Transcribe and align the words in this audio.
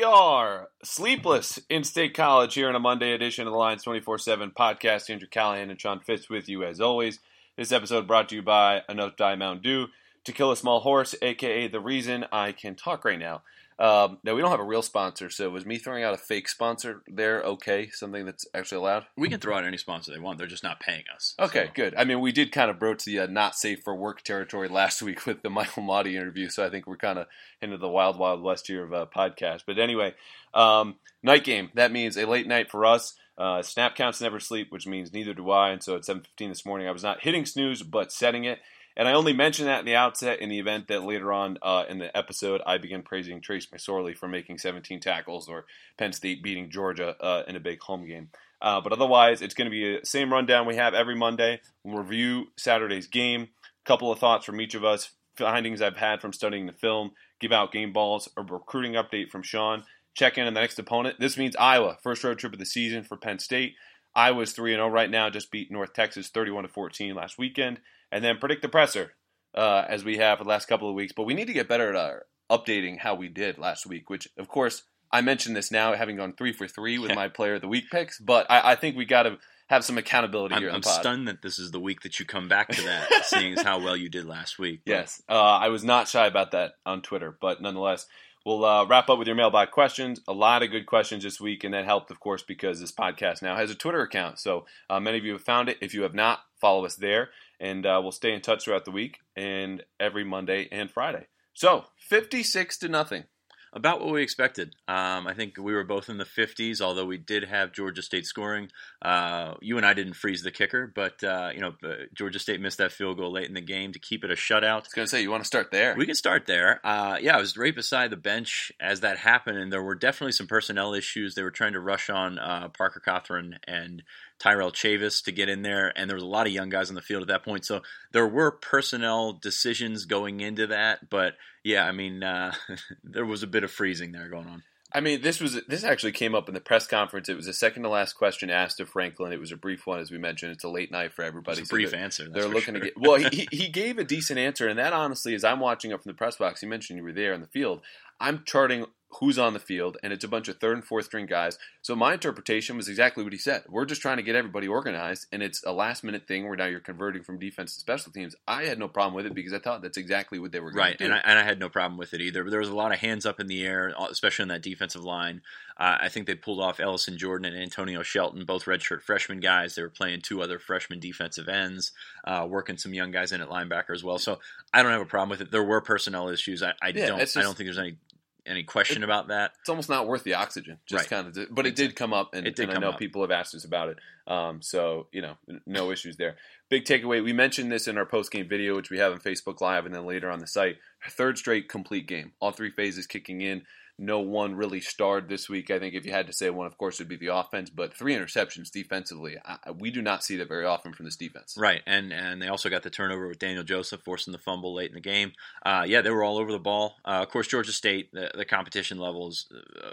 We 0.00 0.04
are 0.04 0.70
sleepless 0.82 1.60
in 1.68 1.84
State 1.84 2.14
College 2.14 2.54
here 2.54 2.70
in 2.70 2.74
a 2.74 2.80
Monday 2.80 3.12
edition 3.12 3.46
of 3.46 3.52
the 3.52 3.58
Lions 3.58 3.82
24 3.82 4.16
7 4.16 4.50
podcast. 4.58 5.10
Andrew 5.10 5.28
Callahan 5.28 5.68
and 5.68 5.78
Sean 5.78 6.00
Fitz 6.00 6.30
with 6.30 6.48
you 6.48 6.64
as 6.64 6.80
always. 6.80 7.18
This 7.58 7.70
episode 7.70 8.06
brought 8.06 8.30
to 8.30 8.36
you 8.36 8.40
by 8.40 8.80
Enough 8.88 9.16
Diet 9.18 9.38
Mountain 9.38 9.62
Dew 9.62 9.88
to 10.24 10.32
kill 10.32 10.52
a 10.52 10.56
small 10.56 10.80
horse, 10.80 11.14
aka 11.20 11.68
the 11.68 11.80
reason 11.80 12.24
I 12.32 12.52
can 12.52 12.76
talk 12.76 13.04
right 13.04 13.18
now. 13.18 13.42
Um, 13.80 14.18
now 14.22 14.34
we 14.34 14.42
don't 14.42 14.50
have 14.50 14.60
a 14.60 14.64
real 14.64 14.82
sponsor, 14.82 15.30
so 15.30 15.48
was 15.48 15.64
me 15.64 15.78
throwing 15.78 16.04
out 16.04 16.12
a 16.12 16.18
fake 16.18 16.50
sponsor 16.50 17.02
there 17.06 17.42
okay? 17.42 17.88
Something 17.90 18.26
that's 18.26 18.44
actually 18.54 18.76
allowed? 18.76 19.06
We 19.16 19.30
can 19.30 19.40
throw 19.40 19.56
out 19.56 19.64
any 19.64 19.78
sponsor 19.78 20.12
they 20.12 20.18
want. 20.18 20.36
They're 20.36 20.46
just 20.46 20.62
not 20.62 20.80
paying 20.80 21.04
us. 21.14 21.34
Okay, 21.40 21.66
so. 21.66 21.72
good. 21.74 21.94
I 21.96 22.04
mean, 22.04 22.20
we 22.20 22.30
did 22.30 22.52
kind 22.52 22.70
of 22.70 22.78
broach 22.78 23.04
the 23.04 23.20
uh, 23.20 23.26
not 23.26 23.54
safe 23.54 23.82
for 23.82 23.96
work 23.96 24.20
territory 24.20 24.68
last 24.68 25.00
week 25.02 25.24
with 25.24 25.42
the 25.42 25.48
Michael 25.48 25.82
Mauti 25.82 26.12
interview, 26.12 26.50
so 26.50 26.64
I 26.64 26.68
think 26.68 26.86
we're 26.86 26.98
kind 26.98 27.18
of 27.18 27.26
into 27.62 27.78
the 27.78 27.88
wild, 27.88 28.18
wild 28.18 28.42
west 28.42 28.66
here 28.66 28.84
of 28.84 28.92
uh, 28.92 29.06
podcast. 29.16 29.62
But 29.66 29.78
anyway, 29.78 30.14
um, 30.52 30.96
night 31.22 31.44
game. 31.44 31.70
That 31.74 31.90
means 31.90 32.18
a 32.18 32.26
late 32.26 32.46
night 32.46 32.70
for 32.70 32.84
us. 32.84 33.14
Uh, 33.38 33.62
snap 33.62 33.94
counts 33.94 34.20
never 34.20 34.38
sleep, 34.38 34.70
which 34.70 34.86
means 34.86 35.14
neither 35.14 35.32
do 35.32 35.50
I. 35.50 35.70
And 35.70 35.82
so 35.82 35.96
at 35.96 36.04
7:15 36.04 36.50
this 36.50 36.66
morning, 36.66 36.86
I 36.86 36.92
was 36.92 37.02
not 37.02 37.22
hitting 37.22 37.46
snooze, 37.46 37.82
but 37.82 38.12
setting 38.12 38.44
it. 38.44 38.58
And 39.00 39.08
I 39.08 39.14
only 39.14 39.32
mention 39.32 39.64
that 39.64 39.80
in 39.80 39.86
the 39.86 39.96
outset 39.96 40.40
in 40.40 40.50
the 40.50 40.58
event 40.58 40.88
that 40.88 41.04
later 41.04 41.32
on 41.32 41.56
uh, 41.62 41.84
in 41.88 41.96
the 41.96 42.14
episode 42.14 42.60
I 42.66 42.76
begin 42.76 43.00
praising 43.00 43.40
Trace 43.40 43.64
McSorley 43.68 44.14
for 44.14 44.28
making 44.28 44.58
17 44.58 45.00
tackles 45.00 45.48
or 45.48 45.64
Penn 45.96 46.12
State 46.12 46.42
beating 46.42 46.68
Georgia 46.68 47.16
uh, 47.18 47.42
in 47.48 47.56
a 47.56 47.60
big 47.60 47.80
home 47.80 48.06
game. 48.06 48.28
Uh, 48.60 48.82
but 48.82 48.92
otherwise, 48.92 49.40
it's 49.40 49.54
going 49.54 49.64
to 49.64 49.70
be 49.70 49.96
the 49.96 50.04
same 50.04 50.30
rundown 50.30 50.66
we 50.66 50.76
have 50.76 50.92
every 50.92 51.16
Monday. 51.16 51.62
We'll 51.82 52.02
review 52.02 52.48
Saturday's 52.58 53.06
game, 53.06 53.48
a 53.64 53.88
couple 53.88 54.12
of 54.12 54.18
thoughts 54.18 54.44
from 54.44 54.60
each 54.60 54.74
of 54.74 54.84
us, 54.84 55.12
findings 55.34 55.80
I've 55.80 55.96
had 55.96 56.20
from 56.20 56.34
studying 56.34 56.66
the 56.66 56.74
film, 56.74 57.12
give 57.40 57.52
out 57.52 57.72
game 57.72 57.94
balls, 57.94 58.28
a 58.36 58.42
recruiting 58.42 58.92
update 58.92 59.30
from 59.30 59.42
Sean, 59.42 59.84
check 60.12 60.36
in 60.36 60.46
on 60.46 60.52
the 60.52 60.60
next 60.60 60.78
opponent. 60.78 61.18
This 61.18 61.38
means 61.38 61.56
Iowa, 61.56 61.96
first 62.02 62.22
road 62.22 62.38
trip 62.38 62.52
of 62.52 62.58
the 62.58 62.66
season 62.66 63.02
for 63.04 63.16
Penn 63.16 63.38
State. 63.38 63.76
Iowa's 64.14 64.52
3 64.52 64.72
0 64.72 64.88
right 64.88 65.08
now, 65.08 65.30
just 65.30 65.50
beat 65.50 65.70
North 65.70 65.94
Texas 65.94 66.28
31 66.28 66.68
14 66.68 67.14
last 67.14 67.38
weekend 67.38 67.78
and 68.10 68.24
then 68.24 68.38
predict 68.38 68.62
the 68.62 68.68
presser 68.68 69.14
uh, 69.54 69.84
as 69.88 70.04
we 70.04 70.18
have 70.18 70.38
for 70.38 70.44
the 70.44 70.50
last 70.50 70.66
couple 70.66 70.88
of 70.88 70.94
weeks. 70.94 71.12
But 71.12 71.24
we 71.24 71.34
need 71.34 71.46
to 71.46 71.52
get 71.52 71.68
better 71.68 71.90
at 71.90 71.96
our 71.96 72.26
updating 72.50 72.98
how 72.98 73.14
we 73.14 73.28
did 73.28 73.58
last 73.58 73.86
week, 73.86 74.10
which 74.10 74.28
of 74.36 74.48
course 74.48 74.82
I 75.12 75.20
mentioned 75.22 75.56
this 75.56 75.70
now, 75.70 75.94
having 75.94 76.16
gone 76.16 76.34
three 76.34 76.52
for 76.52 76.68
three 76.68 76.98
with 76.98 77.14
my 77.14 77.28
player 77.28 77.54
of 77.54 77.60
the 77.60 77.68
week 77.68 77.90
picks. 77.90 78.18
But 78.18 78.46
I, 78.50 78.72
I 78.72 78.74
think 78.76 78.96
we 78.96 79.04
got 79.04 79.24
to 79.24 79.38
have 79.68 79.84
some 79.84 79.98
accountability 79.98 80.54
I'm, 80.54 80.62
here. 80.62 80.70
I'm 80.70 80.82
stunned 80.82 81.28
that 81.28 81.42
this 81.42 81.58
is 81.58 81.70
the 81.70 81.80
week 81.80 82.02
that 82.02 82.18
you 82.18 82.26
come 82.26 82.48
back 82.48 82.68
to 82.68 82.82
that, 82.82 83.08
seeing 83.24 83.54
as 83.54 83.62
how 83.62 83.80
well 83.80 83.96
you 83.96 84.08
did 84.08 84.24
last 84.24 84.58
week. 84.58 84.82
But. 84.84 84.92
Yes, 84.92 85.22
uh, 85.28 85.34
I 85.34 85.68
was 85.68 85.84
not 85.84 86.08
shy 86.08 86.26
about 86.26 86.52
that 86.52 86.72
on 86.86 87.02
Twitter, 87.02 87.36
but 87.40 87.60
nonetheless. 87.60 88.06
We'll 88.46 88.64
uh, 88.64 88.86
wrap 88.86 89.10
up 89.10 89.18
with 89.18 89.28
your 89.28 89.36
mailbag 89.36 89.70
questions. 89.70 90.18
A 90.26 90.32
lot 90.32 90.62
of 90.62 90.70
good 90.70 90.86
questions 90.86 91.24
this 91.24 91.38
week, 91.38 91.62
and 91.62 91.74
that 91.74 91.84
helped, 91.84 92.10
of 92.10 92.20
course, 92.20 92.42
because 92.42 92.80
this 92.80 92.90
podcast 92.90 93.42
now 93.42 93.54
has 93.54 93.70
a 93.70 93.74
Twitter 93.74 94.00
account. 94.00 94.38
So 94.38 94.64
uh, 94.88 94.98
many 94.98 95.18
of 95.18 95.26
you 95.26 95.32
have 95.32 95.42
found 95.42 95.68
it. 95.68 95.76
If 95.82 95.92
you 95.92 96.04
have 96.04 96.14
not, 96.14 96.40
follow 96.58 96.86
us 96.86 96.96
there 96.96 97.28
and 97.60 97.86
uh, 97.86 98.00
we'll 98.02 98.12
stay 98.12 98.32
in 98.32 98.40
touch 98.40 98.64
throughout 98.64 98.84
the 98.84 98.90
week 98.90 99.18
and 99.36 99.84
every 100.00 100.24
Monday 100.24 100.68
and 100.72 100.90
Friday. 100.90 101.26
So, 101.52 101.84
56 102.08 102.78
to 102.78 102.88
nothing 102.88 103.24
about 103.72 104.00
what 104.00 104.12
we 104.12 104.22
expected. 104.22 104.74
Um, 104.88 105.26
I 105.26 105.34
think 105.34 105.56
we 105.56 105.72
were 105.72 105.84
both 105.84 106.08
in 106.08 106.18
the 106.18 106.24
50s, 106.24 106.80
although 106.80 107.04
we 107.04 107.18
did 107.18 107.44
have 107.44 107.72
Georgia 107.72 108.02
State 108.02 108.26
scoring. 108.26 108.68
Uh, 109.00 109.54
you 109.60 109.76
and 109.76 109.86
I 109.86 109.94
didn't 109.94 110.14
freeze 110.14 110.42
the 110.42 110.50
kicker, 110.50 110.90
but 110.92 111.22
uh, 111.22 111.50
you 111.54 111.60
know 111.60 111.74
uh, 111.84 112.06
Georgia 112.14 112.38
State 112.38 112.60
missed 112.60 112.78
that 112.78 112.92
field 112.92 113.18
goal 113.18 113.32
late 113.32 113.48
in 113.48 113.54
the 113.54 113.60
game 113.60 113.92
to 113.92 113.98
keep 113.98 114.24
it 114.24 114.30
a 114.30 114.34
shutout. 114.34 114.64
I 114.64 114.76
was 114.76 114.88
going 114.88 115.06
to 115.06 115.10
say 115.10 115.22
you 115.22 115.30
want 115.30 115.42
to 115.42 115.46
start 115.46 115.70
there. 115.70 115.94
We 115.96 116.06
can 116.06 116.14
start 116.14 116.46
there. 116.46 116.80
Uh, 116.84 117.18
yeah, 117.20 117.36
I 117.36 117.40
was 117.40 117.56
right 117.56 117.74
beside 117.74 118.10
the 118.10 118.16
bench 118.16 118.72
as 118.80 119.00
that 119.00 119.18
happened, 119.18 119.58
and 119.58 119.72
there 119.72 119.82
were 119.82 119.94
definitely 119.94 120.32
some 120.32 120.46
personnel 120.46 120.94
issues. 120.94 121.34
They 121.34 121.42
were 121.42 121.50
trying 121.50 121.74
to 121.74 121.80
rush 121.80 122.10
on 122.10 122.38
uh, 122.38 122.68
Parker 122.76 123.02
Cothran 123.04 123.58
and 123.66 124.02
Tyrell 124.40 124.72
Chavis 124.72 125.22
to 125.24 125.32
get 125.32 125.48
in 125.48 125.62
there, 125.62 125.92
and 125.96 126.08
there 126.08 126.16
was 126.16 126.24
a 126.24 126.26
lot 126.26 126.46
of 126.46 126.52
young 126.52 126.70
guys 126.70 126.88
on 126.88 126.94
the 126.94 127.02
field 127.02 127.22
at 127.22 127.28
that 127.28 127.44
point. 127.44 127.64
So 127.64 127.82
there 128.12 128.26
were 128.26 128.50
personnel 128.50 129.34
decisions 129.34 130.06
going 130.06 130.40
into 130.40 130.66
that, 130.68 131.10
but 131.10 131.34
yeah, 131.62 131.84
I 131.84 131.92
mean, 131.92 132.22
uh, 132.22 132.54
there 133.04 133.26
was 133.26 133.42
a 133.42 133.46
bit 133.46 133.64
of 133.64 133.70
freezing 133.70 134.12
there 134.12 134.28
going 134.28 134.48
on. 134.48 134.62
I 134.92 135.00
mean, 135.00 135.22
this 135.22 135.40
was 135.40 135.60
this 135.68 135.84
actually 135.84 136.12
came 136.12 136.34
up 136.34 136.48
in 136.48 136.54
the 136.54 136.60
press 136.60 136.86
conference. 136.86 137.28
It 137.28 137.36
was 137.36 137.46
the 137.46 137.52
second 137.52 137.84
to 137.84 137.88
last 137.88 138.14
question 138.14 138.50
asked 138.50 138.80
of 138.80 138.88
Franklin. 138.88 139.32
It 139.32 139.38
was 139.38 139.52
a 139.52 139.56
brief 139.56 139.86
one, 139.86 140.00
as 140.00 140.10
we 140.10 140.18
mentioned. 140.18 140.52
It's 140.52 140.64
a 140.64 140.68
late 140.68 140.90
night 140.90 141.12
for 141.12 141.22
everybody. 141.22 141.60
It's 141.60 141.70
a 141.70 141.72
brief 141.72 141.90
so 141.90 141.96
answer. 141.96 142.28
They're 142.28 142.48
looking 142.48 142.74
sure. 142.74 142.80
to 142.80 142.80
get 142.80 142.94
well. 143.00 143.18
he, 143.30 143.46
he 143.52 143.68
gave 143.68 143.98
a 143.98 144.04
decent 144.04 144.40
answer, 144.40 144.66
and 144.66 144.78
that 144.80 144.92
honestly, 144.92 145.34
as 145.34 145.44
I'm 145.44 145.60
watching 145.60 145.92
it 145.92 146.02
from 146.02 146.10
the 146.10 146.16
press 146.16 146.38
box, 146.38 146.62
you 146.62 146.68
mentioned 146.68 146.96
you 146.96 147.04
were 147.04 147.12
there 147.12 147.32
in 147.32 147.40
the 147.40 147.46
field. 147.46 147.82
I'm 148.18 148.42
charting 148.44 148.86
who's 149.18 149.38
on 149.38 149.52
the 149.52 149.58
field, 149.58 149.96
and 150.02 150.12
it's 150.12 150.24
a 150.24 150.28
bunch 150.28 150.48
of 150.48 150.58
third 150.58 150.74
and 150.74 150.84
fourth 150.84 151.06
string 151.06 151.26
guys. 151.26 151.58
So 151.82 151.96
my 151.96 152.12
interpretation 152.12 152.76
was 152.76 152.88
exactly 152.88 153.24
what 153.24 153.32
he 153.32 153.38
said. 153.38 153.64
We're 153.68 153.84
just 153.84 154.00
trying 154.00 154.18
to 154.18 154.22
get 154.22 154.36
everybody 154.36 154.68
organized, 154.68 155.26
and 155.32 155.42
it's 155.42 155.64
a 155.64 155.72
last 155.72 156.04
minute 156.04 156.28
thing 156.28 156.46
where 156.46 156.56
now 156.56 156.66
you're 156.66 156.80
converting 156.80 157.22
from 157.22 157.38
defense 157.38 157.74
to 157.74 157.80
special 157.80 158.12
teams. 158.12 158.36
I 158.46 158.64
had 158.64 158.78
no 158.78 158.88
problem 158.88 159.14
with 159.14 159.26
it 159.26 159.34
because 159.34 159.52
I 159.52 159.58
thought 159.58 159.82
that's 159.82 159.96
exactly 159.96 160.38
what 160.38 160.52
they 160.52 160.60
were 160.60 160.70
going 160.70 160.84
right, 160.84 160.98
to 160.98 161.04
do. 161.04 161.10
Right, 161.10 161.22
and, 161.24 161.30
and 161.30 161.38
I, 161.38 161.42
had 161.42 161.58
no 161.58 161.68
problem 161.68 161.98
with 161.98 162.14
it 162.14 162.20
either. 162.20 162.44
But 162.44 162.50
there 162.50 162.60
was 162.60 162.68
a 162.68 162.76
lot 162.76 162.92
of 162.92 163.00
hands 163.00 163.26
up 163.26 163.40
in 163.40 163.48
the 163.48 163.64
air, 163.64 163.92
especially 164.10 164.44
on 164.44 164.48
that 164.48 164.62
defensive 164.62 165.02
line. 165.04 165.42
Uh, 165.76 165.96
I 166.02 166.08
think 166.08 166.26
they 166.26 166.34
pulled 166.34 166.60
off 166.60 166.78
Ellison 166.78 167.18
Jordan 167.18 167.52
and 167.52 167.60
Antonio 167.60 168.02
Shelton, 168.02 168.44
both 168.44 168.66
redshirt 168.66 169.02
freshman 169.02 169.40
guys. 169.40 169.74
They 169.74 169.82
were 169.82 169.88
playing 169.88 170.20
two 170.20 170.42
other 170.42 170.58
freshman 170.58 171.00
defensive 171.00 171.48
ends, 171.48 171.92
uh, 172.24 172.46
working 172.48 172.76
some 172.76 172.94
young 172.94 173.10
guys 173.10 173.32
in 173.32 173.40
at 173.40 173.48
linebacker 173.48 173.90
as 173.94 174.04
well. 174.04 174.18
So 174.18 174.38
I 174.72 174.82
don't 174.82 174.92
have 174.92 175.00
a 175.00 175.06
problem 175.06 175.30
with 175.30 175.40
it. 175.40 175.50
There 175.50 175.64
were 175.64 175.80
personnel 175.80 176.28
issues. 176.28 176.62
I, 176.62 176.74
I 176.82 176.88
yeah, 176.88 177.06
don't. 177.06 177.18
Just, 177.18 177.36
I 177.36 177.42
don't 177.42 177.56
think 177.56 177.66
there's 177.66 177.78
any 177.78 177.96
any 178.46 178.62
question 178.62 179.02
it, 179.02 179.04
about 179.04 179.28
that. 179.28 179.52
It's 179.60 179.68
almost 179.68 179.88
not 179.88 180.06
worth 180.06 180.24
the 180.24 180.34
oxygen. 180.34 180.78
Just 180.86 181.10
right. 181.10 181.24
kind 181.24 181.36
of, 181.36 181.54
but 181.54 181.66
it 181.66 181.76
did 181.76 181.96
come 181.96 182.12
up, 182.12 182.34
and, 182.34 182.46
it 182.46 182.58
and 182.58 182.70
I 182.70 182.78
know 182.78 182.90
up. 182.90 182.98
people 182.98 183.22
have 183.22 183.30
asked 183.30 183.54
us 183.54 183.64
about 183.64 183.88
it. 183.88 183.98
Um, 184.26 184.62
so 184.62 185.06
you 185.12 185.22
know, 185.22 185.36
no 185.66 185.90
issues 185.90 186.16
there. 186.16 186.36
Big 186.68 186.84
takeaway: 186.84 187.22
we 187.22 187.32
mentioned 187.32 187.70
this 187.70 187.88
in 187.88 187.98
our 187.98 188.06
post 188.06 188.30
game 188.30 188.48
video, 188.48 188.76
which 188.76 188.90
we 188.90 188.98
have 188.98 189.12
on 189.12 189.20
Facebook 189.20 189.60
Live, 189.60 189.86
and 189.86 189.94
then 189.94 190.06
later 190.06 190.30
on 190.30 190.38
the 190.40 190.46
site. 190.46 190.76
Third 191.08 191.38
straight 191.38 191.68
complete 191.68 192.06
game, 192.06 192.32
all 192.40 192.52
three 192.52 192.70
phases 192.70 193.06
kicking 193.06 193.40
in 193.40 193.62
no 194.00 194.18
one 194.20 194.54
really 194.54 194.80
starred 194.80 195.28
this 195.28 195.48
week. 195.48 195.70
I 195.70 195.78
think 195.78 195.94
if 195.94 196.06
you 196.06 196.12
had 196.12 196.26
to 196.26 196.32
say 196.32 196.48
one, 196.48 196.66
of 196.66 196.78
course, 196.78 196.98
it 196.98 197.02
would 197.02 197.08
be 197.08 197.16
the 197.16 197.34
offense. 197.34 197.68
But 197.68 197.94
three 197.94 198.16
interceptions 198.16 198.70
defensively, 198.70 199.36
I, 199.44 199.72
we 199.72 199.90
do 199.90 200.00
not 200.00 200.24
see 200.24 200.36
that 200.36 200.48
very 200.48 200.64
often 200.64 200.94
from 200.94 201.04
this 201.04 201.16
defense. 201.16 201.54
Right, 201.56 201.82
and 201.86 202.12
and 202.12 202.40
they 202.40 202.48
also 202.48 202.70
got 202.70 202.82
the 202.82 202.90
turnover 202.90 203.28
with 203.28 203.38
Daniel 203.38 203.62
Joseph 203.62 204.00
forcing 204.00 204.32
the 204.32 204.38
fumble 204.38 204.74
late 204.74 204.88
in 204.88 204.94
the 204.94 205.00
game. 205.00 205.32
Uh, 205.64 205.84
yeah, 205.86 206.00
they 206.00 206.10
were 206.10 206.24
all 206.24 206.38
over 206.38 206.50
the 206.50 206.58
ball. 206.58 206.96
Uh, 207.04 207.20
of 207.22 207.28
course, 207.28 207.46
Georgia 207.46 207.72
State, 207.72 208.10
the, 208.12 208.30
the 208.34 208.46
competition 208.46 208.98
level 208.98 209.28
is 209.28 209.46
uh, 209.84 209.90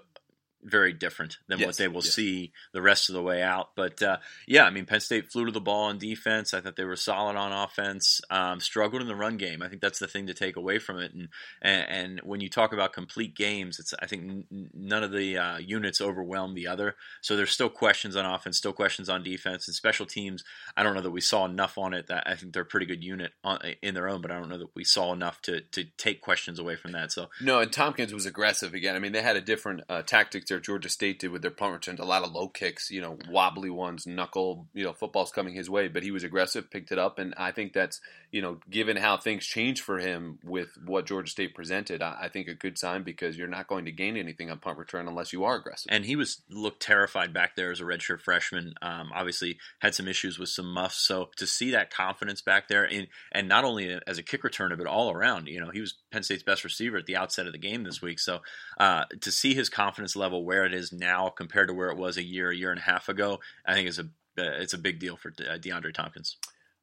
very 0.63 0.93
different 0.93 1.37
than 1.47 1.59
yes, 1.59 1.65
what 1.65 1.77
they 1.77 1.87
will 1.87 2.03
yes. 2.03 2.13
see 2.13 2.51
the 2.73 2.81
rest 2.81 3.09
of 3.09 3.15
the 3.15 3.21
way 3.21 3.41
out. 3.41 3.69
But 3.75 4.01
uh, 4.01 4.17
yeah, 4.47 4.63
I 4.63 4.69
mean, 4.69 4.85
Penn 4.85 4.99
State 4.99 5.31
flew 5.31 5.45
to 5.45 5.51
the 5.51 5.61
ball 5.61 5.85
on 5.85 5.97
defense. 5.97 6.53
I 6.53 6.61
thought 6.61 6.75
they 6.75 6.83
were 6.83 6.95
solid 6.95 7.35
on 7.35 7.51
offense. 7.51 8.21
Um, 8.29 8.59
struggled 8.59 9.01
in 9.01 9.07
the 9.07 9.15
run 9.15 9.37
game. 9.37 9.61
I 9.61 9.69
think 9.69 9.81
that's 9.81 9.99
the 9.99 10.07
thing 10.07 10.27
to 10.27 10.33
take 10.33 10.55
away 10.55 10.79
from 10.79 10.99
it. 10.99 11.13
And 11.13 11.29
and, 11.61 11.89
and 11.89 12.21
when 12.23 12.41
you 12.41 12.49
talk 12.49 12.73
about 12.73 12.93
complete 12.93 13.35
games, 13.35 13.79
it's 13.79 13.93
I 14.01 14.07
think 14.07 14.23
n- 14.51 14.69
none 14.73 15.03
of 15.03 15.11
the 15.11 15.37
uh, 15.37 15.57
units 15.57 16.01
overwhelm 16.01 16.55
the 16.55 16.67
other. 16.67 16.95
So 17.21 17.35
there's 17.35 17.51
still 17.51 17.69
questions 17.69 18.15
on 18.15 18.25
offense, 18.25 18.57
still 18.57 18.73
questions 18.73 19.09
on 19.09 19.23
defense, 19.23 19.67
and 19.67 19.75
special 19.75 20.05
teams. 20.05 20.43
I 20.75 20.83
don't 20.83 20.95
know 20.95 21.01
that 21.01 21.11
we 21.11 21.21
saw 21.21 21.45
enough 21.45 21.77
on 21.77 21.93
it. 21.93 22.07
That 22.07 22.23
I 22.27 22.35
think 22.35 22.53
they're 22.53 22.63
a 22.63 22.65
pretty 22.65 22.85
good 22.85 23.03
unit 23.03 23.31
on, 23.43 23.59
in 23.81 23.93
their 23.93 24.09
own, 24.09 24.21
but 24.21 24.31
I 24.31 24.39
don't 24.39 24.49
know 24.49 24.57
that 24.57 24.75
we 24.75 24.83
saw 24.83 25.13
enough 25.13 25.41
to 25.43 25.61
to 25.61 25.85
take 25.97 26.21
questions 26.21 26.59
away 26.59 26.75
from 26.75 26.93
that. 26.93 27.11
So 27.11 27.29
no, 27.41 27.59
and 27.59 27.71
Thompkins 27.71 28.13
was 28.13 28.25
aggressive 28.25 28.73
again. 28.73 28.95
I 28.95 28.99
mean, 28.99 29.11
they 29.11 29.21
had 29.21 29.35
a 29.35 29.41
different 29.41 29.81
uh, 29.87 30.01
tactic 30.01 30.46
there 30.47 30.59
Georgia 30.59 30.89
State 30.89 31.19
did 31.19 31.31
with 31.31 31.41
their 31.41 31.51
punt 31.51 31.73
returns, 31.73 31.99
a 31.99 32.05
lot 32.05 32.23
of 32.23 32.31
low 32.31 32.47
kicks, 32.47 32.89
you 32.89 33.01
know, 33.01 33.17
wobbly 33.29 33.69
ones, 33.69 34.07
knuckle, 34.07 34.67
you 34.73 34.83
know, 34.83 34.93
football's 34.93 35.31
coming 35.31 35.53
his 35.53 35.69
way, 35.69 35.87
but 35.87 36.03
he 36.03 36.11
was 36.11 36.23
aggressive, 36.23 36.71
picked 36.71 36.91
it 36.91 36.99
up, 36.99 37.19
and 37.19 37.33
I 37.37 37.51
think 37.51 37.73
that's, 37.73 38.01
you 38.31 38.41
know, 38.41 38.59
given 38.69 38.97
how 38.97 39.17
things 39.17 39.45
changed 39.45 39.83
for 39.83 39.99
him 39.99 40.39
with 40.43 40.69
what 40.85 41.05
Georgia 41.05 41.31
State 41.31 41.55
presented, 41.55 42.01
I, 42.01 42.17
I 42.23 42.29
think 42.29 42.47
a 42.47 42.53
good 42.53 42.77
sign 42.77 43.03
because 43.03 43.37
you're 43.37 43.47
not 43.47 43.67
going 43.67 43.85
to 43.85 43.91
gain 43.91 44.17
anything 44.17 44.51
on 44.51 44.59
punt 44.59 44.77
return 44.77 45.07
unless 45.07 45.31
you 45.31 45.45
are 45.45 45.55
aggressive. 45.55 45.89
And 45.89 46.05
he 46.05 46.15
was 46.15 46.41
looked 46.49 46.81
terrified 46.81 47.33
back 47.33 47.55
there 47.55 47.71
as 47.71 47.79
a 47.79 47.83
redshirt 47.83 48.21
freshman. 48.21 48.73
Um, 48.81 49.11
obviously 49.13 49.57
had 49.79 49.95
some 49.95 50.07
issues 50.07 50.37
with 50.37 50.49
some 50.49 50.71
muffs, 50.71 50.97
so 50.97 51.29
to 51.37 51.47
see 51.47 51.71
that 51.71 51.89
confidence 51.89 52.41
back 52.41 52.67
there, 52.67 52.83
in, 52.85 53.07
and 53.31 53.47
not 53.47 53.63
only 53.63 53.97
as 54.05 54.17
a 54.17 54.23
kick 54.23 54.43
returner 54.43 54.77
but 54.77 54.87
all 54.87 55.11
around, 55.11 55.47
you 55.47 55.61
know, 55.61 55.69
he 55.69 55.81
was 55.81 55.95
Penn 56.11 56.23
State's 56.23 56.43
best 56.43 56.63
receiver 56.63 56.97
at 56.97 57.05
the 57.05 57.15
outset 57.15 57.47
of 57.47 57.53
the 57.53 57.57
game 57.57 57.83
this 57.83 58.01
week. 58.01 58.19
So 58.19 58.39
uh, 58.79 59.05
to 59.21 59.31
see 59.31 59.53
his 59.53 59.69
confidence 59.69 60.15
level 60.15 60.43
where 60.43 60.65
it 60.65 60.73
is 60.73 60.91
now 60.91 61.29
compared 61.29 61.69
to 61.69 61.73
where 61.73 61.89
it 61.89 61.97
was 61.97 62.17
a 62.17 62.23
year, 62.23 62.49
a 62.49 62.55
year 62.55 62.71
and 62.71 62.79
a 62.79 62.83
half 62.83 63.07
ago, 63.07 63.39
I 63.65 63.73
think 63.73 63.87
is 63.87 63.99
a 63.99 64.09
uh, 64.39 64.53
it's 64.59 64.73
a 64.73 64.77
big 64.77 64.99
deal 64.99 65.17
for 65.17 65.29
uh, 65.29 65.57
DeAndre 65.57 65.93
Thompkins. 65.93 66.37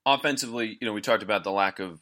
Offensively, 0.07 0.77
you 0.81 0.87
know, 0.87 0.93
we 0.93 1.01
talked 1.01 1.23
about 1.23 1.45
the 1.45 1.51
lack 1.51 1.79
of 1.79 2.01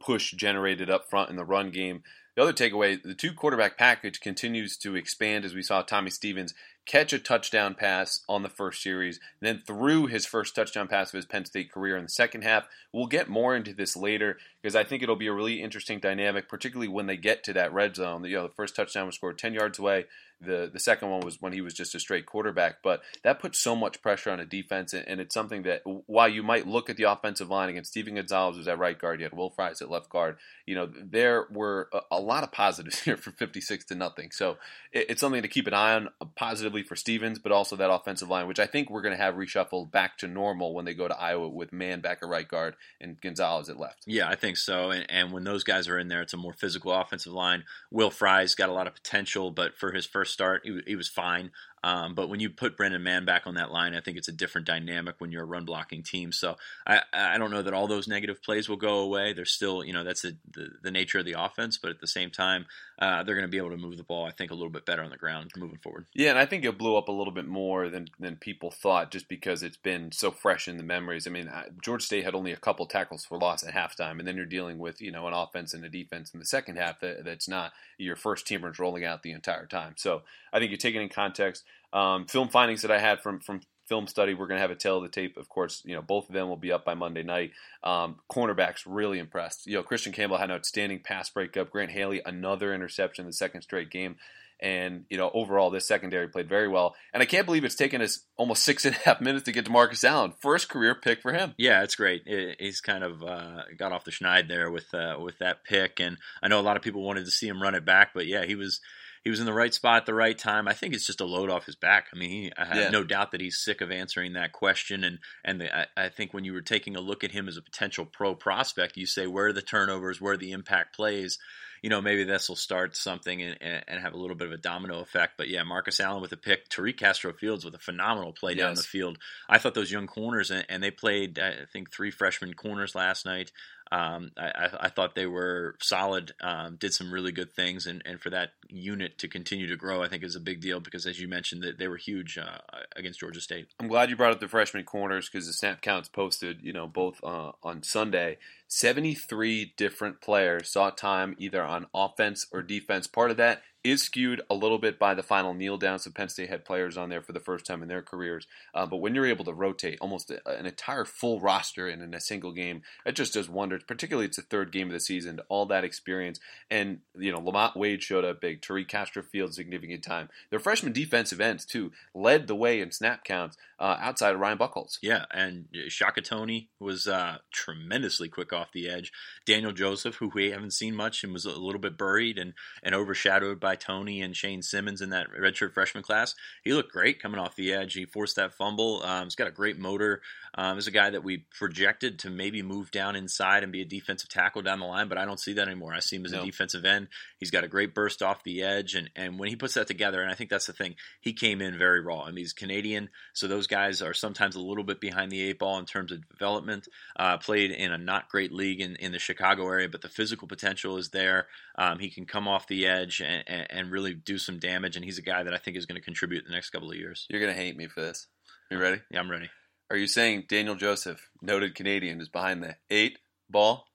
push 0.00 0.32
generated 0.32 0.88
up 0.90 1.08
front 1.10 1.30
in 1.30 1.36
the 1.36 1.44
run 1.44 1.70
game. 1.70 2.02
The 2.36 2.42
other 2.42 2.52
takeaway, 2.52 3.02
the 3.02 3.14
two 3.14 3.32
quarterback 3.32 3.76
package 3.76 4.20
continues 4.20 4.76
to 4.78 4.94
expand 4.94 5.44
as 5.44 5.54
we 5.54 5.62
saw 5.62 5.82
Tommy 5.82 6.10
Stevens 6.10 6.54
catch 6.90 7.12
a 7.12 7.18
touchdown 7.20 7.72
pass 7.72 8.24
on 8.28 8.42
the 8.42 8.48
first 8.48 8.82
series, 8.82 9.20
then 9.38 9.62
threw 9.64 10.08
his 10.08 10.26
first 10.26 10.56
touchdown 10.56 10.88
pass 10.88 11.10
of 11.10 11.18
his 11.18 11.24
Penn 11.24 11.44
State 11.44 11.70
career 11.70 11.96
in 11.96 12.02
the 12.02 12.10
second 12.10 12.42
half. 12.42 12.66
We'll 12.92 13.06
get 13.06 13.28
more 13.28 13.54
into 13.54 13.72
this 13.72 13.96
later 13.96 14.38
because 14.60 14.74
I 14.74 14.82
think 14.82 15.02
it'll 15.02 15.14
be 15.14 15.28
a 15.28 15.32
really 15.32 15.62
interesting 15.62 16.00
dynamic, 16.00 16.48
particularly 16.48 16.88
when 16.88 17.06
they 17.06 17.16
get 17.16 17.44
to 17.44 17.52
that 17.52 17.72
red 17.72 17.94
zone. 17.94 18.24
You 18.24 18.36
know, 18.36 18.48
the 18.48 18.54
first 18.54 18.74
touchdown 18.74 19.06
was 19.06 19.14
scored 19.14 19.38
10 19.38 19.54
yards 19.54 19.78
away. 19.78 20.06
The 20.42 20.70
the 20.72 20.80
second 20.80 21.10
one 21.10 21.20
was 21.20 21.40
when 21.42 21.52
he 21.52 21.60
was 21.60 21.74
just 21.74 21.94
a 21.94 22.00
straight 22.00 22.24
quarterback, 22.24 22.76
but 22.82 23.02
that 23.22 23.40
puts 23.40 23.60
so 23.60 23.76
much 23.76 24.00
pressure 24.00 24.30
on 24.30 24.40
a 24.40 24.46
defense, 24.46 24.94
and, 24.94 25.20
it's 25.20 25.34
something 25.34 25.64
that 25.64 25.82
while 26.06 26.30
you 26.30 26.42
might 26.42 26.66
look 26.66 26.88
at 26.88 26.96
the 26.96 27.02
offensive 27.02 27.50
line 27.50 27.68
against 27.68 27.90
Steven 27.90 28.14
Gonzalez 28.14 28.56
was 28.56 28.66
at 28.66 28.78
right 28.78 28.98
guard, 28.98 29.20
you 29.20 29.24
had 29.24 29.34
Will 29.34 29.50
Fries 29.50 29.82
at 29.82 29.90
left 29.90 30.08
guard. 30.08 30.38
You 30.64 30.76
know, 30.76 30.88
there 30.96 31.46
were 31.50 31.90
a, 31.92 32.00
a 32.12 32.20
lot 32.20 32.42
of 32.42 32.52
positives 32.52 33.00
here 33.04 33.18
for 33.18 33.32
56 33.32 33.84
to 33.86 33.94
nothing. 33.94 34.30
So 34.30 34.56
it, 34.92 35.10
it's 35.10 35.20
something 35.20 35.42
to 35.42 35.48
keep 35.48 35.66
an 35.66 35.74
eye 35.74 35.94
on 35.94 36.08
positively 36.36 36.79
for 36.86 36.96
Stevens, 36.96 37.38
but 37.38 37.52
also 37.52 37.76
that 37.76 37.90
offensive 37.90 38.28
line, 38.28 38.46
which 38.46 38.58
I 38.58 38.66
think 38.66 38.90
we're 38.90 39.02
going 39.02 39.16
to 39.16 39.22
have 39.22 39.34
reshuffled 39.34 39.90
back 39.90 40.18
to 40.18 40.26
normal 40.26 40.74
when 40.74 40.84
they 40.84 40.94
go 40.94 41.08
to 41.08 41.18
Iowa 41.18 41.48
with 41.48 41.72
Mann 41.72 42.00
back 42.00 42.18
at 42.22 42.28
right 42.28 42.46
guard 42.46 42.76
and 43.00 43.20
Gonzalez 43.20 43.68
at 43.68 43.78
left. 43.78 44.04
Yeah, 44.06 44.28
I 44.28 44.34
think 44.34 44.56
so. 44.56 44.90
And, 44.90 45.06
and 45.10 45.32
when 45.32 45.44
those 45.44 45.64
guys 45.64 45.88
are 45.88 45.98
in 45.98 46.08
there, 46.08 46.22
it's 46.22 46.34
a 46.34 46.38
more 46.38 46.52
physical 46.52 46.92
offensive 46.92 47.32
line. 47.32 47.64
Will 47.90 48.10
Fries 48.10 48.54
got 48.54 48.68
a 48.68 48.72
lot 48.72 48.86
of 48.86 48.94
potential, 48.94 49.50
but 49.50 49.76
for 49.76 49.92
his 49.92 50.06
first 50.06 50.32
start, 50.32 50.62
he, 50.64 50.80
he 50.86 50.96
was 50.96 51.08
fine. 51.08 51.50
Um, 51.82 52.14
but 52.14 52.28
when 52.28 52.40
you 52.40 52.50
put 52.50 52.76
Brendan 52.76 53.02
Mann 53.02 53.24
back 53.24 53.46
on 53.46 53.54
that 53.54 53.70
line, 53.70 53.94
I 53.94 54.00
think 54.00 54.18
it's 54.18 54.28
a 54.28 54.32
different 54.32 54.66
dynamic 54.66 55.14
when 55.18 55.32
you're 55.32 55.44
a 55.44 55.46
run 55.46 55.64
blocking 55.64 56.02
team. 56.02 56.30
So 56.30 56.56
I, 56.86 57.00
I 57.12 57.38
don't 57.38 57.50
know 57.50 57.62
that 57.62 57.72
all 57.72 57.86
those 57.86 58.06
negative 58.06 58.42
plays 58.42 58.68
will 58.68 58.76
go 58.76 58.98
away. 58.98 59.32
They're 59.32 59.46
still, 59.46 59.82
you 59.82 59.94
know, 59.94 60.04
that's 60.04 60.22
the, 60.22 60.36
the, 60.52 60.68
the 60.82 60.90
nature 60.90 61.20
of 61.20 61.24
the 61.24 61.42
offense. 61.42 61.78
But 61.78 61.90
at 61.90 62.00
the 62.00 62.06
same 62.06 62.30
time, 62.30 62.66
uh, 63.00 63.22
they're 63.22 63.34
going 63.34 63.46
to 63.46 63.50
be 63.50 63.56
able 63.56 63.70
to 63.70 63.76
move 63.78 63.96
the 63.96 64.02
ball, 64.02 64.26
I 64.26 64.30
think, 64.30 64.50
a 64.50 64.54
little 64.54 64.70
bit 64.70 64.84
better 64.84 65.02
on 65.02 65.10
the 65.10 65.16
ground 65.16 65.52
moving 65.56 65.78
forward. 65.78 66.06
Yeah, 66.14 66.30
and 66.30 66.38
I 66.38 66.44
think 66.44 66.64
it 66.64 66.76
blew 66.76 66.96
up 66.96 67.08
a 67.08 67.12
little 67.12 67.32
bit 67.32 67.46
more 67.46 67.88
than, 67.88 68.08
than 68.18 68.36
people 68.36 68.70
thought 68.70 69.10
just 69.10 69.28
because 69.28 69.62
it's 69.62 69.78
been 69.78 70.12
so 70.12 70.30
fresh 70.30 70.68
in 70.68 70.76
the 70.76 70.82
memories. 70.82 71.26
I 71.26 71.30
mean, 71.30 71.50
George 71.82 72.02
State 72.02 72.24
had 72.24 72.34
only 72.34 72.52
a 72.52 72.56
couple 72.56 72.84
tackles 72.86 73.24
for 73.24 73.38
loss 73.38 73.62
at 73.62 73.72
halftime, 73.72 74.18
and 74.18 74.28
then 74.28 74.36
you're 74.36 74.44
dealing 74.44 74.78
with, 74.78 75.00
you 75.00 75.10
know, 75.10 75.26
an 75.26 75.32
offense 75.32 75.72
and 75.72 75.84
a 75.84 75.88
defense 75.88 76.32
in 76.34 76.40
the 76.40 76.46
second 76.46 76.76
half 76.76 77.00
that, 77.00 77.24
that's 77.24 77.48
not 77.48 77.72
your 77.96 78.16
first 78.16 78.46
teamers 78.46 78.78
rolling 78.78 79.04
out 79.04 79.22
the 79.22 79.32
entire 79.32 79.66
time. 79.66 79.94
So 79.96 80.22
I 80.52 80.58
think 80.58 80.70
you 80.70 80.76
take 80.76 80.94
it 80.94 81.00
in 81.00 81.08
context. 81.08 81.64
Um, 81.92 82.26
film 82.26 82.48
findings 82.48 82.82
that 82.82 82.90
I 82.90 83.00
had 83.00 83.20
from 83.20 83.40
from 83.40 83.62
film 83.90 84.06
study. 84.06 84.32
We're 84.32 84.46
going 84.46 84.56
to 84.56 84.62
have 84.62 84.70
a 84.70 84.76
tale 84.76 84.98
of 84.98 85.02
the 85.02 85.08
tape, 85.10 85.36
of 85.36 85.48
course. 85.48 85.82
You 85.84 85.96
know, 85.96 86.00
both 86.00 86.28
of 86.28 86.34
them 86.34 86.48
will 86.48 86.56
be 86.56 86.72
up 86.72 86.84
by 86.84 86.94
Monday 86.94 87.24
night. 87.24 87.50
Um, 87.82 88.16
cornerbacks 88.32 88.82
really 88.86 89.18
impressed. 89.18 89.66
You 89.66 89.74
know, 89.74 89.82
Christian 89.82 90.12
Campbell 90.12 90.38
had 90.38 90.48
an 90.48 90.56
outstanding 90.56 91.00
pass 91.00 91.28
breakup. 91.28 91.70
Grant 91.70 91.90
Haley 91.90 92.22
another 92.24 92.72
interception, 92.72 93.26
the 93.26 93.32
second 93.32 93.62
straight 93.62 93.90
game. 93.90 94.16
And 94.62 95.06
you 95.10 95.16
know, 95.16 95.30
overall, 95.34 95.70
this 95.70 95.88
secondary 95.88 96.28
played 96.28 96.48
very 96.48 96.68
well. 96.68 96.94
And 97.12 97.22
I 97.22 97.26
can't 97.26 97.46
believe 97.46 97.64
it's 97.64 97.74
taken 97.74 98.00
us 98.00 98.20
almost 98.36 98.62
six 98.64 98.84
and 98.84 98.94
a 98.94 98.98
half 99.00 99.20
minutes 99.20 99.44
to 99.44 99.52
get 99.52 99.64
to 99.64 99.72
Marcus 99.72 100.04
Allen. 100.04 100.34
First 100.38 100.68
career 100.68 100.94
pick 100.94 101.20
for 101.20 101.32
him. 101.32 101.54
Yeah, 101.58 101.82
it's 101.82 101.96
great. 101.96 102.22
he's 102.60 102.80
kind 102.80 103.02
of 103.02 103.24
uh, 103.24 103.62
got 103.76 103.90
off 103.90 104.04
the 104.04 104.12
schneid 104.12 104.48
there 104.48 104.70
with 104.70 104.94
uh, 104.94 105.16
with 105.20 105.38
that 105.38 105.64
pick. 105.64 105.98
And 105.98 106.16
I 106.42 106.48
know 106.48 106.60
a 106.60 106.62
lot 106.62 106.76
of 106.76 106.82
people 106.82 107.02
wanted 107.02 107.24
to 107.24 107.30
see 107.32 107.48
him 107.48 107.60
run 107.60 107.74
it 107.74 107.84
back, 107.84 108.10
but 108.14 108.26
yeah, 108.26 108.44
he 108.44 108.54
was 108.54 108.80
he 109.22 109.30
was 109.30 109.40
in 109.40 109.46
the 109.46 109.52
right 109.52 109.72
spot 109.72 109.98
at 109.98 110.06
the 110.06 110.14
right 110.14 110.36
time. 110.36 110.66
I 110.66 110.72
think 110.72 110.94
it's 110.94 111.06
just 111.06 111.20
a 111.20 111.26
load 111.26 111.50
off 111.50 111.66
his 111.66 111.76
back. 111.76 112.06
I 112.14 112.18
mean, 112.18 112.30
he, 112.30 112.52
I 112.56 112.64
have 112.64 112.76
yeah. 112.76 112.90
no 112.90 113.04
doubt 113.04 113.32
that 113.32 113.40
he's 113.40 113.58
sick 113.58 113.82
of 113.82 113.90
answering 113.90 114.32
that 114.32 114.52
question. 114.52 115.04
And 115.04 115.18
and 115.44 115.60
the, 115.60 115.76
I, 115.76 115.86
I, 115.96 116.08
think 116.08 116.32
when 116.32 116.44
you 116.44 116.54
were 116.54 116.62
taking 116.62 116.96
a 116.96 117.00
look 117.00 117.22
at 117.22 117.30
him 117.30 117.46
as 117.46 117.58
a 117.58 117.62
potential 117.62 118.06
pro 118.06 118.34
prospect, 118.34 118.96
you 118.96 119.06
say 119.06 119.26
where 119.26 119.48
are 119.48 119.52
the 119.52 119.62
turnovers, 119.62 120.20
where 120.20 120.34
are 120.34 120.38
the 120.38 120.52
impact 120.52 120.96
plays. 120.96 121.38
You 121.82 121.88
know, 121.88 122.02
maybe 122.02 122.24
this 122.24 122.48
will 122.48 122.56
start 122.56 122.94
something 122.94 123.40
and, 123.40 123.56
and, 123.62 123.84
and, 123.88 124.00
have 124.02 124.12
a 124.12 124.18
little 124.18 124.36
bit 124.36 124.48
of 124.48 124.52
a 124.52 124.58
domino 124.58 125.00
effect. 125.00 125.34
But 125.38 125.48
yeah, 125.48 125.62
Marcus 125.62 125.98
Allen 125.98 126.20
with 126.20 126.32
a 126.32 126.36
pick, 126.36 126.68
Tariq 126.68 126.98
Castro 126.98 127.32
Fields 127.32 127.64
with 127.64 127.74
a 127.74 127.78
phenomenal 127.78 128.34
play 128.34 128.52
yes. 128.52 128.60
down 128.60 128.74
the 128.74 128.82
field. 128.82 129.18
I 129.48 129.56
thought 129.56 129.72
those 129.72 129.90
young 129.90 130.06
corners, 130.06 130.50
and, 130.50 130.66
and 130.68 130.82
they 130.82 130.90
played, 130.90 131.38
I 131.38 131.64
think, 131.72 131.90
three 131.90 132.10
freshman 132.10 132.52
corners 132.52 132.94
last 132.94 133.24
night. 133.24 133.50
Um, 133.92 134.30
I, 134.36 134.68
I, 134.82 134.88
thought 134.88 135.16
they 135.16 135.26
were 135.26 135.74
solid, 135.82 136.32
um, 136.40 136.76
did 136.76 136.94
some 136.94 137.12
really 137.12 137.32
good 137.32 137.52
things, 137.52 137.86
and, 137.86 138.02
and 138.06 138.20
for 138.20 138.30
that 138.30 138.50
unit 138.68 139.18
to 139.18 139.26
continue 139.26 139.66
to 139.66 139.76
grow, 139.76 140.00
I 140.00 140.08
think 140.08 140.22
is 140.22 140.36
a 140.36 140.40
big 140.40 140.60
deal 140.60 140.78
because, 140.78 141.06
as 141.06 141.18
you 141.18 141.26
mentioned, 141.26 141.64
that 141.64 141.78
they 141.78 141.88
were 141.88 141.96
huge 141.96 142.38
uh, 142.38 142.58
against 142.94 143.18
Georgia 143.18 143.40
State. 143.40 143.66
I'm 143.80 143.88
glad 143.88 144.08
you 144.08 144.14
brought 144.14 144.30
up 144.30 144.38
the 144.38 144.46
freshman 144.46 144.84
corners 144.84 145.28
because 145.28 145.48
the 145.48 145.52
snap 145.52 145.82
counts 145.82 146.08
posted, 146.08 146.62
you 146.62 146.72
know, 146.72 146.86
both 146.86 147.18
uh, 147.24 147.50
on 147.64 147.82
Sunday. 147.82 148.38
73 148.68 149.74
different 149.76 150.20
players 150.20 150.72
saw 150.72 150.90
time 150.90 151.34
either 151.38 151.64
on 151.64 151.86
offense 151.92 152.46
or 152.52 152.62
defense. 152.62 153.08
Part 153.08 153.32
of 153.32 153.36
that 153.38 153.62
is 153.82 154.02
skewed 154.02 154.42
a 154.50 154.54
little 154.54 154.78
bit 154.78 154.98
by 154.98 155.14
the 155.14 155.22
final 155.22 155.54
kneel 155.54 155.78
down. 155.78 155.98
So 155.98 156.10
Penn 156.10 156.28
State 156.28 156.50
had 156.50 156.64
players 156.64 156.96
on 156.96 157.08
there 157.08 157.22
for 157.22 157.32
the 157.32 157.40
first 157.40 157.64
time 157.64 157.82
in 157.82 157.88
their 157.88 158.02
careers. 158.02 158.46
Uh, 158.74 158.86
but 158.86 158.98
when 158.98 159.14
you're 159.14 159.26
able 159.26 159.44
to 159.46 159.52
rotate 159.52 159.98
almost 160.00 160.30
a, 160.30 160.58
an 160.58 160.66
entire 160.66 161.04
full 161.04 161.40
roster 161.40 161.88
in, 161.88 162.02
in, 162.02 162.14
a 162.14 162.20
single 162.20 162.52
game, 162.52 162.82
it 163.06 163.12
just 163.12 163.34
does 163.34 163.48
wonders. 163.48 163.82
Particularly, 163.86 164.26
it's 164.26 164.36
the 164.36 164.42
third 164.42 164.72
game 164.72 164.88
of 164.88 164.92
the 164.92 165.00
season. 165.00 165.40
All 165.48 165.66
that 165.66 165.84
experience, 165.84 166.40
and 166.70 166.98
you 167.16 167.32
know, 167.32 167.40
Lamont 167.40 167.76
Wade 167.76 168.02
showed 168.02 168.24
up 168.24 168.40
big. 168.40 168.60
Tariq 168.60 168.88
Castro 168.88 169.22
Field 169.22 169.54
significant 169.54 170.04
time. 170.04 170.28
Their 170.50 170.58
freshman 170.58 170.92
defensive 170.92 171.40
ends 171.40 171.64
too 171.64 171.92
led 172.14 172.46
the 172.46 172.54
way 172.54 172.80
in 172.80 172.92
snap 172.92 173.24
counts 173.24 173.56
uh, 173.80 173.96
outside 174.00 174.34
of 174.34 174.40
Ryan 174.40 174.58
Buchholz. 174.58 174.98
Yeah, 175.00 175.24
and 175.32 175.66
Shaka 175.88 176.20
Toney 176.20 176.68
was 176.78 177.08
uh, 177.08 177.38
tremendously 177.50 178.28
quick 178.28 178.52
off 178.52 178.72
the 178.72 178.88
edge. 178.88 179.10
Daniel 179.46 179.72
Joseph, 179.72 180.16
who 180.16 180.30
we 180.34 180.50
haven't 180.50 180.74
seen 180.74 180.94
much 180.94 181.24
and 181.24 181.32
was 181.32 181.46
a 181.46 181.58
little 181.58 181.80
bit 181.80 181.96
buried 181.96 182.38
and 182.38 182.52
and 182.82 182.94
overshadowed 182.94 183.58
by 183.58 183.69
by 183.70 183.76
Toney 183.76 184.20
and 184.20 184.36
Shane 184.36 184.62
Simmons 184.62 185.00
in 185.00 185.10
that 185.10 185.28
redshirt 185.30 185.74
freshman 185.74 186.02
class. 186.02 186.34
He 186.64 186.72
looked 186.72 186.90
great 186.90 187.22
coming 187.22 187.38
off 187.38 187.54
the 187.54 187.72
edge. 187.72 187.94
He 187.94 188.04
forced 188.04 188.34
that 188.34 188.52
fumble. 188.52 189.00
Um, 189.04 189.24
he's 189.26 189.36
got 189.36 189.46
a 189.46 189.52
great 189.52 189.78
motor. 189.78 190.22
Um, 190.54 190.74
he's 190.74 190.88
a 190.88 190.90
guy 190.90 191.10
that 191.10 191.22
we 191.22 191.44
projected 191.56 192.18
to 192.20 192.30
maybe 192.30 192.62
move 192.62 192.90
down 192.90 193.14
inside 193.14 193.62
and 193.62 193.70
be 193.70 193.82
a 193.82 193.84
defensive 193.84 194.28
tackle 194.28 194.62
down 194.62 194.80
the 194.80 194.86
line, 194.86 195.08
but 195.08 195.18
I 195.18 195.24
don't 195.24 195.38
see 195.38 195.52
that 195.52 195.68
anymore. 195.68 195.94
I 195.94 196.00
see 196.00 196.16
him 196.16 196.24
as 196.24 196.32
no. 196.32 196.42
a 196.42 196.44
defensive 196.44 196.84
end. 196.84 197.06
He's 197.38 197.52
got 197.52 197.62
a 197.62 197.68
great 197.68 197.94
burst 197.94 198.22
off 198.22 198.42
the 198.42 198.62
edge, 198.64 198.96
and, 198.96 199.08
and 199.14 199.38
when 199.38 199.48
he 199.48 199.54
puts 199.54 199.74
that 199.74 199.86
together, 199.86 200.20
and 200.20 200.30
I 200.30 200.34
think 200.34 200.50
that's 200.50 200.66
the 200.66 200.72
thing, 200.72 200.96
he 201.20 201.32
came 201.32 201.62
in 201.62 201.78
very 201.78 202.00
raw. 202.00 202.22
I 202.22 202.32
mean, 202.32 202.38
he's 202.38 202.52
Canadian, 202.52 203.10
so 203.32 203.46
those 203.46 203.68
guys 203.68 204.02
are 204.02 204.14
sometimes 204.14 204.56
a 204.56 204.60
little 204.60 204.82
bit 204.82 205.00
behind 205.00 205.30
the 205.30 205.42
eight 205.42 205.60
ball 205.60 205.78
in 205.78 205.86
terms 205.86 206.10
of 206.10 206.28
development. 206.28 206.88
Uh, 207.16 207.38
played 207.38 207.70
in 207.70 207.92
a 207.92 207.98
not 207.98 208.28
great 208.28 208.52
league 208.52 208.80
in, 208.80 208.96
in 208.96 209.12
the 209.12 209.20
Chicago 209.20 209.68
area, 209.68 209.88
but 209.88 210.02
the 210.02 210.08
physical 210.08 210.48
potential 210.48 210.96
is 210.96 211.10
there. 211.10 211.46
Um, 211.76 212.00
he 212.00 212.10
can 212.10 212.26
come 212.26 212.48
off 212.48 212.66
the 212.66 212.86
edge 212.88 213.20
and, 213.20 213.44
and, 213.46 213.59
and 213.68 213.90
really 213.90 214.14
do 214.14 214.38
some 214.38 214.58
damage, 214.58 214.96
and 214.96 215.04
he's 215.04 215.18
a 215.18 215.22
guy 215.22 215.42
that 215.42 215.54
I 215.54 215.58
think 215.58 215.76
is 215.76 215.86
going 215.86 216.00
to 216.00 216.04
contribute 216.04 216.44
the 216.46 216.52
next 216.52 216.70
couple 216.70 216.90
of 216.90 216.96
years. 216.96 217.26
You're 217.28 217.40
going 217.40 217.54
to 217.54 217.60
hate 217.60 217.76
me 217.76 217.86
for 217.86 218.00
this. 218.00 218.26
You 218.70 218.78
ready? 218.78 219.00
Yeah, 219.10 219.20
I'm 219.20 219.30
ready. 219.30 219.50
Are 219.90 219.96
you 219.96 220.06
saying 220.06 220.44
Daniel 220.48 220.76
Joseph, 220.76 221.28
noted 221.42 221.74
Canadian, 221.74 222.20
is 222.20 222.28
behind 222.28 222.62
the 222.62 222.76
eight 222.90 223.18
ball? 223.48 223.86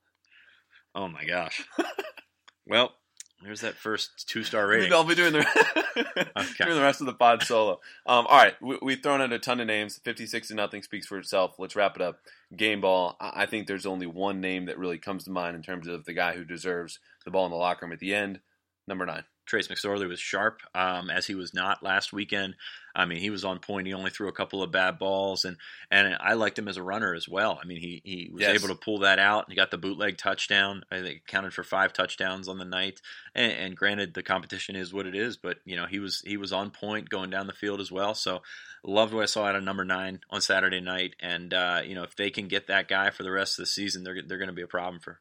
Oh 0.94 1.08
my 1.08 1.24
gosh. 1.24 1.66
well, 2.68 2.94
there's 3.42 3.62
that 3.62 3.76
first 3.76 4.28
two 4.28 4.44
star 4.44 4.68
rating. 4.68 4.92
I'll 4.92 5.04
be 5.04 5.16
doing 5.16 5.34
the 5.34 5.40
okay. 6.38 6.66
doing 6.66 6.76
the 6.76 6.82
rest 6.82 7.00
of 7.00 7.08
the 7.08 7.14
pod 7.14 7.44
solo. 7.44 7.80
Um, 8.06 8.26
all 8.28 8.38
right, 8.38 8.60
we, 8.62 8.78
we've 8.82 9.04
thrown 9.04 9.22
out 9.22 9.32
a 9.32 9.40
ton 9.40 9.60
of 9.60 9.68
names. 9.68 10.00
Fifty 10.04 10.26
six 10.26 10.48
to 10.50 10.56
nothing 10.56 10.82
speaks 10.82 11.06
for 11.06 11.18
itself. 11.18 11.56
Let's 11.60 11.76
wrap 11.76 11.96
it 11.96 12.02
up. 12.02 12.20
Game 12.56 12.82
ball. 12.82 13.16
I 13.20 13.46
think 13.46 13.68
there's 13.68 13.86
only 13.86 14.08
one 14.08 14.42
name 14.42 14.66
that 14.66 14.78
really 14.78 14.98
comes 14.98 15.26
to 15.26 15.32
mind 15.32 15.56
in 15.56 15.62
terms 15.62 15.88
of 15.88 16.06
the 16.06 16.14
guy 16.14 16.34
who 16.34 16.44
deserves 16.44 17.00
the 17.24 17.32
ball 17.32 17.46
in 17.46 17.52
the 17.52 17.58
locker 17.58 17.86
room 17.86 17.94
at 17.94 18.00
the 18.00 18.14
end. 18.14 18.40
Number 18.88 19.06
nine. 19.06 19.24
Trace 19.46 19.68
McSorley 19.68 20.08
was 20.08 20.20
sharp, 20.20 20.62
um, 20.74 21.10
as 21.10 21.28
he 21.28 21.36
was 21.36 21.54
not 21.54 21.84
last 21.84 22.12
weekend. 22.12 22.56
I 22.96 23.06
mean, 23.06 23.20
he 23.20 23.30
was 23.30 23.44
on 23.44 23.60
point. 23.60 23.88
He 23.88 23.94
only 23.94 24.10
threw 24.10 24.30
a 24.30 24.34
couple 24.34 24.64
of 24.64 24.72
bad 24.72 24.98
balls, 24.98 25.44
and 25.44 25.58
and 25.92 26.16
I 26.20 26.34
liked 26.34 26.58
him 26.58 26.68
as 26.68 26.78
a 26.78 26.84
runner 26.84 27.14
as 27.14 27.28
well. 27.28 27.60
I 27.62 27.66
mean, 27.68 27.80
he 27.80 28.02
he 28.04 28.30
was 28.32 28.42
yes. 28.42 28.56
able 28.56 28.70
to 28.70 28.80
pull 28.80 29.00
that 29.00 29.20
out. 29.20 29.46
He 29.50 29.56
got 29.56 29.70
the 29.70 29.78
bootleg 29.78 30.18
touchdown. 30.18 30.84
I 30.90 31.02
think 31.02 31.28
counted 31.28 31.54
for 31.54 31.64
five 31.64 31.92
touchdowns 31.94 32.48
on 32.48 32.58
the 32.58 32.66
night. 32.66 33.02
And, 33.36 33.52
and, 33.52 33.76
granted, 33.76 34.14
the 34.14 34.24
competition 34.24 34.76
is 34.76 34.94
what 34.94 35.08
it 35.08 35.16
is, 35.16 35.36
but 35.36 35.58
you 35.66 35.76
know 35.76 35.86
he 35.86 36.00
was 36.00 36.22
he 36.26 36.38
was 36.38 36.54
on 36.54 36.72
point 36.72 37.10
going 37.10 37.30
down 37.30 37.48
the 37.48 37.54
field 37.54 37.82
as 37.82 37.92
well. 37.92 38.16
So 38.16 38.42
loved 38.84 39.14
what 39.14 39.24
I 39.24 39.28
saw 39.28 39.46
out 39.46 39.56
of 39.56 39.64
number 39.64 39.84
nine 39.84 40.22
on 40.30 40.42
Saturday 40.42 40.80
night. 40.80 41.16
And 41.20 41.54
uh, 41.54 41.82
you 41.86 41.96
know 41.96 42.04
if 42.04 42.16
they 42.16 42.30
can 42.30 42.48
get 42.48 42.68
that 42.68 42.88
guy 42.88 43.10
for 43.10 43.24
the 43.24 43.32
rest 43.32 43.60
of 43.60 43.64
the 43.64 43.68
season, 43.68 44.04
they're 44.04 44.22
they're 44.26 44.38
going 44.38 44.48
to 44.48 44.54
be 44.54 44.62
a 44.62 44.68
problem 44.68 45.02
for 45.02 45.20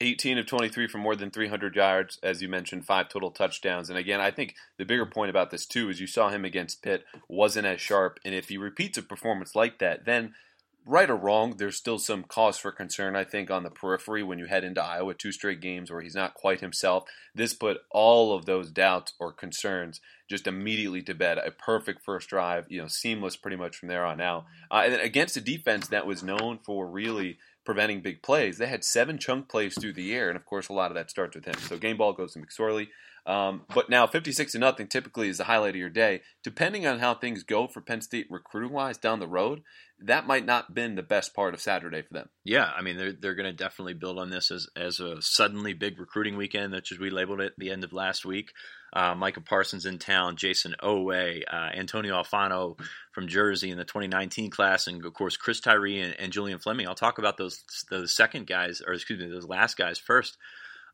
18 0.00 0.38
of 0.38 0.46
23 0.46 0.88
for 0.88 0.98
more 0.98 1.14
than 1.14 1.30
300 1.30 1.76
yards, 1.76 2.18
as 2.22 2.40
you 2.40 2.48
mentioned, 2.48 2.86
five 2.86 3.08
total 3.08 3.30
touchdowns. 3.30 3.90
And 3.90 3.98
again, 3.98 4.20
I 4.20 4.30
think 4.30 4.54
the 4.78 4.84
bigger 4.84 5.06
point 5.06 5.30
about 5.30 5.50
this 5.50 5.66
too 5.66 5.90
is 5.90 6.00
you 6.00 6.06
saw 6.06 6.30
him 6.30 6.44
against 6.44 6.82
Pitt 6.82 7.04
wasn't 7.28 7.66
as 7.66 7.80
sharp, 7.80 8.18
and 8.24 8.34
if 8.34 8.48
he 8.48 8.56
repeats 8.56 8.96
a 8.98 9.02
performance 9.02 9.54
like 9.54 9.78
that, 9.78 10.06
then 10.06 10.34
right 10.86 11.10
or 11.10 11.16
wrong, 11.16 11.56
there's 11.56 11.76
still 11.76 11.98
some 11.98 12.24
cause 12.24 12.58
for 12.58 12.72
concern, 12.72 13.14
I 13.14 13.24
think, 13.24 13.50
on 13.50 13.62
the 13.62 13.70
periphery 13.70 14.22
when 14.22 14.38
you 14.38 14.46
head 14.46 14.64
into 14.64 14.82
Iowa, 14.82 15.14
two 15.14 15.32
straight 15.32 15.60
games 15.60 15.90
where 15.90 16.00
he's 16.00 16.14
not 16.14 16.34
quite 16.34 16.60
himself. 16.60 17.04
This 17.34 17.52
put 17.52 17.78
all 17.90 18.34
of 18.34 18.46
those 18.46 18.70
doubts 18.70 19.12
or 19.20 19.32
concerns 19.32 20.00
just 20.28 20.46
immediately 20.46 21.02
to 21.02 21.14
bed. 21.14 21.38
A 21.38 21.50
perfect 21.50 22.02
first 22.02 22.28
drive, 22.28 22.66
you 22.68 22.80
know, 22.80 22.88
seamless 22.88 23.36
pretty 23.36 23.56
much 23.56 23.76
from 23.76 23.88
there 23.88 24.06
on 24.06 24.20
out. 24.20 24.46
Uh, 24.70 24.82
and 24.86 24.94
against 24.94 25.36
a 25.36 25.40
defense 25.40 25.88
that 25.88 26.06
was 26.06 26.22
known 26.22 26.58
for 26.58 26.88
really 26.88 27.38
preventing 27.70 28.00
big 28.00 28.20
plays. 28.20 28.58
They 28.58 28.66
had 28.66 28.82
seven 28.82 29.16
chunk 29.16 29.48
plays 29.48 29.78
through 29.78 29.92
the 29.92 30.12
air, 30.12 30.28
and 30.28 30.36
of 30.36 30.44
course, 30.44 30.68
a 30.68 30.72
lot 30.72 30.90
of 30.90 30.96
that 30.96 31.08
starts 31.08 31.36
with 31.36 31.44
him. 31.44 31.54
So 31.68 31.78
game 31.78 31.96
ball 31.96 32.12
goes 32.12 32.32
to 32.32 32.40
McSorley. 32.40 32.88
Um, 33.26 33.62
but 33.74 33.90
now 33.90 34.06
56 34.06 34.52
to 34.52 34.58
nothing 34.58 34.86
typically 34.86 35.28
is 35.28 35.38
the 35.38 35.44
highlight 35.44 35.70
of 35.70 35.76
your 35.76 35.90
day. 35.90 36.22
Depending 36.42 36.86
on 36.86 36.98
how 36.98 37.14
things 37.14 37.42
go 37.42 37.66
for 37.66 37.80
Penn 37.80 38.00
State 38.00 38.26
recruiting 38.30 38.72
wise 38.72 38.98
down 38.98 39.20
the 39.20 39.28
road, 39.28 39.62
that 40.02 40.26
might 40.26 40.46
not 40.46 40.74
been 40.74 40.94
the 40.94 41.02
best 41.02 41.34
part 41.34 41.52
of 41.52 41.60
Saturday 41.60 42.02
for 42.02 42.14
them. 42.14 42.28
Yeah, 42.44 42.70
I 42.74 42.80
mean 42.80 42.96
they're 42.96 43.12
they're 43.12 43.34
going 43.34 43.50
to 43.50 43.52
definitely 43.52 43.94
build 43.94 44.18
on 44.18 44.30
this 44.30 44.50
as 44.50 44.66
as 44.74 45.00
a 45.00 45.20
suddenly 45.20 45.74
big 45.74 46.00
recruiting 46.00 46.36
weekend, 46.36 46.72
that's 46.72 46.92
as 46.92 46.98
we 46.98 47.10
labeled 47.10 47.40
it 47.40 47.52
at 47.52 47.58
the 47.58 47.70
end 47.70 47.84
of 47.84 47.92
last 47.92 48.24
week. 48.24 48.52
Uh, 48.92 49.14
Micah 49.14 49.40
Parsons 49.40 49.86
in 49.86 49.98
town, 49.98 50.36
Jason 50.36 50.74
Oweh, 50.82 51.42
uh, 51.46 51.70
Antonio 51.74 52.20
Alfano 52.20 52.80
from 53.12 53.28
Jersey 53.28 53.70
in 53.70 53.78
the 53.78 53.84
2019 53.84 54.50
class, 54.50 54.86
and 54.86 55.04
of 55.04 55.14
course 55.14 55.36
Chris 55.36 55.60
Tyree 55.60 56.00
and, 56.00 56.18
and 56.18 56.32
Julian 56.32 56.58
Fleming. 56.58 56.88
I'll 56.88 56.94
talk 56.94 57.18
about 57.18 57.36
those 57.36 57.62
those 57.90 58.14
second 58.14 58.46
guys, 58.46 58.80
or 58.84 58.94
excuse 58.94 59.20
me, 59.20 59.28
those 59.28 59.46
last 59.46 59.76
guys 59.76 59.98
first. 59.98 60.38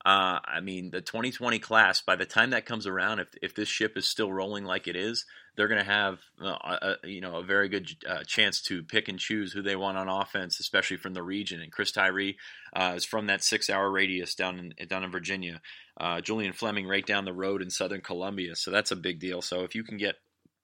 Uh, 0.06 0.38
I 0.44 0.60
mean, 0.60 0.92
the 0.92 1.00
2020 1.00 1.58
class, 1.58 2.00
by 2.00 2.14
the 2.14 2.24
time 2.24 2.50
that 2.50 2.64
comes 2.64 2.86
around, 2.86 3.18
if, 3.18 3.34
if 3.42 3.56
this 3.56 3.68
ship 3.68 3.96
is 3.96 4.06
still 4.06 4.32
rolling 4.32 4.64
like 4.64 4.86
it 4.86 4.94
is, 4.94 5.24
they're 5.56 5.66
going 5.66 5.84
to 5.84 5.90
have 5.90 6.20
uh, 6.40 6.94
a, 7.02 7.08
you 7.08 7.20
know 7.20 7.38
a 7.38 7.42
very 7.42 7.68
good 7.68 7.90
uh, 8.08 8.22
chance 8.24 8.60
to 8.62 8.84
pick 8.84 9.08
and 9.08 9.18
choose 9.18 9.52
who 9.52 9.62
they 9.62 9.74
want 9.74 9.98
on 9.98 10.08
offense, 10.08 10.60
especially 10.60 10.98
from 10.98 11.14
the 11.14 11.24
region. 11.24 11.60
And 11.60 11.72
Chris 11.72 11.90
Tyree 11.90 12.36
uh, 12.72 12.92
is 12.94 13.04
from 13.04 13.26
that 13.26 13.42
six-hour 13.42 13.90
radius 13.90 14.36
down 14.36 14.72
in 14.78 14.86
down 14.86 15.02
in 15.02 15.10
Virginia. 15.10 15.60
Uh, 15.98 16.20
Julian 16.20 16.52
Fleming 16.52 16.86
right 16.86 17.04
down 17.04 17.24
the 17.24 17.32
road 17.32 17.60
in 17.60 17.70
Southern 17.70 18.00
Columbia, 18.00 18.54
so 18.54 18.70
that's 18.70 18.92
a 18.92 18.96
big 18.96 19.18
deal. 19.18 19.42
So 19.42 19.64
if 19.64 19.74
you 19.74 19.82
can 19.82 19.96
get 19.96 20.14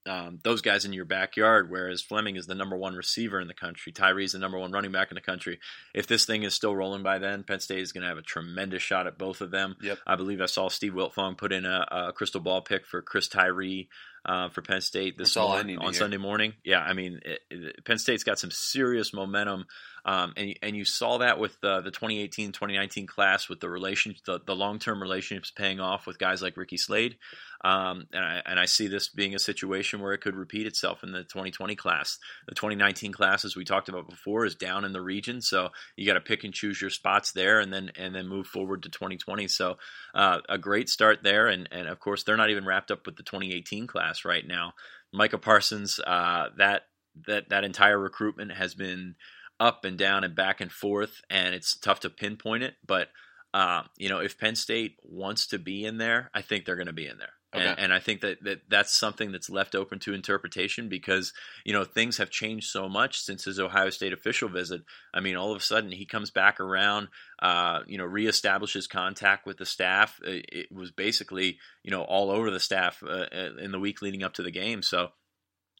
um, 0.07 0.41
those 0.43 0.63
guys 0.63 0.85
in 0.85 0.93
your 0.93 1.05
backyard, 1.05 1.71
whereas 1.71 2.03
Fleming 2.03 2.37
is 2.37 2.47
the 2.47 2.55
number 2.55 2.77
one 2.77 2.95
receiver 2.95 3.41
in 3.41 3.49
the 3.49 3.55
country. 3.55 3.93
Tyree's 3.93 4.33
the 4.33 4.39
number 4.39 4.59
one 4.59 4.73
running 4.73 4.93
back 4.93 5.11
in 5.11 5.15
the 5.15 5.21
country. 5.21 5.61
If 5.95 6.07
this 6.07 6.25
thing 6.25 6.43
is 6.43 6.55
still 6.55 6.75
rolling 6.75 7.03
by 7.03 7.19
then, 7.19 7.45
Penn 7.45 7.61
State 7.61 7.81
is 7.81 7.93
going 7.93 8.03
to 8.03 8.09
have 8.09 8.19
a 8.19 8.23
tremendous 8.23 8.83
shot 8.83 9.07
at 9.07 9.19
both 9.19 9.41
of 9.41 9.51
them. 9.51 9.77
Yep. 9.81 9.99
I 10.07 10.17
believe 10.17 10.41
I 10.41 10.47
saw 10.47 10.69
Steve 10.69 10.93
Wiltfong 10.93 11.39
put 11.39 11.53
in 11.53 11.65
a, 11.65 11.87
a 11.91 12.13
crystal 12.13 12.41
ball 12.41 12.63
pick 12.63 12.87
for 12.87 13.03
Chris 13.03 13.29
Tyree 13.29 13.89
uh, 14.25 14.49
for 14.49 14.63
Penn 14.63 14.81
State 14.81 15.19
this 15.19 15.37
morning, 15.37 15.79
on 15.79 15.95
Sunday 15.95 16.17
morning. 16.17 16.55
Yeah, 16.65 16.81
I 16.81 16.93
mean, 16.93 17.21
it, 17.25 17.41
it, 17.51 17.85
Penn 17.85 17.99
State's 17.99 18.25
got 18.25 18.39
some 18.39 18.51
serious 18.51 19.13
momentum, 19.13 19.67
um, 20.05 20.33
and 20.37 20.55
and 20.63 20.77
you 20.77 20.85
saw 20.85 21.19
that 21.19 21.39
with 21.39 21.61
the, 21.61 21.81
the 21.81 21.91
2018-2019 21.91 23.09
class 23.09 23.49
with 23.49 23.61
the 23.61 23.71
relation, 23.71 24.15
the, 24.27 24.41
the 24.47 24.55
long 24.55 24.79
term 24.79 25.01
relationships 25.01 25.51
paying 25.51 25.81
off 25.81 26.07
with 26.07 26.19
guys 26.19 26.43
like 26.43 26.57
Ricky 26.57 26.77
Slade, 26.77 27.17
um, 27.65 28.07
and 28.13 28.25
I 28.25 28.43
and 28.45 28.61
I 28.61 28.67
see 28.67 28.87
this 28.87 29.09
being 29.09 29.35
a 29.35 29.39
situation 29.39 30.01
where 30.01 30.13
it 30.13 30.21
could 30.21 30.37
repeat 30.37 30.67
itself 30.67 31.03
in 31.03 31.13
the 31.13 31.25
2020 31.25 31.75
class. 31.75 32.19
The 32.47 32.55
2019 32.55 33.13
class, 33.13 33.45
as 33.45 33.57
we 33.57 33.65
talked 33.65 33.89
about 33.89 34.09
before, 34.09 34.45
is 34.45 34.55
down 34.55 34.85
in 34.85 34.93
the 34.93 35.01
region, 35.01 35.41
so 35.41 35.71
you 35.97 36.07
got 36.07 36.15
to 36.15 36.21
pick 36.21 36.45
and 36.45 36.53
choose 36.53 36.81
your 36.81 36.91
spots 36.91 37.33
there, 37.33 37.61
and 37.61 37.73
then 37.73 37.91
and 37.97 38.15
then 38.15 38.29
move 38.29 38.47
forward 38.47 38.83
to 38.83 38.89
2020. 38.89 39.49
So 39.49 39.79
uh, 40.15 40.41
a 40.49 40.59
great 40.59 40.89
start 40.89 41.23
there, 41.23 41.47
and 41.47 41.69
and 41.73 41.89
of 41.89 41.99
course 41.99 42.25
they're 42.25 42.37
not 42.37 42.51
even 42.51 42.67
wrapped 42.67 42.91
up 42.91 43.07
with 43.07 43.17
the 43.17 43.23
2018 43.23 43.87
class 43.87 44.03
class 44.03 44.25
right 44.25 44.47
now. 44.47 44.75
Micah 45.13 45.39
Parsons, 45.39 46.01
uh, 46.01 46.49
that 46.59 46.83
that 47.27 47.51
that 47.51 47.65
entire 47.65 47.99
recruitment 47.99 48.53
has 48.53 48.75
been 48.75 49.15
up 49.63 49.85
and 49.85 49.97
down 49.97 50.25
and 50.25 50.35
back 50.35 50.61
and 50.61 50.73
forth, 50.73 51.23
and 51.31 51.55
it's 51.55 51.77
tough 51.77 52.01
to 52.01 52.11
pinpoint 52.11 52.65
it. 52.65 52.75
But 52.85 53.09
uh, 53.55 53.83
you 53.97 54.09
know, 54.09 54.19
if 54.19 54.39
Penn 54.39 54.57
State 54.57 54.97
wants 55.05 55.47
to 55.49 55.59
be 55.59 55.85
in 55.85 55.99
there, 55.99 56.31
I 56.35 56.43
think 56.43 56.65
they're 56.65 56.77
going 56.77 56.87
to 56.89 56.93
be 56.93 57.07
in 57.07 57.19
there. 57.19 57.33
Okay. 57.55 57.67
And, 57.67 57.79
and, 57.79 57.93
I 57.93 57.99
think 57.99 58.23
that, 58.23 58.43
that 58.45 58.63
that's 58.71 58.99
something 58.99 59.31
that's 59.31 59.51
left 59.51 59.75
open 59.75 59.99
to 60.01 60.15
interpretation 60.15 60.89
because 60.89 61.35
you 61.67 61.75
know 61.75 61.85
things 61.85 62.17
have 62.17 62.31
changed 62.31 62.71
so 62.71 62.89
much 62.89 63.21
since 63.21 63.45
his 63.45 63.61
Ohio 63.61 63.91
State 63.91 64.15
official 64.15 64.49
visit. 64.49 64.83
I 65.13 65.21
mean, 65.21 65.37
all 65.37 65.53
of 65.53 65.59
a 65.59 65.65
sudden 65.65 65.93
he 65.93 66.07
comes 66.07 66.31
back 66.31 66.61
around, 66.61 67.09
uh, 67.41 67.81
you 67.87 67.99
know, 67.99 68.07
reestablishes 68.07 68.89
contact 68.89 69.45
with 69.45 69.59
the 69.59 69.67
staff. 69.67 70.19
It, 70.25 70.47
it, 70.51 70.73
was 70.73 70.91
basically 70.91 71.59
you 71.85 71.91
know 71.91 72.03
all 72.03 72.31
over 72.31 72.51
the 72.51 72.59
staff 72.59 73.03
uh, 73.07 73.27
in 73.61 73.71
the 73.71 73.79
week 73.79 74.01
leading 74.01 74.23
up 74.23 74.33
to 74.35 74.43
the 74.43 74.51
game. 74.51 74.83
So 74.83 75.11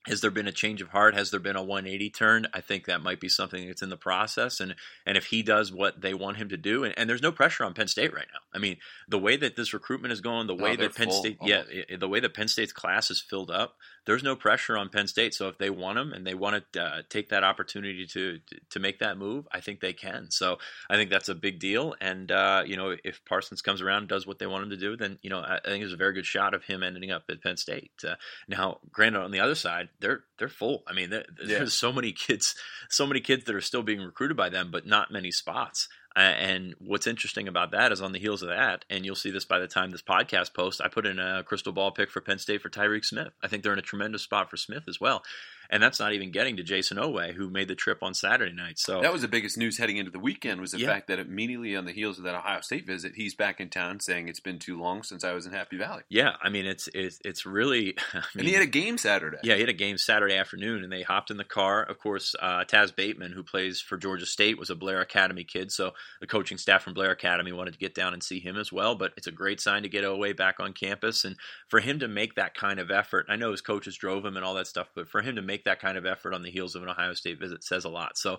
has 0.07 0.21
there 0.21 0.31
been 0.33 0.49
a 0.49 0.53
change 0.53 0.83
of 0.83 0.89
heart? 0.89 1.15
Has 1.15 1.31
there 1.31 1.39
been 1.39 1.55
a 1.55 1.63
180 1.63 2.11
turn? 2.11 2.47
I 2.53 2.61
think 2.61 2.87
that 2.87 3.03
might 3.03 3.21
be 3.21 3.29
something 3.29 3.67
that's 3.67 3.83
in 3.83 3.89
the 3.89 3.97
process. 3.97 4.59
And 4.59 4.75
and 5.07 5.17
if 5.17 5.27
he 5.27 5.43
does 5.43 5.73
what 5.73 6.01
they 6.01 6.13
want 6.13 6.39
him 6.39 6.49
to 6.49 6.57
do, 6.57 6.83
and, 6.83 6.93
and 6.99 7.09
there's 7.09 7.23
no 7.23 7.31
pressure 7.31 7.65
on 7.65 7.73
Penn 7.73 7.87
State 7.87 8.13
right 8.13 8.27
now. 8.33 8.41
I 8.53 8.59
mean, 8.59 8.79
the 9.09 9.19
way 9.19 9.37
that 9.37 9.55
this 9.55 9.73
recruitment 9.73 10.13
is 10.13 10.21
going, 10.21 10.49
the 10.49 10.57
way 10.57 10.75
that 10.75 10.97
Penn 10.97 11.09
full, 11.09 11.21
State, 11.21 11.39
almost. 11.41 11.69
yeah, 11.73 11.97
the 11.97 12.09
way 12.09 12.19
that 12.19 12.35
Penn 12.35 12.49
State's 12.49 12.73
class 12.73 13.11
is 13.13 13.21
filled 13.21 13.51
up, 13.51 13.77
there's 14.05 14.25
no 14.25 14.35
pressure 14.35 14.77
on 14.77 14.89
Penn 14.89 15.07
State. 15.07 15.35
So 15.35 15.47
if 15.49 15.59
they 15.59 15.71
want 15.71 15.99
him 15.99 16.13
and 16.13 16.27
they 16.27 16.35
want 16.35 16.65
to 16.73 16.83
uh, 16.83 17.03
take 17.09 17.29
that 17.29 17.45
opportunity 17.45 18.05
to 18.07 18.41
to 18.71 18.81
make 18.81 18.99
that 18.99 19.17
move, 19.17 19.47
I 19.53 19.61
think 19.61 19.81
they 19.81 19.93
can. 19.93 20.33
So 20.33 20.59
I 20.91 20.97
think 20.97 21.11
that's 21.11 21.29
a 21.29 21.35
big 21.35 21.61
deal. 21.61 21.95
And 22.01 22.33
uh, 22.33 22.65
you 22.67 22.77
know, 22.77 22.97
if 23.05 23.25
Parsons 23.25 23.63
comes 23.63 23.81
around 23.81 23.99
and 23.99 24.09
does 24.09 24.27
what 24.27 24.41
they 24.41 24.49
want 24.49 24.65
him 24.65 24.71
to 24.71 24.77
do, 24.77 24.97
then 24.97 25.21
you 25.23 25.31
know, 25.31 25.39
I, 25.39 25.59
I 25.59 25.69
think 25.69 25.83
there's 25.83 25.93
a 25.93 25.97
very 25.97 26.13
good 26.13 26.27
shot 26.27 26.55
of 26.55 26.65
him 26.65 26.83
ending 26.83 27.13
up 27.13 27.23
at 27.31 27.41
Penn 27.41 27.57
State. 27.57 27.93
Uh, 28.05 28.17
now, 28.49 28.79
granted, 28.91 29.21
on 29.21 29.31
the 29.31 29.39
other 29.39 29.55
side 29.55 29.91
they're 30.01 30.25
they're 30.39 30.49
full. 30.49 30.83
I 30.87 30.93
mean, 30.93 31.13
there's 31.45 31.75
so 31.75 31.93
many 31.93 32.13
kids, 32.13 32.55
so 32.89 33.07
many 33.07 33.21
kids 33.21 33.45
that 33.45 33.55
are 33.55 33.61
still 33.61 33.83
being 33.83 34.01
recruited 34.01 34.37
by 34.37 34.49
them, 34.49 34.71
but 34.71 34.87
not 34.87 35.11
many 35.11 35.31
spots. 35.31 35.89
Uh, 36.15 36.21
and 36.21 36.75
what's 36.79 37.07
interesting 37.07 37.49
about 37.49 37.71
that 37.71 37.91
is 37.91 38.03
on 38.03 38.13
the 38.13 38.19
heels 38.19 38.43
of 38.43 38.51
that, 38.51 38.85
and 38.91 39.05
you'll 39.05 39.15
see 39.15 39.31
this 39.31 39.47
by 39.47 39.59
the 39.59 39.67
time 39.67 39.91
this 39.91 40.03
podcast 40.03 40.53
posts, 40.53 40.79
I 40.79 40.89
put 40.89 41.07
in 41.07 41.19
a 41.19 41.43
crystal 41.43 41.73
ball 41.73 41.91
pick 41.91 42.11
for 42.11 42.21
Penn 42.21 42.39
State 42.39 42.61
for 42.61 42.69
Tyreke 42.69 43.05
Smith. 43.05 43.33
I 43.43 43.49
think 43.49 43.63
they're 43.63 43.73
in 43.73 43.79
a 43.79 43.83
tremendous 43.83 44.21
spot 44.21 44.51
for 44.51 44.59
Smith 44.59 44.85
as 44.89 45.01
well 45.01 45.23
and 45.71 45.83
that's 45.83 46.01
not 46.01 46.13
even 46.13 46.31
getting 46.31 46.57
to 46.57 46.63
Jason 46.63 46.97
Oweh, 46.97 47.35
who 47.35 47.51
made 47.51 47.69
the 47.69 47.75
trip 47.75 48.03
on 48.03 48.15
Saturday 48.15 48.55
night. 48.55 48.79
So 48.79 49.01
that 49.01 49.13
was 49.13 49.23
the 49.23 49.29
biggest 49.29 49.57
news 49.57 49.79
heading 49.79 49.97
into 49.97 50.11
the 50.11 50.19
weekend 50.19 50.61
was 50.61 50.73
the 50.73 50.79
yeah. 50.79 50.89
fact 50.89 51.09
that 51.09 51.19
immediately 51.19 51.77
on 51.77 51.85
the 51.85 51.93
heels 51.93 52.19
of 52.19 52.25
that 52.25 52.35
Ohio 52.35 52.61
State 52.61 52.87
visit, 52.87 53.13
he's 53.15 53.35
back 53.35 53.61
in 53.61 53.69
town 53.69 54.01
saying 54.01 54.29
it's 54.29 54.41
been 54.41 54.59
too 54.59 54.79
long 54.79 55.03
since 55.03 55.25
I 55.25 55.33
was 55.33 55.47
in 55.47 55.53
Happy 55.53 55.77
Valley. 55.77 56.03
Yeah, 56.09 56.33
I 56.43 56.49
mean 56.49 56.67
it's 56.67 56.89
it's, 56.95 57.19
it's 57.25 57.47
really. 57.47 57.97
I 58.13 58.17
mean, 58.17 58.25
and 58.39 58.49
he 58.49 58.55
had 58.55 58.63
a 58.63 58.67
game 58.67 58.99
Saturday. 58.99 59.39
Yeah, 59.43 59.55
he 59.55 59.61
had 59.61 59.69
a 59.69 59.75
game 59.75 59.99
Saturday 59.99 60.37
afternoon, 60.37 60.85
and 60.85 60.93
they 60.93 61.03
hopped 61.03 61.31
in 61.31 61.37
the 61.37 61.45
car. 61.45 61.83
Of 61.83 61.99
course, 61.99 62.35
uh, 62.41 62.65
Taz 62.65 62.95
Bateman, 62.95 63.33
who 63.33 63.43
plays 63.43 63.81
for 63.81 63.97
Georgia 63.97 64.27
State, 64.27 64.59
was 64.59 64.71
a 64.71 64.75
Blair 64.75 65.01
Academy 65.01 65.45
kid, 65.45 65.73
so 65.73 65.93
the 66.21 66.27
coaching 66.27 66.59
staff 66.59 66.83
from 66.83 66.95
Blair 66.95 67.11
Academy 67.11 67.53
wanted 67.53 67.73
to 67.73 67.79
get 67.79 67.95
down 67.95 68.13
and 68.13 68.23
see 68.23 68.41
him 68.41 68.57
as 68.57 68.73
well. 68.73 68.95
But 68.95 69.13
it's 69.17 69.27
a 69.27 69.33
great 69.33 69.61
sign 69.61 69.83
to 69.83 69.89
get 69.89 70.05
Oweh 70.05 70.37
back 70.37 70.61
on 70.61 70.73
campus, 70.73 71.25
and 71.25 71.37
for 71.69 71.81
him 71.81 71.99
to 72.01 72.09
make 72.09 72.35
that 72.35 72.55
kind 72.55 72.79
of 72.79 72.91
effort. 72.91 73.27
I 73.29 73.37
know 73.37 73.51
his 73.51 73.61
coaches 73.61 73.97
drove 73.97 74.25
him 74.25 74.37
and 74.37 74.45
all 74.45 74.55
that 74.55 74.67
stuff, 74.67 74.89
but 74.95 75.09
for 75.09 75.23
him 75.23 75.37
to 75.37 75.43
make 75.43 75.52
that 75.65 75.81
kind 75.81 75.99
of 75.99 76.07
effort 76.07 76.35
on 76.35 76.43
the 76.43 76.51
heels 76.51 76.75
of 76.75 76.83
an 76.83 76.89
Ohio 76.89 77.15
State 77.15 77.39
visit 77.39 77.63
says 77.65 77.85
a 77.85 77.89
lot. 77.89 78.17
So 78.19 78.39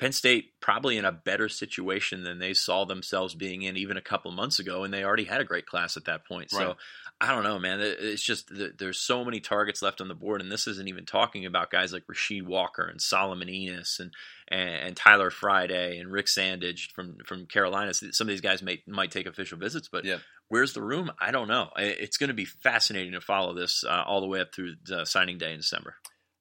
Penn 0.00 0.12
State 0.12 0.60
probably 0.60 0.96
in 0.96 1.04
a 1.04 1.12
better 1.12 1.48
situation 1.48 2.24
than 2.24 2.40
they 2.40 2.52
saw 2.52 2.84
themselves 2.84 3.34
being 3.34 3.62
in 3.62 3.76
even 3.76 3.96
a 3.96 4.02
couple 4.02 4.32
months 4.32 4.58
ago, 4.58 4.82
and 4.82 4.92
they 4.92 5.04
already 5.04 5.24
had 5.24 5.40
a 5.40 5.44
great 5.44 5.66
class 5.66 5.96
at 5.96 6.06
that 6.06 6.26
point. 6.26 6.52
Right. 6.52 6.62
So 6.62 6.76
I 7.20 7.32
don't 7.32 7.44
know, 7.44 7.60
man. 7.60 7.78
It's 7.80 8.22
just 8.22 8.50
there's 8.50 8.98
so 8.98 9.24
many 9.24 9.38
targets 9.38 9.82
left 9.82 10.00
on 10.00 10.08
the 10.08 10.14
board, 10.14 10.40
and 10.40 10.50
this 10.50 10.66
isn't 10.66 10.88
even 10.88 11.06
talking 11.06 11.46
about 11.46 11.70
guys 11.70 11.92
like 11.92 12.02
Rasheed 12.10 12.44
Walker 12.44 12.82
and 12.82 13.00
Solomon 13.00 13.48
and, 13.48 13.84
and, 14.00 14.74
and 14.74 14.96
Tyler 14.96 15.30
Friday 15.30 15.98
and 15.98 16.10
Rick 16.10 16.26
Sandidge 16.26 16.90
from 16.92 17.18
from 17.24 17.46
Carolina. 17.46 17.94
Some 17.94 18.26
of 18.26 18.30
these 18.30 18.40
guys 18.40 18.62
may 18.62 18.82
might 18.88 19.12
take 19.12 19.26
official 19.26 19.58
visits, 19.58 19.88
but 19.88 20.04
yeah. 20.04 20.18
where's 20.48 20.72
the 20.72 20.82
room? 20.82 21.12
I 21.20 21.30
don't 21.30 21.48
know. 21.48 21.70
It's 21.76 22.16
going 22.16 22.28
to 22.28 22.34
be 22.34 22.46
fascinating 22.46 23.12
to 23.12 23.20
follow 23.20 23.54
this 23.54 23.84
uh, 23.84 24.02
all 24.04 24.20
the 24.20 24.26
way 24.26 24.40
up 24.40 24.52
through 24.52 24.74
signing 25.04 25.38
day 25.38 25.52
in 25.52 25.58
December. 25.58 25.94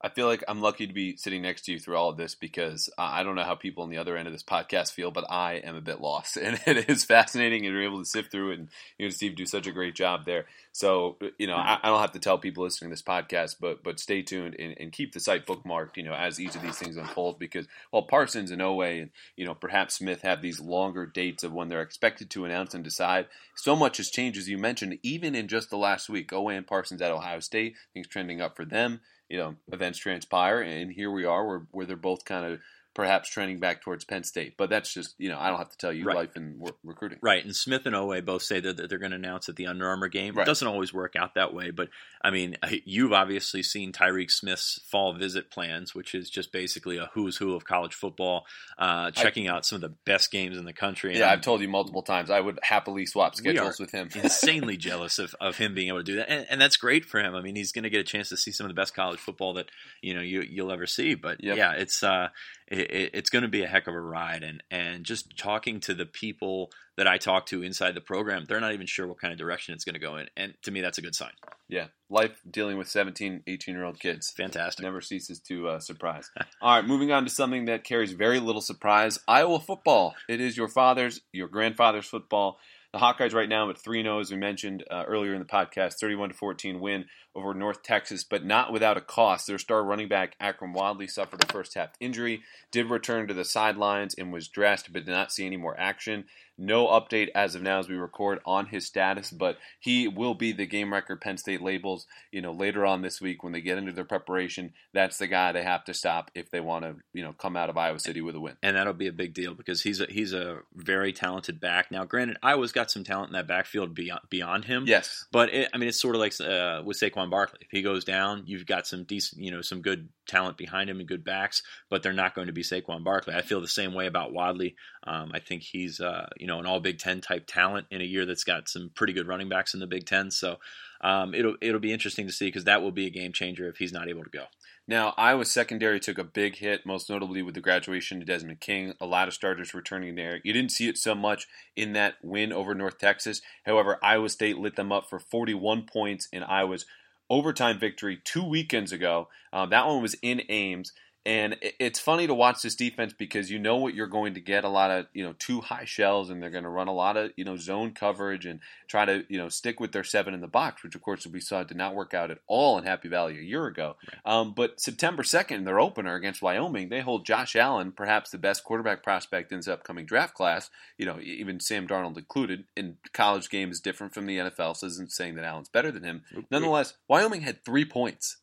I 0.04 0.10
feel 0.10 0.28
like 0.28 0.44
I'm 0.50 0.60
lucky 0.60 0.86
to 0.86 0.94
be 0.94 1.16
sitting 1.16 1.42
next 1.42 1.62
to 1.64 1.72
you 1.72 1.80
through 1.80 1.96
all 1.96 2.10
of 2.10 2.18
this 2.18 2.36
because 2.36 2.90
I 2.98 3.24
don't 3.24 3.36
know 3.36 3.44
how 3.44 3.56
people 3.56 3.84
on 3.84 3.90
the 3.90 4.00
other 4.00 4.18
end 4.18 4.28
of 4.28 4.34
this 4.34 4.44
podcast 4.44 4.92
feel, 4.92 5.12
but 5.12 5.32
I 5.32 5.54
am 5.54 5.78
a 5.78 5.82
bit 5.82 6.02
lost, 6.02 6.36
and 6.42 6.60
it 6.66 6.90
is 6.90 7.06
fascinating, 7.06 7.66
and 7.66 7.74
you're 7.74 7.86
able 7.86 8.00
to 8.00 8.06
sift 8.06 8.30
through 8.30 8.52
it. 8.52 8.60
And 8.60 8.70
you 8.98 9.06
know, 9.06 9.10
Steve 9.12 9.38
do 9.38 9.46
such 9.46 9.66
a 9.66 9.72
great 9.72 9.96
job 9.96 10.26
there. 10.26 10.46
So 10.74 11.18
you 11.38 11.48
know, 11.48 11.56
I, 11.56 11.80
I 11.82 11.88
don't 11.88 12.02
have 12.02 12.12
to 12.12 12.20
tell 12.20 12.38
people 12.38 12.66
listening 12.66 12.90
to 12.90 12.94
this 12.94 13.02
podcast, 13.02 13.56
but 13.62 13.82
but 13.82 13.98
stay 13.98 14.22
tuned 14.24 14.56
and, 14.60 14.76
and, 14.78 14.92
keep 14.92 15.14
the 15.14 15.22
site 15.22 15.46
bookmarked. 15.46 15.96
You 15.96 16.04
know, 16.04 16.14
as 16.14 16.38
each 16.38 16.56
of 16.56 16.62
these 16.62 16.78
things 16.78 16.98
unfold, 16.98 17.40
because 17.40 17.66
while 17.92 18.04
Parsons 18.04 18.52
and 18.52 18.62
Oweh 18.62 19.04
and 19.04 19.10
you 19.38 19.46
know 19.46 19.56
perhaps 19.56 19.96
Smith 19.96 20.24
have 20.24 20.42
these 20.42 20.60
longer 20.60 21.06
dates 21.06 21.46
of 21.46 21.54
when 21.54 21.70
they're 21.70 21.82
expected 21.82 22.30
to 22.32 22.44
announce 22.44 22.74
and 22.74 22.84
decide, 22.84 23.28
so 23.56 23.74
much 23.74 23.98
has 23.98 24.10
changed 24.10 24.38
as 24.38 24.50
you 24.50 24.58
mentioned, 24.58 25.00
even 25.02 25.34
in 25.34 25.48
just 25.48 25.70
the 25.70 25.78
last 25.78 26.10
week. 26.10 26.32
Oweh 26.32 26.58
and 26.58 26.68
Parsons 26.68 27.02
at 27.02 27.12
Ohio 27.12 27.40
State, 27.40 27.76
things 27.94 28.08
trending 28.08 28.42
up 28.42 28.58
for 28.58 28.66
them 28.66 29.00
you 29.34 29.40
know 29.40 29.56
events 29.72 29.98
transpire, 29.98 30.62
and 30.62 30.92
here 30.92 31.10
we 31.10 31.26
are 31.26 31.48
where 31.48 31.66
where 31.72 31.88
they're 31.88 31.96
both 31.96 32.24
kind 32.24 32.46
of 32.46 32.60
perhaps 32.94 33.30
trending 33.30 33.60
back 33.60 33.82
towards 33.82 34.06
Penn 34.06 34.24
State. 34.24 34.56
But 34.58 34.70
that's 34.70 34.94
just, 34.94 35.16
you 35.18 35.30
know, 35.30 35.40
I 35.40 35.50
don't 35.50 35.58
have 35.58 35.70
to 35.70 35.78
tell 35.78 35.92
you 35.92 36.06
right. 36.06 36.16
life 36.16 36.36
and 36.36 36.62
recruiting. 36.84 37.18
Right. 37.22 37.44
And 37.44 37.56
Smith 37.56 37.86
and 37.86 37.96
Oweh 37.96 38.24
both 38.24 38.44
say 38.44 38.60
that 38.60 38.78
they're 38.90 39.00
going 39.00 39.12
to 39.12 39.18
announce 39.18 39.50
at 39.50 39.56
the 39.56 39.68
Under 39.68 39.88
Armour 39.88 40.10
game. 40.10 40.36
Right. 40.36 40.44
It 40.44 40.46
doesn't 40.46 40.68
always 40.68 40.94
work 40.94 41.16
out 41.16 41.34
that 41.36 41.54
way. 41.54 41.72
But, 41.72 41.90
I 42.24 42.30
mean, 42.30 42.58
you've 42.86 43.14
obviously 43.14 43.64
seen 43.64 43.94
Tyreke 43.94 44.30
Smith's 44.30 44.80
fall 44.86 45.14
visit 45.14 45.50
plans, 45.50 45.96
which 45.96 46.14
is 46.14 46.30
just 46.30 46.52
basically 46.52 46.98
a 46.98 47.10
who's 47.14 47.38
who 47.38 47.56
of 47.56 47.66
college 47.66 47.96
football, 47.96 48.46
uh, 48.78 49.10
checking 49.12 49.50
I, 49.50 49.56
out 49.56 49.66
some 49.66 49.78
of 49.78 49.82
the 49.82 49.96
best 50.06 50.32
games 50.32 50.58
in 50.58 50.66
the 50.66 50.74
country. 50.74 51.18
Yeah, 51.18 51.32
I've 51.32 51.42
told 51.42 51.62
you 51.62 51.68
multiple 51.68 52.04
times. 52.04 52.30
I 52.30 52.40
would 52.40 52.60
happily 52.62 53.06
swap 53.08 53.36
schedules 53.36 53.80
with 53.80 53.92
him. 53.92 54.10
insanely 54.14 54.78
jealous 54.84 55.18
of, 55.18 55.36
of 55.42 55.58
him 55.58 55.74
being 55.74 55.88
able 55.88 56.00
to 56.00 56.04
do 56.04 56.16
that. 56.18 56.30
And, 56.30 56.46
and 56.50 56.62
that's 56.62 56.78
great 56.78 57.06
for 57.06 57.20
him. 57.20 57.34
I 57.34 57.42
mean, 57.42 57.56
he's 57.56 57.72
going 57.72 57.84
to 57.84 57.90
get 57.90 58.02
a 58.02 58.04
chance 58.04 58.30
to 58.30 58.38
see 58.38 58.52
some 58.52 58.66
of 58.66 58.70
the 58.70 58.80
best 58.80 58.94
college 58.94 59.20
football 59.20 59.54
that, 59.54 59.70
you 60.02 60.14
know, 60.14 60.22
you, 60.22 60.42
you'll 60.42 60.72
ever 60.72 60.86
see. 60.86 61.16
But, 61.16 61.44
yep. 61.44 61.58
yeah, 61.58 61.74
it's, 61.74 62.04
uh, 62.04 62.30
it, 62.68 62.92
it, 62.92 63.12
it's 63.14 63.30
going 63.30 63.44
to 63.44 63.48
be 63.48 63.64
a 63.64 63.68
heck 63.68 63.88
of 63.88 63.94
a 63.94 64.02
ride. 64.02 64.44
And 64.44 64.64
and 64.72 65.04
just 65.04 65.38
talking 65.38 65.80
to 65.82 65.94
the 65.94 66.06
people 66.06 66.72
that 66.98 67.08
I 67.08 67.18
talk 67.18 67.48
to 67.48 67.64
inside 67.64 67.96
the 67.96 68.02
program, 68.02 68.46
they're 68.48 68.60
not 68.60 68.74
even 68.74 68.86
sure 68.86 69.08
what 69.08 69.20
kind 69.20 69.32
of 69.32 69.40
direction 69.40 69.74
it's 69.74 69.84
going 69.84 69.96
to 69.96 70.00
go 70.00 70.18
in. 70.18 70.28
And 70.38 70.54
to 70.64 70.72
me, 70.72 70.82
that's 70.82 70.98
a 70.98 71.02
good 71.02 71.16
sign. 71.16 71.32
Yeah, 71.68 71.88
life 72.10 72.40
dealing 72.50 72.78
with 72.78 72.88
17, 72.88 73.44
18 73.48 73.76
year 73.76 73.84
old 73.84 74.00
kids, 74.00 74.32
fantastic. 74.32 74.84
Never 74.84 75.02
ceases 75.02 75.40
to 75.42 75.70
uh, 75.70 75.80
surprise. 75.80 76.30
All 76.62 76.76
right, 76.76 76.86
moving 76.86 77.12
on 77.12 77.24
to 77.24 77.30
something 77.30 77.66
that 77.66 77.84
carries 77.84 78.14
very 78.14 78.40
little 78.40 78.62
surprise: 78.62 79.20
Iowa 79.28 79.60
football. 79.60 80.16
It 80.30 80.42
is 80.42 80.58
your 80.58 80.68
father's, 80.68 81.22
your 81.32 81.48
grandfather's 81.48 82.06
football. 82.06 82.60
The 82.94 83.00
Hawkeyes 83.00 83.34
right 83.34 83.50
now 83.50 83.72
at 83.72 83.80
3 83.80 84.04
0, 84.04 84.20
as 84.20 84.30
we 84.30 84.38
mentioned 84.38 84.84
uh, 84.92 85.04
earlier 85.08 85.34
in 85.34 85.40
the 85.40 85.46
podcast, 85.46 85.96
31 86.00 86.34
14 86.34 86.80
win 86.80 87.06
over 87.36 87.54
North 87.54 87.84
Texas, 87.84 88.24
but 88.24 88.46
not 88.46 88.72
without 88.72 88.98
a 88.98 89.02
cost. 89.02 89.48
Their 89.48 89.58
star 89.58 89.84
running 89.84 90.08
back, 90.08 90.38
Akrum 90.40 90.74
Wadley, 90.74 91.08
suffered 91.08 91.44
a 91.44 91.52
first 91.52 91.74
half 91.74 91.90
injury, 92.00 92.44
did 92.72 92.90
return 92.90 93.28
to 93.28 93.34
the 93.34 93.46
sidelines 93.46 94.14
and 94.16 94.32
was 94.32 94.48
dressed, 94.48 94.92
but 94.94 95.06
did 95.06 95.12
not 95.12 95.32
see 95.32 95.46
any 95.46 95.58
more 95.58 95.80
action. 95.80 96.26
No 96.58 96.86
update 96.88 97.30
as 97.34 97.56
of 97.56 97.64
now 97.64 97.80
as 97.80 97.90
we 97.90 97.96
record 97.96 98.40
on 98.46 98.68
his 98.68 98.86
status, 98.86 99.32
but 99.32 99.58
he 99.80 100.08
will 100.08 100.36
be 100.36 100.52
the 100.52 100.68
game 100.68 100.94
record 100.94 101.20
Penn 101.20 101.38
State 101.38 101.64
labels, 101.64 102.06
you 102.32 102.42
know, 102.42 102.52
later 102.52 102.86
on 102.86 103.02
this 103.02 103.20
week 103.20 103.44
when 103.44 103.54
they 103.54 103.62
get 103.62 103.80
into 103.80 103.92
their 103.92 104.04
preparation. 104.04 104.74
That's 104.94 105.18
the 105.18 105.26
guy 105.26 105.52
they 105.52 105.64
have 105.64 105.84
to 105.86 105.96
stop 105.96 106.30
if 106.36 106.52
they 106.52 106.60
want 106.60 106.86
to, 106.86 106.96
you 107.12 107.24
know, 107.24 107.34
come 107.34 107.58
out 107.58 107.72
of 107.72 107.78
Iowa 107.78 108.00
City 108.00 108.22
with 108.22 108.36
a 108.36 108.40
win. 108.40 108.56
And 108.62 108.76
that'll 108.76 108.94
be 108.94 109.08
a 109.08 109.14
big 109.14 109.34
deal 109.34 109.56
because 109.56 109.82
he's 109.82 110.00
a 110.00 110.06
he's 110.06 110.32
a 110.32 110.60
very 110.76 111.12
talented 111.12 111.60
back. 111.60 111.90
Now, 111.90 112.06
granted, 112.06 112.38
Iowa's 112.44 112.72
got 112.72 112.92
some 112.92 113.04
talent 113.04 113.30
in 113.30 113.34
that 113.34 113.48
backfield 113.48 113.96
beyond 113.96 114.22
beyond 114.30 114.66
him. 114.66 114.84
Yes, 114.86 115.26
but 115.32 115.52
it, 115.52 115.70
I 115.74 115.78
mean, 115.80 115.90
it's 115.90 116.00
sort 116.00 116.14
of 116.14 116.22
like 116.22 116.40
uh, 116.40 116.84
with 116.86 117.00
Saquon 117.00 117.23
Barkley. 117.30 117.60
If 117.62 117.72
he 117.72 117.82
goes 117.82 118.04
down, 118.04 118.44
you've 118.46 118.66
got 118.66 118.88
some 118.88 119.04
decent, 119.04 119.42
you 119.42 119.52
know, 119.52 119.62
some 119.62 119.82
good 119.82 120.10
talent 120.28 120.58
behind 120.58 120.90
him 120.90 121.00
and 121.00 121.08
good 121.08 121.24
backs, 121.24 121.64
but 121.90 122.04
they're 122.04 122.14
not 122.14 122.36
going 122.36 122.48
to 122.48 122.54
be 122.54 122.64
Saquon 122.64 123.04
Barkley. 123.04 123.34
I 123.34 123.42
feel 123.42 123.62
the 123.62 123.68
same 123.68 123.94
way 123.94 124.08
about 124.08 124.34
Wadley. 124.34 124.76
Um, 125.06 125.32
I 125.34 125.40
think 125.40 125.64
he's, 125.64 126.00
uh, 126.00 126.28
you 126.38 126.48
know, 126.48 126.60
an 126.60 126.66
All 126.66 126.80
Big 126.80 127.00
Ten 127.00 127.22
type 127.22 127.46
talent 127.48 127.88
in 127.92 128.02
a 128.02 128.06
year 128.06 128.26
that's 128.26 128.44
got 128.44 128.70
some 128.70 128.92
pretty 128.96 129.14
good 129.14 129.28
running 129.28 129.50
backs 129.50 129.74
in 129.74 129.80
the 129.80 129.88
Big 129.88 130.06
Ten. 130.06 130.32
So 130.32 130.58
um, 131.02 131.34
it'll 131.34 131.56
it'll 131.62 131.82
be 131.82 131.92
interesting 131.92 132.28
to 132.28 132.34
see 132.34 132.46
because 132.48 132.64
that 132.64 132.82
will 132.82 132.92
be 132.92 133.06
a 133.06 133.12
game 133.12 133.34
changer 133.34 133.68
if 133.68 133.78
he's 133.78 133.94
not 133.94 134.08
able 134.08 134.24
to 134.24 134.30
go. 134.30 134.46
Now, 134.86 135.14
Iowa 135.18 135.46
secondary 135.46 136.00
took 136.02 136.18
a 136.18 136.26
big 136.26 136.58
hit, 136.58 136.86
most 136.86 137.10
notably 137.10 137.42
with 137.42 137.56
the 137.56 137.62
graduation 137.62 138.20
to 138.20 138.26
Desmond 138.26 138.60
King. 138.60 138.94
A 139.00 139.06
lot 139.06 139.30
of 139.30 139.34
starters 139.34 139.74
returning 139.74 140.16
there. 140.16 140.42
You 140.44 140.52
didn't 140.52 140.72
see 140.72 140.90
it 140.90 140.98
so 140.98 141.16
much 141.16 141.48
in 141.76 141.94
that 141.94 142.16
win 142.22 142.52
over 142.52 142.76
North 142.76 142.98
Texas. 142.98 143.42
However, 143.66 143.98
Iowa 144.04 144.28
State 144.28 144.58
lit 144.58 144.76
them 144.76 144.92
up 144.92 145.10
for 145.10 145.20
41 145.20 145.86
points 145.86 146.28
in 146.34 146.44
Iowa's 146.44 146.86
overtime 147.34 147.80
victory 147.80 148.20
two 148.24 148.44
weekends 148.44 148.92
ago. 148.92 149.28
Um, 149.52 149.72
that 149.72 149.88
one 149.88 150.02
was 150.02 150.16
in 150.22 150.42
Ames. 150.50 150.94
And 151.26 151.56
it's 151.62 152.00
funny 152.00 152.28
to 152.28 152.34
watch 152.34 152.62
this 152.62 152.76
defense 152.76 153.14
because 153.14 153.50
you 153.50 153.58
know 153.58 153.78
what 153.78 153.94
you're 153.94 154.08
going 154.08 154.34
to 154.34 154.42
get 154.42 154.66
a 154.66 154.70
lot 154.70 154.92
of, 154.92 155.06
you 155.14 155.24
know, 155.24 155.34
two 155.40 155.62
high 155.62 155.86
shells 155.86 156.30
and 156.30 156.44
they're 156.44 156.50
going 156.50 156.66
to 156.66 156.70
run 156.70 156.90
a 156.90 156.94
lot 156.94 157.16
of, 157.16 157.32
you 157.38 157.46
know, 157.46 157.56
zone 157.56 157.94
coverage 157.94 158.46
and 158.46 158.60
try 158.90 159.06
to, 159.06 159.24
you 159.30 159.38
know, 159.38 159.48
stick 159.48 159.80
with 159.80 159.94
their 159.94 160.04
seven 160.04 160.34
in 160.34 160.42
the 160.42 160.48
box, 160.48 160.84
which 160.84 160.96
of 160.96 161.02
course 161.02 161.26
we 161.26 161.40
saw 161.40 161.64
did 161.64 161.78
not 161.78 161.96
work 161.96 162.14
out 162.14 162.30
at 162.30 162.40
all 162.46 162.78
in 162.78 162.84
Happy 162.84 163.08
Valley 163.08 163.38
a 163.40 163.42
year 163.42 163.68
ago. 163.68 163.96
Right. 164.06 164.34
Um, 164.34 164.54
but 164.54 164.82
September 164.82 165.24
2nd, 165.24 165.64
their 165.64 165.80
opener 165.80 166.16
against 166.16 166.42
Wyoming, 166.42 166.90
they 166.90 167.00
hold 167.00 167.26
Josh 167.26 167.56
Allen, 167.56 167.94
perhaps 167.94 168.30
the 168.30 168.38
best 168.38 168.66
quarterback 168.66 169.02
prospect 169.02 169.54
in 169.54 169.60
this 169.60 169.68
upcoming 169.70 170.06
draft 170.06 170.34
class, 170.34 170.70
you 170.98 171.06
know, 171.06 171.22
even 171.22 171.62
Sam 171.62 171.88
Darnold 171.88 172.18
included. 172.18 172.66
In 172.76 172.98
college 173.14 173.50
game 173.50 173.72
is 173.72 173.80
different 173.80 174.14
from 174.14 174.26
the 174.26 174.40
NFL, 174.40 174.76
so 174.76 174.88
isn't 174.88 175.12
saying 175.12 175.36
that 175.36 175.46
Allen's 175.46 175.70
better 175.70 175.92
than 175.92 176.04
him. 176.04 176.24
Nonetheless, 176.52 176.96
Wyoming 177.08 177.42
had 177.42 177.64
three 177.64 177.86
points 177.86 178.38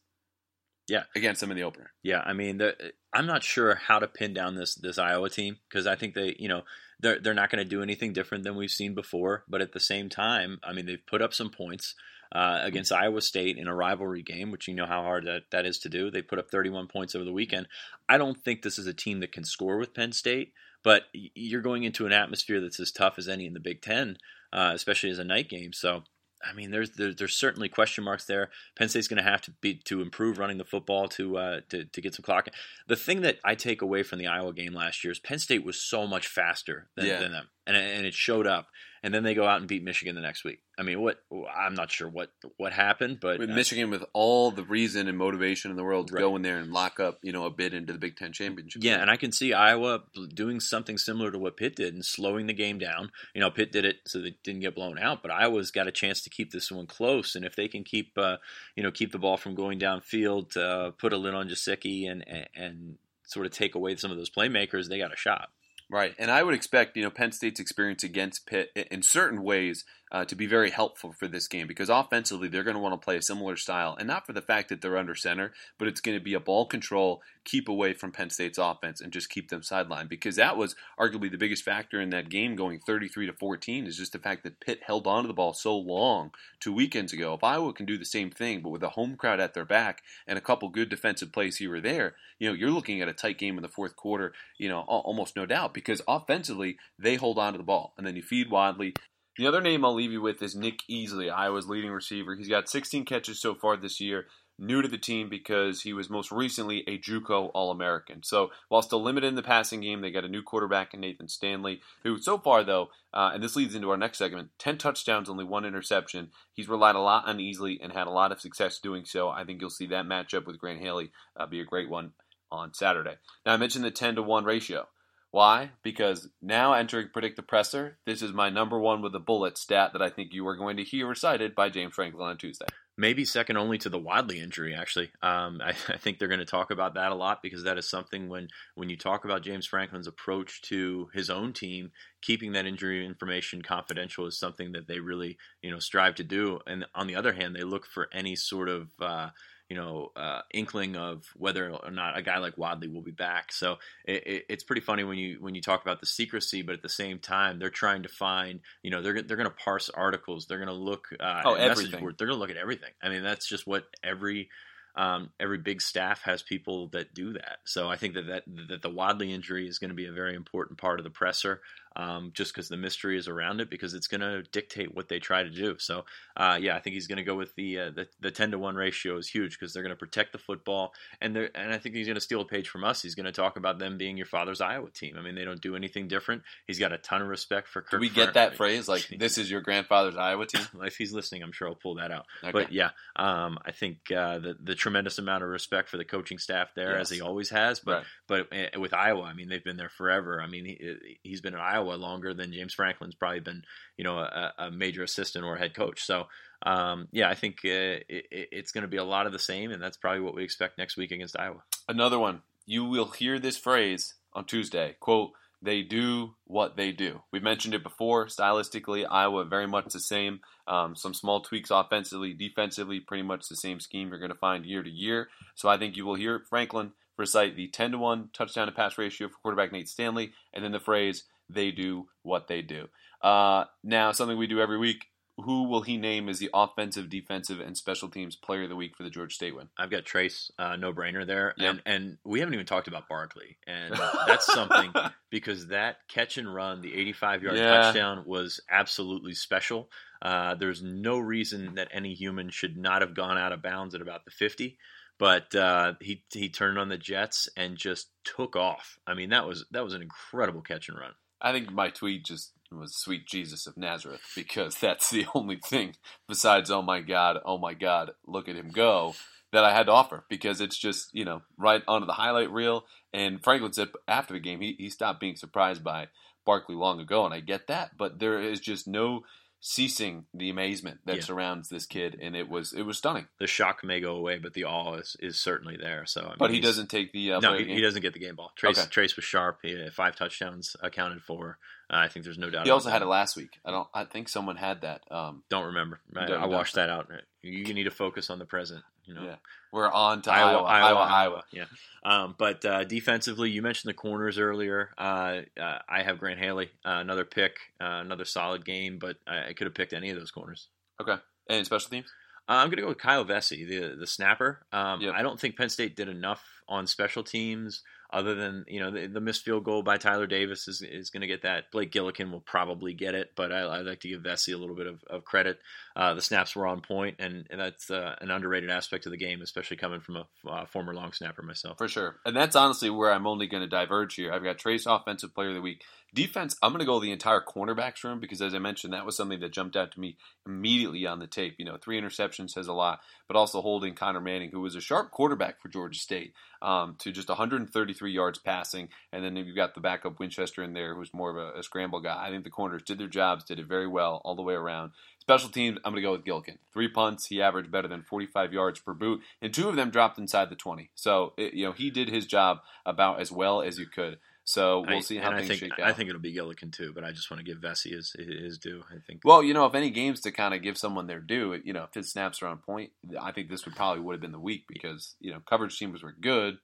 yeah, 0.91 1.05
against 1.15 1.41
them 1.41 1.53
in 1.53 1.57
the 1.57 1.63
opener. 1.63 1.93
Yeah, 2.03 2.21
I 2.27 2.33
mean, 2.33 2.59
the, 2.59 2.75
I'm 3.15 3.27
not 3.27 3.45
sure 3.45 3.77
how 3.77 4.01
to 4.01 4.09
pin 4.09 4.35
down 4.35 4.57
this 4.57 4.75
this 4.75 4.99
Iowa 4.99 5.31
team 5.31 5.59
because 5.69 5.87
I 5.87 5.95
think 5.95 6.15
they, 6.15 6.35
you 6.37 6.49
know, 6.49 6.63
they're 6.99 7.21
they're 7.21 7.33
not 7.33 7.49
going 7.49 7.63
to 7.63 7.69
do 7.69 7.81
anything 7.81 8.13
different 8.13 8.43
than 8.43 8.57
we've 8.57 8.73
seen 8.73 8.93
before. 8.93 9.45
But 9.49 9.61
at 9.61 9.73
the 9.73 9.79
same 9.79 10.09
time, 10.09 10.59
I 10.65 10.73
mean, 10.73 10.87
they've 10.87 11.07
put 11.07 11.23
up 11.23 11.33
some 11.33 11.51
points. 11.51 11.95
Uh, 12.33 12.61
against 12.63 12.93
Iowa 12.93 13.23
State 13.23 13.59
in 13.59 13.67
a 13.67 13.75
rivalry 13.75 14.23
game, 14.23 14.53
which 14.53 14.69
you 14.69 14.75
know 14.75 14.87
how 14.87 15.03
hard 15.03 15.27
that, 15.27 15.51
that 15.51 15.67
is 15.67 15.81
to 15.81 15.89
do. 15.89 16.13
They 16.13 16.23
put 16.23 16.39
up 16.39 16.49
31 16.49 16.87
points 16.87 17.17
over 17.17 17.25
the 17.25 17.33
weekend. 17.33 17.67
I 18.09 18.19
don't 18.19 18.41
think 18.41 18.63
this 18.63 18.79
is 18.79 18.87
a 18.87 18.95
team 18.95 19.19
that 19.19 19.33
can 19.33 19.43
score 19.43 19.79
with 19.79 19.95
Penn 19.95 20.13
State, 20.13 20.53
but 20.85 21.07
you're 21.13 21.61
going 21.61 21.83
into 21.83 22.07
an 22.07 22.13
atmosphere 22.13 22.61
that's 22.61 22.79
as 22.79 22.93
tough 22.93 23.15
as 23.19 23.27
any 23.27 23.47
in 23.47 23.53
the 23.53 23.59
Big 23.59 23.83
Ten, 23.83 24.17
uh, 24.53 24.71
especially 24.73 25.11
as 25.11 25.19
a 25.19 25.25
night 25.25 25.49
game. 25.49 25.73
So 25.73 26.05
I 26.43 26.53
mean, 26.55 26.71
there's 26.71 26.91
there, 26.93 27.13
there's 27.13 27.37
certainly 27.37 27.69
question 27.69 28.05
marks 28.05 28.25
there. 28.25 28.51
Penn 28.77 28.89
State's 28.89 29.09
going 29.09 29.23
to 29.23 29.31
have 29.31 29.43
to 29.43 29.53
be 29.61 29.75
to 29.85 30.01
improve 30.01 30.39
running 30.39 30.59
the 30.59 30.65
football 30.65 31.09
to 31.09 31.37
uh, 31.37 31.61
to 31.69 31.85
to 31.85 32.01
get 32.01 32.15
some 32.15 32.23
clock. 32.23 32.49
The 32.87 32.97
thing 32.97 33.23
that 33.23 33.39
I 33.45 33.55
take 33.55 33.83
away 33.83 34.03
from 34.03 34.19
the 34.19 34.27
Iowa 34.27 34.53
game 34.53 34.73
last 34.73 35.05
year 35.05 35.13
is 35.13 35.19
Penn 35.19 35.39
State 35.39 35.65
was 35.65 35.81
so 35.81 36.07
much 36.07 36.27
faster 36.27 36.89
than, 36.97 37.07
yeah. 37.07 37.21
than 37.21 37.33
them, 37.33 37.49
and 37.67 37.77
and 37.77 38.07
it 38.07 38.15
showed 38.15 38.47
up 38.47 38.69
and 39.03 39.15
then 39.15 39.23
they 39.23 39.35
go 39.35 39.47
out 39.47 39.61
and 39.61 39.69
beat 39.69 39.83
Michigan 39.83 40.15
the 40.15 40.21
next 40.21 40.45
week. 40.45 40.61
I 40.79 40.83
mean, 40.83 41.01
what 41.01 41.19
I'm 41.55 41.75
not 41.75 41.91
sure 41.91 42.09
what 42.09 42.31
what 42.57 42.73
happened, 42.73 43.19
but 43.21 43.39
with 43.39 43.51
uh, 43.51 43.55
Michigan 43.55 43.91
with 43.91 44.05
all 44.13 44.51
the 44.51 44.63
reason 44.63 45.09
and 45.09 45.17
motivation 45.17 45.71
in 45.71 45.77
the 45.77 45.85
world 45.85 46.09
to 46.09 46.15
right. 46.15 46.21
go 46.21 46.37
in 46.37 46.43
there 46.43 46.59
and 46.59 46.73
lock 46.73 47.01
up, 47.01 47.19
you 47.23 47.33
know, 47.33 47.45
a 47.45 47.51
bid 47.51 47.75
into 47.75 47.93
the 47.93 47.99
Big 47.99 48.17
Ten 48.17 48.33
championship. 48.33 48.83
Yeah, 48.85 49.01
and 49.01 49.11
I 49.11 49.17
can 49.17 49.33
see 49.33 49.53
Iowa 49.53 50.03
doing 50.35 50.61
something 50.61 50.99
similar 50.99 51.31
to 51.31 51.39
what 51.39 51.57
Pitt 51.57 51.77
did 51.77 51.95
and 51.95 52.05
slowing 52.05 52.47
the 52.47 52.53
game 52.53 52.79
down. 52.79 53.11
You 53.35 53.41
know, 53.41 53.51
Pitt 53.51 53.73
did 53.73 53.85
it 53.85 53.97
so 54.07 54.21
they 54.21 54.37
didn't 54.43 54.61
get 54.61 54.75
blown 54.75 54.99
out, 54.99 55.23
but 55.23 55.31
Iowa's 55.31 55.71
got 55.71 55.87
a 55.87 55.93
chance 55.93 56.23
to 56.23 56.31
keep 56.31 56.53
this 56.53 56.71
one 56.71 56.87
close, 56.87 57.35
and 57.35 57.45
if 57.45 57.57
they 57.57 57.69
can 57.69 57.85
keep, 57.85 58.13
uh, 58.17 58.37
you 58.77 58.83
know, 58.83 58.91
keep 58.91 59.13
the 59.13 59.19
ball 59.19 59.37
from 59.37 59.55
going 59.55 59.79
downfield, 59.79 60.57
uh, 60.57 60.91
put 60.93 61.13
a 61.13 61.17
lid 61.17 61.35
on 61.35 61.49
Gesicki 61.49 62.11
and, 62.11 62.27
and 62.29 62.49
and 62.55 62.97
sort 63.25 63.47
of 63.47 63.53
take 63.53 63.75
away 63.75 63.97
some 63.97 64.11
of 64.11 64.17
those 64.17 64.31
playmakers, 64.31 64.89
they 64.89 64.99
got 64.99 65.13
a 65.13 65.17
shot. 65.17 65.51
Right, 65.91 66.15
and 66.19 66.31
I 66.31 66.45
would 66.45 66.55
expect 66.55 66.97
you 66.97 67.03
know 67.03 67.11
Penn 67.11 67.33
State's 67.33 67.59
experience 67.59 68.05
against 68.05 68.47
Pitt 68.47 68.71
in 68.77 69.03
certain 69.03 69.43
ways 69.43 69.85
uh, 70.13 70.25
to 70.25 70.35
be 70.35 70.47
very 70.47 70.71
helpful 70.71 71.13
for 71.13 71.29
this 71.29 71.47
game 71.47 71.67
because 71.67 71.89
offensively 71.89 72.49
they're 72.49 72.65
going 72.65 72.75
to 72.75 72.83
want 72.83 72.93
to 72.93 73.05
play 73.05 73.17
a 73.17 73.23
similar 73.23 73.57
style, 73.57 73.97
and 73.99 74.09
not 74.09 74.27
for 74.27 74.33
the 74.33 74.43
fact 74.43 74.69
that 74.69 74.81
they're 74.81 74.97
under 74.97 75.15
center, 75.15 75.53
but 75.79 75.89
it's 75.89 76.01
going 76.01 76.17
to 76.17 76.23
be 76.23 76.35
a 76.35 76.41
ball 76.41 76.67
control, 76.67 77.23
keep 77.45 77.69
away 77.69 77.93
from 77.93 78.13
Penn 78.13 78.31
State's 78.31 78.59
offense, 78.59 79.01
and 79.01 79.13
just 79.13 79.31
keep 79.31 79.49
them 79.51 79.61
sidelined 79.61 80.09
because 80.09 80.37
that 80.37 80.57
was 80.57 80.75
arguably 80.99 81.31
the 81.31 81.39
biggest 81.39 81.63
factor 81.63 82.01
in 82.01 82.11
that 82.11 82.29
game 82.29 82.57
going 82.57 82.81
33 82.81 83.27
to 83.27 83.33
14 83.33 83.87
is 83.87 83.97
just 83.97 84.13
the 84.13 84.19
fact 84.19 84.43
that 84.43 84.61
Pitt 84.61 84.81
held 84.85 85.07
onto 85.07 85.29
the 85.29 85.35
ball 85.35 85.55
so 85.55 85.77
long 85.77 86.33
two 86.59 86.73
weekends 86.73 87.13
ago. 87.13 87.35
If 87.35 87.45
Iowa 87.45 87.73
can 87.73 87.87
do 87.87 87.99
the 87.99 88.05
same 88.05 88.31
thing, 88.31 88.63
but 88.63 88.71
with 88.71 88.83
a 88.83 88.91
home 88.91 89.17
crowd 89.17 89.41
at 89.41 89.55
their 89.55 89.65
back 89.65 90.03
and 90.27 90.37
a 90.37 90.43
couple 90.43 90.69
good 90.69 90.89
defensive 90.89 91.33
plays 91.33 91.57
here 91.57 91.75
or 91.75 91.81
there, 91.81 92.15
you 92.39 92.49
know 92.49 92.55
you're 92.55 92.71
looking 92.71 93.01
at 93.01 93.09
a 93.09 93.13
tight 93.13 93.39
game 93.39 93.57
in 93.57 93.63
the 93.63 93.69
fourth 93.69 93.97
quarter, 93.97 94.33
you 94.59 94.69
know 94.69 94.81
almost 94.81 95.37
no 95.37 95.47
doubt 95.47 95.73
because 95.73 96.03
offensively 96.09 96.77
they 96.99 97.15
hold 97.15 97.39
on 97.39 97.53
to 97.53 97.59
the 97.59 97.65
ball, 97.65 97.95
and 97.97 98.07
then 98.07 98.17
you 98.17 98.23
feed 98.23 98.51
Wadley. 98.51 98.95
The 99.39 99.47
other 99.47 99.61
name 99.61 99.85
I'll 99.85 99.95
leave 99.95 100.13
you 100.13 100.21
with 100.21 100.43
is 100.43 100.57
Nick 100.57 100.81
Easley, 100.91 101.33
Iowa's 101.33 101.69
leading 101.69 101.93
receiver. 101.93 102.35
He's 102.35 102.49
got 102.49 102.69
16 102.69 103.05
catches 103.05 103.41
so 103.41 103.55
far 103.55 103.77
this 103.77 104.01
year. 104.01 104.27
New 104.59 104.83
to 104.83 104.89
the 104.89 104.99
team 104.99 105.31
because 105.31 105.83
he 105.83 105.95
was 105.95 106.11
most 106.11 106.31
recently 106.31 106.85
a 106.87 106.99
JUCO 106.99 107.51
All-American. 107.55 108.23
So 108.23 108.51
while 108.69 108.83
still 108.83 109.03
limited 109.03 109.29
in 109.29 109.37
the 109.37 109.43
passing 109.43 109.81
game, 109.81 110.03
they 110.03 110.11
got 110.11 110.27
a 110.27 110.29
new 110.29 110.43
quarterback 110.43 110.93
in 110.93 111.01
Nathan 111.01 111.29
Stanley, 111.29 111.81
who 112.03 112.19
so 112.19 112.37
far 112.37 112.63
though, 112.63 112.89
uh, 113.15 113.31
and 113.33 113.43
this 113.43 113.57
leads 113.57 113.75
into 113.75 113.89
our 113.91 113.97
next 113.97 114.19
segment, 114.19 114.51
10 114.59 114.77
touchdowns, 114.77 115.31
only 115.31 115.45
one 115.45 115.65
interception. 115.65 116.31
He's 116.53 116.69
relied 116.69 116.97
a 116.97 117.01
lot 117.01 117.27
on 117.27 117.39
Easley 117.39 117.79
and 117.81 117.93
had 117.93 118.07
a 118.07 118.11
lot 118.11 118.33
of 118.33 118.41
success 118.41 118.79
doing 118.79 119.07
so. 119.07 119.31
I 119.31 119.45
think 119.45 119.63
you'll 119.63 119.71
see 119.71 119.87
that 119.87 120.05
matchup 120.05 120.45
with 120.45 120.59
Grant 120.59 120.81
Haley 120.81 121.13
uh, 121.37 121.47
be 121.47 121.61
a 121.61 121.65
great 121.65 121.89
one 121.89 122.13
on 122.53 122.75
Saturday. 122.75 123.15
Now 123.47 123.55
I 123.55 123.57
mentioned 123.57 123.85
the 123.85 123.91
10 123.91 124.17
to 124.17 124.23
1 124.23 124.45
ratio. 124.45 124.89
Why? 125.33 125.71
Because 125.85 126.29
now 126.43 126.73
entering 126.73 127.09
Predict 127.13 127.37
the 127.37 127.43
Presser, 127.43 127.99
this 128.05 128.21
is 128.21 128.33
my 128.33 128.51
number 128.51 128.79
one 128.81 129.01
with 129.01 129.15
a 129.15 129.21
bullet 129.21 129.57
stat 129.57 129.93
that 129.93 130.03
I 130.03 130.11
think 130.11 130.33
you 130.33 130.47
are 130.49 130.57
going 130.57 130.77
to 130.79 130.85
hear 130.85 131.07
recited 131.07 131.55
by 131.55 131.69
James 131.69 131.95
Franklin 131.95 132.29
on 132.29 132.37
Tuesday. 132.37 132.67
Maybe 132.99 133.25
second 133.25 133.57
only 133.57 133.79
to 133.79 133.89
the 133.89 133.99
Wadley 133.99 134.41
injury, 134.41 134.75
actually. 134.75 135.11
Um, 135.23 135.61
I, 135.65 135.71
I, 135.89 135.97
think 135.97 136.19
they're 136.19 136.29
going 136.29 136.41
to 136.41 136.45
talk 136.45 136.73
about 136.73 136.95
that 136.95 137.13
a 137.13 137.15
lot 137.15 137.43
because 137.43 137.63
that 137.63 137.79
is 137.79 137.89
something 137.89 138.29
when, 138.29 138.49
when 138.75 138.91
you 138.91 138.97
talk 138.97 139.25
about 139.25 139.43
James 139.43 139.67
Franklin's 139.67 140.09
approach 140.09 140.63
to 140.63 141.09
his 141.15 141.31
own 141.31 141.53
team, 141.53 141.93
keeping 142.21 142.53
that 142.53 142.67
injury 142.67 143.07
information 143.07 143.63
confidential 143.63 144.27
is 144.27 144.39
something 144.39 144.73
that 144.73 144.89
they 144.89 144.99
really 144.99 145.39
you 145.63 145.71
know 145.71 145.79
strive 145.79 146.17
to 146.17 146.25
do. 146.25 146.59
And 146.67 146.85
on 146.95 147.07
the 147.07 147.15
other 147.15 147.33
hand, 147.33 147.55
they 147.55 147.63
look 147.63 147.87
for 147.87 148.09
any 148.13 148.35
sort 148.35 148.69
of 148.69 148.89
uh, 149.01 149.31
you 149.71 149.77
know 149.77 150.11
uh, 150.17 150.41
inkling 150.53 150.97
of 150.97 151.25
whether 151.37 151.71
or 151.71 151.91
not 151.93 152.19
a 152.19 152.23
guy 152.23 152.39
like 152.39 152.59
Wadley 152.59 152.89
will 152.89 153.03
be 153.03 153.13
back. 153.13 153.53
So 153.53 153.77
it, 154.05 154.27
it, 154.27 154.45
it's 154.49 154.65
pretty 154.65 154.83
funny 154.83 155.05
when 155.05 155.17
you 155.17 155.39
when 155.41 155.55
you 155.55 155.63
talk 155.63 155.81
about 155.81 156.01
the 156.01 156.07
secrecy, 156.07 156.63
but 156.63 156.75
at 156.75 156.83
the 156.83 156.89
same 156.89 157.21
time 157.21 157.61
they're 157.61 157.71
trying 157.71 158.03
to 158.03 158.09
find 158.09 158.61
you 158.83 158.91
know 158.91 159.01
they're 159.01 159.23
they're 159.23 159.37
going 159.37 159.49
to 159.49 159.55
parse 159.55 159.89
articles, 159.89 160.47
they're 160.47 160.59
going 160.59 160.69
to 160.69 160.75
look 160.75 161.09
uh, 161.21 161.43
oh 161.45 161.55
everything, 161.55 162.05
they're 162.19 162.27
going 162.27 162.31
to 162.31 162.35
look 162.35 162.51
at 162.51 162.57
everything. 162.57 162.91
I 163.01 163.09
mean 163.09 163.23
that's 163.23 163.49
just 163.49 163.67
what 163.67 163.85
every 164.03 164.51
um, 164.97 165.31
every 165.39 165.59
big 165.59 165.81
staff 165.81 166.23
has 166.23 166.43
people 166.43 166.89
that 166.89 167.15
do 167.15 167.35
that. 167.35 167.59
So 167.65 167.89
I 167.89 167.97
think 167.97 168.15
that, 168.15 168.27
that 168.27 168.43
that 168.69 168.83
the 168.83 168.91
Wadley 168.91 169.33
injury 169.33 169.69
is 169.69 169.79
going 169.79 169.91
to 169.91 169.95
be 169.95 170.07
a 170.07 170.13
very 170.13 170.35
important 170.35 170.79
part 170.79 170.99
of 170.99 171.05
the 171.05 171.11
presser. 171.11 171.61
Um, 171.97 172.31
just 172.35 172.55
because 172.55 172.69
the 172.69 172.77
mystery 172.77 173.19
is 173.19 173.29
around 173.29 173.61
it, 173.61 173.71
because 173.71 173.95
it's 173.95 174.07
going 174.07 174.21
to 174.21 174.43
dictate 174.43 174.95
what 174.95 175.09
they 175.09 175.19
try 175.19 175.43
to 175.43 175.51
do. 175.51 175.77
So, 175.79 176.05
uh, 176.37 176.59
yeah, 176.61 176.77
I 176.77 176.81
think 176.81 176.95
he's 176.95 177.07
going 177.07 177.19
to 177.19 177.25
go 177.25 177.35
with 177.35 177.55
the, 177.57 177.79
uh, 177.79 177.91
the, 177.91 178.07
the 178.21 178.31
ten 178.31 178.53
to 178.53 178.59
one 178.59 178.77
ratio 178.77 179.17
is 179.17 179.29
huge 179.29 179.59
because 179.59 179.73
they're 179.73 179.83
going 179.83 179.95
to 179.95 179.99
protect 179.99 180.33
the 180.33 180.39
football, 180.39 180.93
and 181.21 181.35
they 181.35 181.49
and 181.55 181.73
I 181.73 181.79
think 181.79 181.95
he's 181.95 182.07
going 182.07 182.15
to 182.15 182.21
steal 182.21 182.41
a 182.41 182.45
page 182.45 182.69
from 182.69 182.85
us. 182.85 183.03
He's 183.03 183.15
going 183.15 183.27
to 183.27 183.33
talk 183.33 183.57
about 183.57 183.79
them 183.79 183.99
being 183.99 184.17
your 184.17 184.27
father's 184.27 184.61
Iowa 184.61 184.91
team. 184.91 185.17
I 185.19 185.23
mean, 185.23 185.35
they 185.35 185.45
don't 185.45 185.61
do 185.61 185.77
anything 185.77 186.09
different. 186.09 186.43
He's 186.67 186.79
got 186.79 186.93
a 186.93 186.99
ton 186.99 187.23
of 187.23 187.29
respect 187.29 187.69
for 187.69 187.83
Kirk. 187.83 187.91
Do 187.91 187.99
we 187.99 188.09
get 188.09 188.35
that 188.35 188.57
phrase 188.57 188.89
like 188.89 189.09
this 189.19 189.39
is 189.39 189.51
your 189.51 189.61
grandfather's 189.61 190.17
Iowa 190.17 190.47
team? 190.47 190.63
if 190.83 190.97
he's 190.97 191.13
listening, 191.13 191.43
I'm 191.43 191.53
sure 191.53 191.69
I'll 191.69 191.75
pull 191.75 191.97
that 191.97 192.11
out. 192.11 192.27
Okay. 192.43 192.53
But 192.53 192.73
yeah, 192.73 192.91
um, 193.17 193.59
I 193.65 193.73
think 193.73 193.99
uh, 194.11 194.39
the 194.39 194.57
the 194.63 194.75
tremendous 194.75 195.19
amount 195.19 195.43
of 195.43 195.51
respect 195.51 195.89
for 195.89 195.97
the 195.97 196.05
coaching 196.05 196.39
staff 196.39 196.69
there, 196.75 196.93
yes. 196.93 197.03
as 197.03 197.11
he 197.11 197.21
always 197.21 197.51
has. 197.51 197.81
But 197.81 197.93
right. 197.93 198.05
but 198.29 198.47
eh, 198.53 198.79
with 198.79 198.95
Iowa, 198.95 199.23
I 199.23 199.35
mean, 199.35 199.49
they've 199.49 199.65
been 199.65 199.77
there 199.77 199.89
forever. 199.89 200.41
I 200.41 200.47
mean, 200.47 200.65
he, 200.65 201.19
he's 201.23 201.41
been 201.41 201.55
in 201.55 201.61
Iowa 201.61 201.80
longer 201.83 202.35
than 202.35 202.53
James 202.53 202.75
Franklin's 202.75 203.15
probably 203.15 203.41
been, 203.41 203.63
you 203.97 204.05
know, 204.05 204.19
a, 204.19 204.53
a 204.59 204.71
major 204.71 205.03
assistant 205.03 205.45
or 205.45 205.57
head 205.57 205.75
coach. 205.75 206.03
So 206.03 206.27
um, 206.63 207.09
yeah, 207.11 207.29
I 207.29 207.35
think 207.35 207.59
uh, 207.65 208.05
it, 208.09 208.27
it's 208.31 208.73
going 208.73 208.83
to 208.83 208.89
be 208.89 208.99
a 208.99 209.05
lot 209.05 209.27
of 209.27 209.33
the 209.33 209.39
same, 209.39 209.71
and 209.71 209.83
that's 209.83 209.97
probably 209.97 210.21
what 210.21 210.35
we 210.35 210.45
expect 210.45 210.79
next 210.79 210.97
week 210.97 211.11
against 211.11 211.39
Iowa. 211.39 211.63
Another 211.89 212.19
one. 212.19 212.43
You 212.67 212.85
will 212.85 213.07
hear 213.07 213.39
this 213.39 213.57
phrase 213.57 214.15
on 214.33 214.45
Tuesday. 214.45 214.95
Quote, 215.01 215.33
they 215.63 215.83
do 215.83 216.35
what 216.45 216.77
they 216.77 216.93
do. 216.93 217.23
We've 217.33 217.43
mentioned 217.43 217.75
it 217.75 217.83
before. 217.83 218.27
Stylistically, 218.27 219.07
Iowa 219.11 219.45
very 219.45 219.67
much 219.67 219.93
the 219.93 220.01
same. 220.01 220.41
Um, 220.67 220.95
some 220.95 221.15
small 221.15 221.41
tweaks 221.41 221.71
offensively, 221.71 222.33
defensively, 222.33 223.01
pretty 223.01 223.25
much 223.25 223.49
the 223.49 223.57
same 223.57 223.81
scheme 223.81 224.09
you're 224.09 224.19
going 224.19 224.31
to 224.31 224.39
find 224.39 224.65
year 224.65 224.83
to 224.83 224.91
year. 224.91 225.29
So 225.55 225.69
I 225.69 225.79
think 225.79 225.97
you 225.97 226.07
will 226.07 226.15
hear 226.15 226.45
Franklin 226.49 226.93
recite 227.17 227.57
the 227.57 227.69
10 227.69 227.93
to 227.93 227.99
1 227.99 228.31
touchdown 228.33 228.67
to 228.67 228.73
pass 228.73 228.97
ratio 228.97 229.29
for 229.29 229.37
quarterback 229.43 229.73
Nate 229.73 229.89
Stanley, 229.89 230.33
and 230.55 230.65
then 230.65 230.73
the 230.73 230.81
phrase, 230.81 231.25
they 231.53 231.71
do 231.71 232.07
what 232.23 232.49
they 232.49 232.63
do. 232.63 232.89
Uh, 233.23 233.65
now, 233.85 234.13
something 234.13 234.39
we 234.39 234.47
do 234.47 234.61
every 234.61 234.79
week 234.79 235.07
who 235.45 235.65
will 235.65 235.83
he 235.83 235.97
name 235.97 236.29
as 236.29 236.39
the 236.39 236.51
offensive, 236.53 237.09
defensive, 237.09 237.61
and 237.61 237.77
special 237.77 238.09
teams 238.09 238.37
player 238.37 238.65
of 238.65 238.69
the 238.69 238.77
week 238.77 238.97
for 238.97 239.03
the 239.03 239.11
Georgia 239.11 239.35
State 239.35 239.57
win? 239.57 239.69
I've 239.79 239.91
got 239.91 240.05
Trace, 240.05 240.51
uh, 240.59 240.77
no 240.77 240.93
brainer 240.93 241.27
there, 241.27 241.55
yep. 241.57 241.71
and 241.71 241.83
and 241.87 242.19
we 242.25 242.41
haven't 242.41 242.55
even 242.55 242.67
talked 242.67 242.89
about 242.89 243.09
Barkley, 243.09 243.57
and 243.67 243.95
that's 244.27 244.47
something 244.53 244.93
because 245.31 245.69
that 245.69 245.97
catch 246.09 246.39
and 246.39 246.53
run, 246.53 246.81
the 246.83 246.95
85 246.95 247.43
yard 247.43 247.57
yeah. 247.57 247.71
touchdown, 247.71 248.25
was 248.27 248.61
absolutely 248.71 249.35
special. 249.35 249.91
Uh, 250.23 250.55
there's 250.55 250.83
no 250.83 251.19
reason 251.19 251.77
that 251.77 251.89
any 251.93 252.15
human 252.15 252.51
should 252.51 252.77
not 252.77 253.01
have 253.01 253.15
gone 253.15 253.39
out 253.39 253.53
of 253.53 253.63
bounds 253.63 253.95
at 253.95 254.03
about 254.03 254.25
the 254.25 254.31
50 254.31 254.77
but 255.19 255.55
uh, 255.55 255.93
he 256.01 256.25
he 256.33 256.49
turned 256.49 256.79
on 256.79 256.89
the 256.89 256.97
Jets 256.97 257.51
and 257.55 257.77
just 257.77 258.09
took 258.25 258.57
off. 258.57 258.99
I 259.07 259.13
mean, 259.13 259.29
that 259.31 259.47
was 259.47 259.67
that 259.71 259.85
was 259.85 259.93
an 259.93 260.01
incredible 260.01 260.63
catch 260.63 260.89
and 260.89 260.99
run. 260.99 261.13
I 261.41 261.53
think 261.53 261.73
my 261.73 261.91
tweet 261.91 262.25
just 262.25 262.53
was 262.73 262.95
sweet 262.97 263.27
Jesus 263.27 263.67
of 263.67 263.77
Nazareth 263.77 264.21
because 264.37 264.77
that's 264.77 265.11
the 265.11 265.27
only 265.35 265.57
thing 265.57 265.97
besides 266.29 266.71
oh 266.71 266.83
my 266.83 267.01
God, 267.01 267.39
oh 267.45 267.59
my 267.59 267.75
God, 267.75 268.13
look 268.27 268.49
at 268.49 268.57
him 268.57 268.71
go 268.71 269.15
that 269.53 269.65
I 269.65 269.75
had 269.75 269.87
to 269.87 269.93
offer 269.93 270.25
because 270.29 270.61
it's 270.61 270.79
just 270.79 271.09
you 271.13 271.25
know 271.25 271.43
right 271.57 271.83
onto 271.89 272.07
the 272.07 272.13
highlight 272.13 272.51
reel. 272.51 272.85
And 273.13 273.43
Franklin 273.43 273.73
said 273.73 273.89
after 274.07 274.35
the 274.35 274.41
game 274.41 274.61
he 274.61 274.75
he 274.79 274.91
stopped 274.91 275.21
being 275.21 275.37
surprised 275.37 275.83
by 275.83 276.09
Barkley 276.47 276.75
long 276.75 277.01
ago, 277.01 277.25
and 277.25 277.35
I 277.35 277.41
get 277.41 277.67
that, 277.67 277.97
but 277.99 278.19
there 278.19 278.41
is 278.41 278.61
just 278.61 278.87
no 278.87 279.23
ceasing 279.61 280.25
the 280.33 280.49
amazement 280.49 281.01
that 281.05 281.17
yeah. 281.17 281.23
surrounds 281.23 281.69
this 281.69 281.87
kid, 281.87 282.19
and 282.21 282.35
it 282.35 282.49
was 282.49 282.73
it 282.73 282.83
was 282.83 282.99
stunning. 282.99 283.29
The 283.39 283.47
shock 283.47 283.85
may 283.85 284.01
go 284.01 284.17
away, 284.17 284.39
but 284.39 284.55
the 284.55 284.65
awe 284.65 284.95
is, 284.95 285.17
is 285.21 285.39
certainly 285.39 285.77
there. 285.77 286.07
So, 286.07 286.23
I 286.23 286.29
mean, 286.29 286.37
but 286.39 286.51
he 286.51 286.61
doesn't 286.61 286.89
take 286.89 287.13
the 287.13 287.33
uh, 287.33 287.41
no, 287.41 287.57
he, 287.57 287.65
he, 287.65 287.81
doesn't 287.81 288.01
get 288.03 288.15
the 288.15 288.19
game 288.19 288.37
ball. 288.37 288.53
Trace 288.57 288.79
okay. 288.79 288.89
Trace 288.89 289.17
was 289.17 289.25
sharp. 289.25 289.59
He 289.63 289.79
had 289.79 289.93
five 289.93 290.17
touchdowns 290.17 290.75
accounted 290.83 291.23
for. 291.23 291.59
Uh, 291.91 291.97
I 291.97 292.09
think 292.09 292.25
there's 292.25 292.39
no 292.39 292.51
doubt. 292.51 292.65
He 292.65 292.71
also 292.71 292.91
had 292.91 293.03
it 293.03 293.07
last 293.07 293.37
week. 293.37 293.59
I 293.65 293.71
don't. 293.71 293.89
I 293.93 294.05
think 294.05 294.29
someone 294.29 294.57
had 294.57 294.81
that. 294.81 295.03
Um, 295.11 295.43
don't 295.51 295.67
remember. 295.67 296.01
I, 296.17 296.27
don't, 296.27 296.43
I 296.43 296.47
washed 296.47 296.75
that 296.75 296.89
out. 296.89 297.11
You 297.43 297.75
need 297.75 297.85
to 297.85 297.91
focus 297.91 298.31
on 298.31 298.39
the 298.39 298.45
present. 298.47 298.83
You 299.11 299.17
know, 299.17 299.25
yeah. 299.25 299.37
we're 299.73 299.91
on 299.91 300.23
to 300.23 300.33
Iowa, 300.33 300.63
Iowa, 300.63 300.65
Iowa. 300.65 301.01
Iowa. 301.01 301.07
Iowa. 301.11 301.45
Yeah, 301.53 301.65
um, 302.05 302.37
but 302.39 302.65
uh, 302.65 302.85
defensively, 302.85 303.51
you 303.51 303.61
mentioned 303.61 303.91
the 303.91 303.95
corners 303.95 304.39
earlier. 304.39 304.91
Uh, 304.97 305.41
uh, 305.61 305.79
I 305.89 306.03
have 306.03 306.19
Grant 306.19 306.39
Haley, 306.39 306.71
uh, 306.85 306.99
another 307.01 307.25
pick, 307.25 307.57
uh, 307.81 307.99
another 308.05 308.25
solid 308.25 308.65
game, 308.65 308.99
but 309.01 309.17
I, 309.27 309.49
I, 309.49 309.53
could 309.53 309.67
have 309.67 309.75
picked 309.75 309.93
any 309.93 310.11
of 310.11 310.17
those 310.17 310.31
corners. 310.31 310.69
Okay, 311.01 311.17
and 311.49 311.67
special 311.67 311.91
teams. 311.91 312.07
Uh, 312.49 312.53
I'm 312.53 312.69
going 312.69 312.77
to 312.77 312.83
go 312.83 312.89
with 312.89 312.99
Kyle 312.99 313.25
Vesey, 313.25 313.65
the 313.65 313.97
the 313.97 314.07
snapper. 314.07 314.65
Um, 314.73 315.01
yep. 315.01 315.15
I 315.17 315.23
don't 315.23 315.41
think 315.41 315.57
Penn 315.57 315.71
State 315.71 315.97
did 315.97 316.09
enough 316.09 316.45
on 316.69 316.87
special 316.87 317.25
teams 317.25 317.83
other 318.13 318.35
than 318.35 318.65
you 318.69 318.81
know 318.81 318.91
the, 318.91 319.07
the, 319.07 319.21
missed 319.21 319.45
field 319.45 319.65
goal 319.65 319.83
by 319.83 319.97
Tyler 319.97 320.27
Davis 320.27 320.69
is, 320.69 320.83
is 320.83 321.11
going 321.11 321.21
to 321.21 321.27
get 321.27 321.43
that. 321.43 321.71
Blake 321.71 321.93
Gillikin 321.93 322.31
will 322.31 322.41
probably 322.41 322.93
get 322.93 323.15
it, 323.15 323.33
but 323.37 323.53
I, 323.53 323.61
I 323.61 323.81
like 323.81 324.01
to 324.01 324.09
give 324.09 324.23
Vesey 324.23 324.53
a 324.53 324.59
little 324.59 324.75
bit 324.75 324.87
of, 324.87 325.03
of 325.09 325.25
credit. 325.25 325.59
Uh, 325.95 326.15
the 326.15 326.23
snaps 326.23 326.57
were 326.57 326.67
on 326.67 326.81
point, 326.81 327.17
and, 327.19 327.47
and 327.51 327.61
that's 327.61 327.91
uh, 327.91 328.17
an 328.21 328.31
underrated 328.31 328.71
aspect 328.71 329.07
of 329.07 329.13
the 329.13 329.19
game, 329.19 329.43
especially 329.43 329.77
coming 329.77 330.01
from 330.01 330.17
a 330.17 330.27
uh, 330.49 330.67
former 330.67 330.95
long 330.95 331.13
snapper 331.13 331.43
myself. 331.43 331.79
For 331.79 331.89
sure, 331.89 332.17
and 332.25 332.37
that's 332.37 332.57
honestly 332.57 332.91
where 332.91 333.13
I'm 333.13 333.27
only 333.27 333.47
going 333.47 333.63
to 333.63 333.69
diverge 333.69 334.15
here. 334.15 334.33
I've 334.33 334.45
got 334.45 334.59
Trace, 334.59 334.87
offensive 334.87 335.35
player 335.35 335.51
of 335.51 335.55
the 335.55 335.63
week. 335.63 335.85
Defense, 336.13 336.57
I'm 336.63 336.73
going 336.73 336.81
to 336.81 336.87
go 336.87 336.99
the 336.99 337.13
entire 337.13 337.41
cornerbacks 337.41 338.03
room 338.03 338.19
because, 338.19 338.43
as 338.43 338.55
I 338.55 338.59
mentioned, 338.59 338.93
that 338.93 339.07
was 339.07 339.17
something 339.17 339.39
that 339.41 339.53
jumped 339.53 339.77
out 339.77 339.93
to 339.93 340.01
me 340.01 340.17
immediately 340.45 341.07
on 341.07 341.21
the 341.21 341.29
tape. 341.29 341.55
You 341.59 341.65
know, 341.65 341.77
three 341.77 342.01
interceptions 342.01 342.51
says 342.51 342.67
a 342.67 342.73
lot, 342.73 343.01
but 343.29 343.37
also 343.37 343.61
holding 343.61 343.95
Conner 343.95 344.21
Manning, 344.21 344.51
who 344.51 344.61
was 344.61 344.75
a 344.75 344.81
sharp 344.81 345.13
quarterback 345.13 345.61
for 345.61 345.69
Georgia 345.69 345.99
State, 345.99 346.33
um, 346.63 346.97
to 346.99 347.13
just 347.13 347.29
133 347.29 348.13
yards 348.13 348.39
passing. 348.39 348.89
And 349.13 349.25
then 349.25 349.37
you've 349.37 349.55
got 349.55 349.75
the 349.75 349.81
backup 349.81 350.19
Winchester 350.19 350.63
in 350.65 350.73
there, 350.73 350.97
who's 350.97 351.15
more 351.15 351.31
of 351.31 351.37
a, 351.37 351.59
a 351.59 351.63
scramble 351.63 352.01
guy. 352.01 352.27
I 352.27 352.31
think 352.31 352.43
the 352.43 352.51
corners 352.51 352.83
did 352.83 352.99
their 352.99 353.07
jobs, 353.07 353.45
did 353.45 353.61
it 353.61 353.67
very 353.67 353.87
well 353.87 354.21
all 354.25 354.35
the 354.35 354.43
way 354.43 354.55
around. 354.55 354.91
Special 355.21 355.51
teams, 355.51 355.79
I'm 355.85 355.93
going 355.93 356.03
to 356.03 356.09
go 356.09 356.13
with 356.13 356.25
Gillikin. 356.25 356.59
Three 356.73 356.89
punts, 356.89 357.27
he 357.27 357.41
averaged 357.41 357.71
better 357.71 357.87
than 357.87 358.03
45 358.03 358.53
yards 358.53 358.81
per 358.81 358.95
boot, 358.95 359.21
and 359.41 359.55
two 359.55 359.69
of 359.69 359.77
them 359.77 359.91
dropped 359.91 360.19
inside 360.19 360.51
the 360.51 360.57
20. 360.57 360.91
So, 360.97 361.35
it, 361.37 361.55
you 361.55 361.67
know, 361.67 361.73
he 361.73 361.91
did 361.91 362.09
his 362.09 362.27
job 362.27 362.59
about 362.85 363.21
as 363.21 363.31
well 363.31 363.63
as 363.63 363.79
you 363.79 363.87
could. 363.87 364.19
So 364.51 364.81
we'll 364.81 364.97
I, 364.99 365.01
see 365.01 365.17
how 365.19 365.31
things 365.31 365.47
think, 365.47 365.61
shake 365.61 365.73
out. 365.79 365.87
I 365.87 365.93
think 365.93 366.09
it'll 366.09 366.21
be 366.21 366.35
Gillikin 366.35 366.73
too, 366.73 366.93
but 366.93 367.05
I 367.05 367.13
just 367.13 367.31
want 367.31 367.39
to 367.39 367.45
give 367.45 367.63
Vesey 367.63 367.91
his, 367.91 368.17
his 368.19 368.59
due. 368.59 368.83
I 368.91 368.97
think. 369.07 369.21
Well, 369.25 369.45
you 369.45 369.55
know, 369.55 369.65
if 369.67 369.77
any 369.77 369.91
games 369.91 370.19
to 370.23 370.33
kind 370.33 370.55
of 370.55 370.61
give 370.61 370.77
someone 370.77 371.07
their 371.07 371.21
due, 371.21 371.61
you 371.63 371.73
know, 371.73 371.85
if 371.85 371.95
his 371.95 372.11
snaps 372.11 372.43
are 372.43 372.49
on 372.49 372.59
point, 372.59 372.91
I 373.21 373.31
think 373.31 373.49
this 373.49 373.65
would 373.65 373.77
probably 373.77 374.03
would 374.03 374.15
have 374.15 374.21
been 374.21 374.33
the 374.33 374.41
week 374.41 374.65
because 374.67 375.15
you 375.21 375.31
know 375.31 375.39
coverage 375.49 375.79
teams 375.79 376.03
were 376.03 376.17
good 376.21 376.59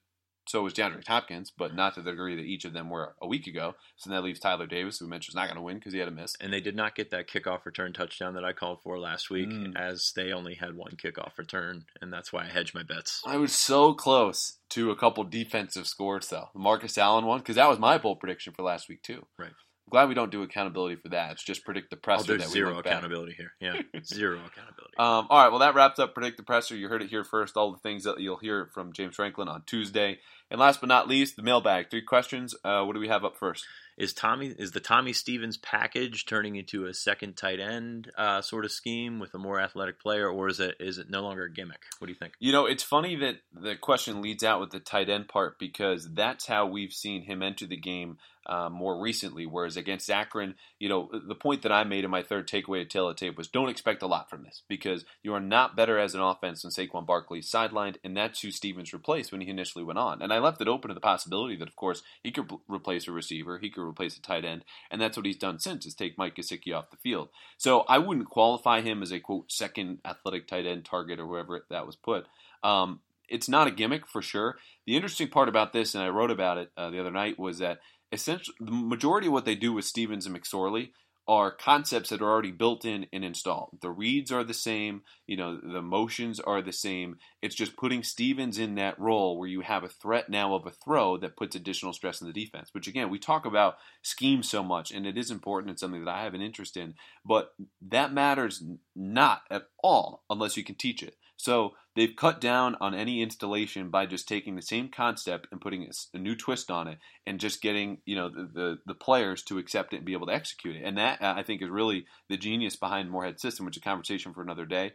so 0.46 0.60
it 0.60 0.62
was 0.62 0.74
DeAndre 0.74 1.06
Hopkins, 1.06 1.52
but 1.56 1.74
not 1.74 1.94
to 1.94 2.02
the 2.02 2.12
degree 2.12 2.36
that 2.36 2.42
each 2.42 2.64
of 2.64 2.72
them 2.72 2.88
were 2.88 3.14
a 3.20 3.26
week 3.26 3.46
ago. 3.46 3.74
So 3.96 4.10
that 4.10 4.22
leaves 4.22 4.40
Tyler 4.40 4.66
Davis, 4.66 4.98
who 4.98 5.08
mentioned 5.08 5.32
is 5.32 5.36
not 5.36 5.48
going 5.48 5.56
to 5.56 5.62
win 5.62 5.78
because 5.78 5.92
he 5.92 5.98
had 5.98 6.08
a 6.08 6.12
miss. 6.12 6.36
And 6.40 6.52
they 6.52 6.60
did 6.60 6.76
not 6.76 6.94
get 6.94 7.10
that 7.10 7.28
kickoff 7.28 7.64
return 7.64 7.92
touchdown 7.92 8.34
that 8.34 8.44
I 8.44 8.52
called 8.52 8.80
for 8.82 8.98
last 8.98 9.28
week, 9.28 9.48
mm. 9.48 9.76
as 9.76 10.12
they 10.14 10.32
only 10.32 10.54
had 10.54 10.76
one 10.76 10.92
kickoff 10.92 11.36
return, 11.36 11.86
and 12.00 12.12
that's 12.12 12.32
why 12.32 12.44
I 12.44 12.48
hedged 12.48 12.74
my 12.74 12.82
bets. 12.82 13.22
I 13.26 13.36
was 13.36 13.52
so 13.52 13.92
close 13.92 14.58
to 14.70 14.90
a 14.90 14.96
couple 14.96 15.24
defensive 15.24 15.86
scores, 15.86 16.28
though. 16.28 16.48
The 16.52 16.60
Marcus 16.60 16.96
Allen 16.98 17.26
one, 17.26 17.40
because 17.40 17.56
that 17.56 17.68
was 17.68 17.78
my 17.78 17.98
bold 17.98 18.20
prediction 18.20 18.52
for 18.52 18.62
last 18.62 18.88
week 18.88 19.02
too. 19.02 19.26
Right 19.38 19.52
glad 19.90 20.08
we 20.08 20.14
don't 20.14 20.30
do 20.30 20.42
accountability 20.42 20.96
for 20.96 21.08
that. 21.10 21.32
It's 21.32 21.44
just 21.44 21.64
predict 21.64 21.90
the 21.90 21.96
presser. 21.96 22.34
Oh, 22.34 22.36
there's 22.36 22.50
zero 22.50 22.78
accountability 22.78 23.34
here. 23.36 23.52
Yeah, 23.60 23.80
zero 24.04 24.38
accountability. 24.38 24.96
Um, 24.98 25.26
all 25.30 25.42
right, 25.42 25.48
well 25.48 25.60
that 25.60 25.74
wraps 25.74 25.98
up 25.98 26.14
predict 26.14 26.36
the 26.36 26.42
presser. 26.42 26.76
You 26.76 26.88
heard 26.88 27.02
it 27.02 27.10
here 27.10 27.24
first. 27.24 27.56
All 27.56 27.72
the 27.72 27.78
things 27.78 28.04
that 28.04 28.20
you'll 28.20 28.36
hear 28.36 28.70
from 28.72 28.92
James 28.92 29.16
Franklin 29.16 29.48
on 29.48 29.62
Tuesday, 29.66 30.18
and 30.50 30.60
last 30.60 30.80
but 30.80 30.88
not 30.88 31.08
least, 31.08 31.36
the 31.36 31.42
mailbag. 31.42 31.90
Three 31.90 32.02
questions. 32.02 32.54
Uh, 32.64 32.84
what 32.84 32.94
do 32.94 33.00
we 33.00 33.08
have 33.08 33.24
up 33.24 33.36
first? 33.36 33.64
Is 33.96 34.12
Tommy 34.12 34.48
is 34.48 34.72
the 34.72 34.80
Tommy 34.80 35.14
Stevens 35.14 35.56
package 35.56 36.26
turning 36.26 36.56
into 36.56 36.84
a 36.84 36.92
second 36.92 37.36
tight 37.36 37.60
end 37.60 38.10
uh, 38.18 38.42
sort 38.42 38.66
of 38.66 38.70
scheme 38.70 39.18
with 39.18 39.32
a 39.32 39.38
more 39.38 39.58
athletic 39.58 39.98
player, 40.00 40.28
or 40.28 40.48
is 40.48 40.60
it 40.60 40.74
is 40.78 40.98
it 40.98 41.08
no 41.08 41.22
longer 41.22 41.44
a 41.44 41.52
gimmick? 41.52 41.80
What 41.98 42.06
do 42.06 42.12
you 42.12 42.18
think? 42.18 42.34
You 42.38 42.52
know, 42.52 42.66
it's 42.66 42.82
funny 42.82 43.16
that 43.16 43.36
the 43.54 43.74
question 43.74 44.20
leads 44.20 44.44
out 44.44 44.60
with 44.60 44.70
the 44.70 44.80
tight 44.80 45.08
end 45.08 45.28
part 45.28 45.58
because 45.58 46.12
that's 46.12 46.46
how 46.46 46.66
we've 46.66 46.92
seen 46.92 47.22
him 47.22 47.42
enter 47.42 47.66
the 47.66 47.78
game 47.78 48.18
uh, 48.46 48.68
more 48.68 49.00
recently. 49.00 49.46
Whereas 49.46 49.76
against 49.76 50.10
Akron, 50.10 50.54
you 50.78 50.88
know, 50.88 51.10
the 51.26 51.34
point 51.34 51.62
that 51.62 51.72
I 51.72 51.84
made 51.84 52.04
in 52.04 52.10
my 52.10 52.22
third 52.22 52.48
takeaway 52.48 52.82
at 52.82 52.90
tale 52.90 53.08
of 53.08 53.16
tape 53.16 53.36
was 53.36 53.48
don't 53.48 53.68
expect 53.68 54.02
a 54.02 54.06
lot 54.06 54.30
from 54.30 54.44
this 54.44 54.62
because 54.68 55.04
you 55.22 55.34
are 55.34 55.40
not 55.40 55.76
better 55.76 55.98
as 55.98 56.14
an 56.14 56.20
offense 56.20 56.62
than 56.62 56.70
Saquon 56.70 57.06
Barkley 57.06 57.40
sidelined, 57.40 57.96
and 58.04 58.16
that's 58.16 58.40
who 58.40 58.50
Stevens 58.50 58.92
replaced 58.92 59.32
when 59.32 59.40
he 59.40 59.48
initially 59.48 59.84
went 59.84 59.98
on. 59.98 60.22
And 60.22 60.32
I 60.32 60.35
left 60.38 60.60
it 60.60 60.68
open 60.68 60.88
to 60.88 60.94
the 60.94 61.00
possibility 61.00 61.56
that, 61.56 61.68
of 61.68 61.76
course, 61.76 62.02
he 62.22 62.30
could 62.30 62.50
replace 62.68 63.06
a 63.08 63.12
receiver, 63.12 63.58
he 63.58 63.70
could 63.70 63.86
replace 63.86 64.16
a 64.16 64.22
tight 64.22 64.44
end, 64.44 64.64
and 64.90 65.00
that's 65.00 65.16
what 65.16 65.26
he's 65.26 65.36
done 65.36 65.58
since 65.58 65.86
is 65.86 65.94
take 65.94 66.18
Mike 66.18 66.36
Gesicki 66.36 66.74
off 66.74 66.90
the 66.90 66.96
field. 66.96 67.28
So 67.58 67.80
I 67.88 67.98
wouldn't 67.98 68.30
qualify 68.30 68.80
him 68.80 69.02
as 69.02 69.12
a 69.12 69.20
quote 69.20 69.50
second 69.50 69.98
athletic 70.04 70.46
tight 70.46 70.66
end 70.66 70.84
target 70.84 71.20
or 71.20 71.26
wherever 71.26 71.64
that 71.70 71.86
was 71.86 71.96
put. 71.96 72.26
Um, 72.62 73.00
it's 73.28 73.48
not 73.48 73.66
a 73.66 73.72
gimmick 73.72 74.06
for 74.06 74.22
sure. 74.22 74.56
The 74.86 74.96
interesting 74.96 75.28
part 75.28 75.48
about 75.48 75.72
this, 75.72 75.94
and 75.94 76.02
I 76.02 76.08
wrote 76.08 76.30
about 76.30 76.58
it 76.58 76.70
uh, 76.76 76.90
the 76.90 77.00
other 77.00 77.10
night, 77.10 77.38
was 77.38 77.58
that 77.58 77.80
essentially 78.12 78.56
the 78.60 78.70
majority 78.72 79.26
of 79.26 79.32
what 79.32 79.44
they 79.44 79.54
do 79.54 79.72
with 79.72 79.84
Stevens 79.84 80.26
and 80.26 80.36
McSorley 80.36 80.90
are 81.28 81.50
concepts 81.50 82.10
that 82.10 82.22
are 82.22 82.30
already 82.30 82.52
built 82.52 82.84
in 82.84 83.06
and 83.12 83.24
installed. 83.24 83.78
The 83.80 83.90
reads 83.90 84.30
are 84.30 84.44
the 84.44 84.54
same, 84.54 85.02
you 85.26 85.36
know, 85.36 85.58
the 85.60 85.82
motions 85.82 86.38
are 86.38 86.62
the 86.62 86.72
same. 86.72 87.18
It's 87.42 87.54
just 87.54 87.76
putting 87.76 88.04
Stevens 88.04 88.58
in 88.58 88.76
that 88.76 88.98
role 88.98 89.38
where 89.38 89.48
you 89.48 89.62
have 89.62 89.82
a 89.82 89.88
threat 89.88 90.28
now 90.28 90.54
of 90.54 90.66
a 90.66 90.70
throw 90.70 91.16
that 91.18 91.36
puts 91.36 91.56
additional 91.56 91.92
stress 91.92 92.22
on 92.22 92.28
the 92.28 92.44
defense. 92.44 92.70
Which 92.72 92.86
again, 92.86 93.10
we 93.10 93.18
talk 93.18 93.44
about 93.44 93.78
scheme 94.02 94.42
so 94.42 94.62
much, 94.62 94.92
and 94.92 95.04
it 95.04 95.18
is 95.18 95.30
important. 95.30 95.72
It's 95.72 95.80
something 95.80 96.04
that 96.04 96.14
I 96.14 96.22
have 96.22 96.34
an 96.34 96.42
interest 96.42 96.76
in, 96.76 96.94
but 97.24 97.54
that 97.82 98.12
matters 98.12 98.62
not 98.94 99.42
at 99.50 99.64
all 99.82 100.22
unless 100.30 100.56
you 100.56 100.62
can 100.62 100.76
teach 100.76 101.02
it. 101.02 101.16
So 101.36 101.74
they've 101.94 102.14
cut 102.16 102.40
down 102.40 102.76
on 102.80 102.94
any 102.94 103.22
installation 103.22 103.90
by 103.90 104.06
just 104.06 104.26
taking 104.26 104.56
the 104.56 104.62
same 104.62 104.88
concept 104.88 105.48
and 105.50 105.60
putting 105.60 105.88
a, 106.14 106.18
new 106.18 106.34
twist 106.34 106.70
on 106.70 106.88
it, 106.88 106.98
and 107.26 107.38
just 107.38 107.62
getting 107.62 107.98
you 108.04 108.16
know 108.16 108.28
the, 108.28 108.48
the, 108.52 108.78
the 108.86 108.94
players 108.94 109.42
to 109.44 109.58
accept 109.58 109.92
it 109.92 109.98
and 109.98 110.06
be 110.06 110.14
able 110.14 110.26
to 110.26 110.34
execute 110.34 110.76
it. 110.76 110.82
And 110.84 110.98
that 110.98 111.22
uh, 111.22 111.34
I 111.36 111.42
think 111.42 111.62
is 111.62 111.68
really 111.68 112.06
the 112.28 112.36
genius 112.36 112.76
behind 112.76 113.10
Moorhead 113.10 113.40
system, 113.40 113.66
which 113.66 113.76
is 113.76 113.82
a 113.82 113.84
conversation 113.84 114.32
for 114.32 114.42
another 114.42 114.66
day. 114.66 114.92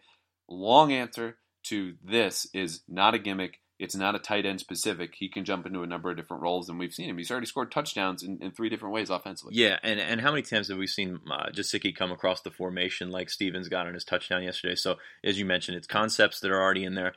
Long 0.50 0.92
answer 0.92 1.38
to 1.64 1.96
this 2.04 2.48
is 2.54 2.82
not 2.88 3.14
a 3.14 3.20
gimmick. 3.20 3.61
It's 3.82 3.96
not 3.96 4.14
a 4.14 4.20
tight 4.20 4.46
end 4.46 4.60
specific. 4.60 5.16
He 5.18 5.28
can 5.28 5.44
jump 5.44 5.66
into 5.66 5.82
a 5.82 5.88
number 5.88 6.12
of 6.12 6.16
different 6.16 6.44
roles, 6.44 6.70
and 6.70 6.78
we've 6.78 6.94
seen 6.94 7.10
him. 7.10 7.18
He's 7.18 7.32
already 7.32 7.48
scored 7.48 7.72
touchdowns 7.72 8.22
in, 8.22 8.38
in 8.40 8.52
three 8.52 8.70
different 8.70 8.94
ways 8.94 9.10
offensively. 9.10 9.56
Yeah, 9.56 9.80
and, 9.82 10.00
and 10.00 10.22
how 10.22 10.30
many 10.30 10.44
times 10.44 10.68
have 10.68 10.78
we 10.78 10.86
seen 10.86 11.20
uh, 11.32 11.50
Gesicki 11.52 11.96
come 11.96 12.12
across 12.12 12.42
the 12.42 12.52
formation 12.52 13.10
like 13.10 13.32
Stevens 13.32 13.70
got 13.70 13.88
on 13.88 13.96
his 13.96 14.04
touchdown 14.04 14.44
yesterday? 14.44 14.76
So, 14.76 14.98
as 15.24 15.40
you 15.40 15.46
mentioned, 15.46 15.78
it's 15.78 15.88
concepts 15.88 16.42
that 16.42 16.52
are 16.52 16.62
already 16.62 16.84
in 16.84 16.94
there. 16.94 17.16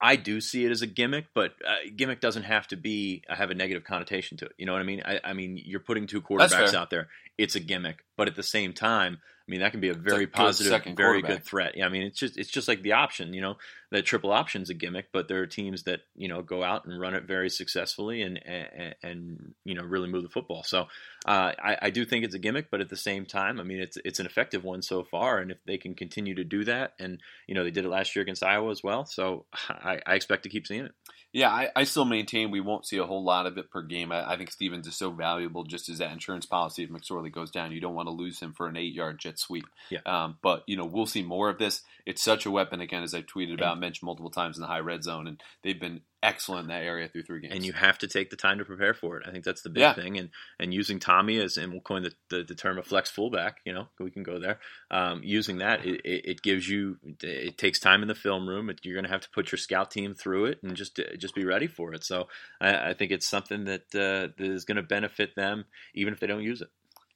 I 0.00 0.16
do 0.16 0.40
see 0.40 0.64
it 0.64 0.72
as 0.72 0.82
a 0.82 0.88
gimmick, 0.88 1.26
but 1.32 1.52
uh, 1.64 1.88
gimmick 1.94 2.20
doesn't 2.20 2.42
have 2.42 2.66
to 2.68 2.76
be 2.76 3.22
uh, 3.28 3.36
have 3.36 3.52
a 3.52 3.54
negative 3.54 3.84
connotation 3.84 4.36
to 4.38 4.46
it. 4.46 4.52
You 4.58 4.66
know 4.66 4.72
what 4.72 4.82
I 4.82 4.84
mean? 4.84 5.00
I, 5.06 5.20
I 5.22 5.32
mean, 5.32 5.62
you're 5.64 5.78
putting 5.78 6.08
two 6.08 6.20
quarterbacks 6.20 6.74
out 6.74 6.90
there. 6.90 7.06
It's 7.38 7.54
a 7.54 7.60
gimmick, 7.60 8.04
but 8.16 8.26
at 8.26 8.34
the 8.34 8.42
same 8.42 8.72
time, 8.72 9.18
I 9.46 9.50
mean, 9.50 9.60
that 9.60 9.72
can 9.72 9.80
be 9.80 9.90
a 9.90 9.94
very 9.94 10.24
a 10.24 10.28
positive, 10.28 10.82
very 10.96 11.20
good 11.20 11.44
threat. 11.44 11.76
Yeah, 11.76 11.84
I 11.84 11.90
mean, 11.90 12.02
it's 12.04 12.18
just 12.18 12.38
it's 12.38 12.50
just 12.50 12.66
like 12.66 12.82
the 12.82 12.92
option, 12.92 13.34
you 13.34 13.42
know, 13.42 13.56
that 13.90 14.06
triple 14.06 14.32
option's 14.32 14.70
a 14.70 14.74
gimmick, 14.74 15.08
but 15.12 15.28
there 15.28 15.42
are 15.42 15.46
teams 15.46 15.82
that 15.82 16.00
you 16.16 16.28
know 16.28 16.40
go 16.40 16.62
out 16.62 16.86
and 16.86 16.98
run 16.98 17.14
it 17.14 17.24
very 17.24 17.50
successfully 17.50 18.22
and 18.22 18.40
and, 18.46 18.94
and 19.02 19.54
you 19.64 19.74
know 19.74 19.82
really 19.82 20.08
move 20.08 20.22
the 20.22 20.30
football. 20.30 20.62
So 20.62 20.86
uh, 21.26 21.52
I, 21.62 21.76
I 21.82 21.90
do 21.90 22.06
think 22.06 22.24
it's 22.24 22.34
a 22.34 22.38
gimmick, 22.38 22.70
but 22.70 22.80
at 22.80 22.88
the 22.88 22.96
same 22.96 23.26
time, 23.26 23.60
I 23.60 23.64
mean, 23.64 23.80
it's 23.80 23.98
it's 24.02 24.18
an 24.18 24.24
effective 24.24 24.64
one 24.64 24.80
so 24.80 25.04
far, 25.04 25.38
and 25.40 25.50
if 25.50 25.58
they 25.66 25.76
can 25.76 25.94
continue 25.94 26.34
to 26.36 26.44
do 26.44 26.64
that, 26.64 26.94
and 26.98 27.20
you 27.46 27.54
know 27.54 27.64
they 27.64 27.70
did 27.70 27.84
it 27.84 27.90
last 27.90 28.16
year 28.16 28.22
against 28.22 28.42
Iowa 28.42 28.70
as 28.70 28.82
well, 28.82 29.04
so 29.04 29.44
I, 29.68 30.00
I 30.06 30.14
expect 30.14 30.44
to 30.44 30.48
keep 30.48 30.66
seeing 30.66 30.86
it. 30.86 30.92
Yeah, 31.34 31.50
I, 31.50 31.68
I, 31.74 31.82
still 31.82 32.04
maintain 32.04 32.52
we 32.52 32.60
won't 32.60 32.86
see 32.86 32.98
a 32.98 33.04
whole 33.04 33.24
lot 33.24 33.46
of 33.46 33.58
it 33.58 33.68
per 33.68 33.82
game. 33.82 34.12
I, 34.12 34.34
I, 34.34 34.36
think 34.36 34.52
Stevens 34.52 34.86
is 34.86 34.94
so 34.94 35.10
valuable 35.10 35.64
just 35.64 35.88
as 35.88 35.98
that 35.98 36.12
insurance 36.12 36.46
policy 36.46 36.84
if 36.84 36.90
McSorley 36.90 37.32
goes 37.32 37.50
down. 37.50 37.72
You 37.72 37.80
don't 37.80 37.96
want 37.96 38.06
to 38.06 38.14
lose 38.14 38.38
him 38.38 38.52
for 38.52 38.68
an 38.68 38.76
eight 38.76 38.94
yard 38.94 39.18
jet 39.18 39.33
sweep. 39.38 39.66
Yeah. 39.90 40.00
Um, 40.06 40.38
but, 40.42 40.62
you 40.66 40.76
know, 40.76 40.84
we'll 40.84 41.06
see 41.06 41.22
more 41.22 41.48
of 41.48 41.58
this. 41.58 41.82
It's 42.06 42.22
such 42.22 42.44
a 42.46 42.50
weapon, 42.50 42.80
again, 42.80 43.02
as 43.02 43.14
I've 43.14 43.26
tweeted 43.26 43.54
about, 43.54 43.80
mentioned 43.80 44.06
multiple 44.06 44.30
times 44.30 44.56
in 44.56 44.60
the 44.60 44.66
high 44.66 44.80
red 44.80 45.02
zone, 45.02 45.26
and 45.26 45.42
they've 45.62 45.80
been 45.80 46.02
excellent 46.24 46.62
in 46.62 46.68
that 46.68 46.82
area 46.82 47.08
through 47.08 47.22
three 47.22 47.40
games. 47.40 47.54
And 47.54 47.64
you 47.64 47.72
have 47.72 47.98
to 47.98 48.08
take 48.08 48.30
the 48.30 48.36
time 48.36 48.58
to 48.58 48.64
prepare 48.64 48.94
for 48.94 49.18
it. 49.18 49.26
I 49.26 49.30
think 49.30 49.44
that's 49.44 49.62
the 49.62 49.70
big 49.70 49.82
yeah. 49.82 49.94
thing. 49.94 50.18
And 50.18 50.30
and 50.58 50.72
using 50.72 50.98
Tommy 50.98 51.38
as, 51.38 51.56
and 51.56 51.72
we'll 51.72 51.82
coin 51.82 52.02
the, 52.02 52.12
the, 52.30 52.42
the, 52.42 52.54
term 52.54 52.78
of 52.78 52.86
flex 52.86 53.10
fullback, 53.10 53.60
you 53.64 53.72
know, 53.72 53.88
we 53.98 54.10
can 54.10 54.22
go 54.22 54.38
there. 54.38 54.58
Um, 54.90 55.20
using 55.22 55.58
that, 55.58 55.84
it, 55.84 56.00
it, 56.04 56.42
gives 56.42 56.68
you, 56.68 56.98
it 57.22 57.58
takes 57.58 57.78
time 57.78 58.02
in 58.02 58.08
the 58.08 58.14
film 58.14 58.48
room. 58.48 58.70
It, 58.70 58.80
you're 58.82 58.94
going 58.94 59.04
to 59.04 59.10
have 59.10 59.22
to 59.22 59.30
put 59.30 59.52
your 59.52 59.58
scout 59.58 59.90
team 59.90 60.14
through 60.14 60.46
it 60.46 60.62
and 60.62 60.74
just 60.74 61.00
just 61.18 61.34
be 61.34 61.44
ready 61.44 61.66
for 61.66 61.92
it. 61.94 62.04
So 62.04 62.28
I, 62.60 62.90
I 62.90 62.94
think 62.94 63.12
it's 63.12 63.28
something 63.28 63.64
that, 63.64 63.94
uh, 63.94 64.32
that 64.36 64.40
is 64.40 64.64
going 64.64 64.76
to 64.76 64.82
benefit 64.82 65.36
them, 65.36 65.64
even 65.94 66.14
if 66.14 66.20
they 66.20 66.26
don't 66.26 66.42
use 66.42 66.60
it. 66.60 66.68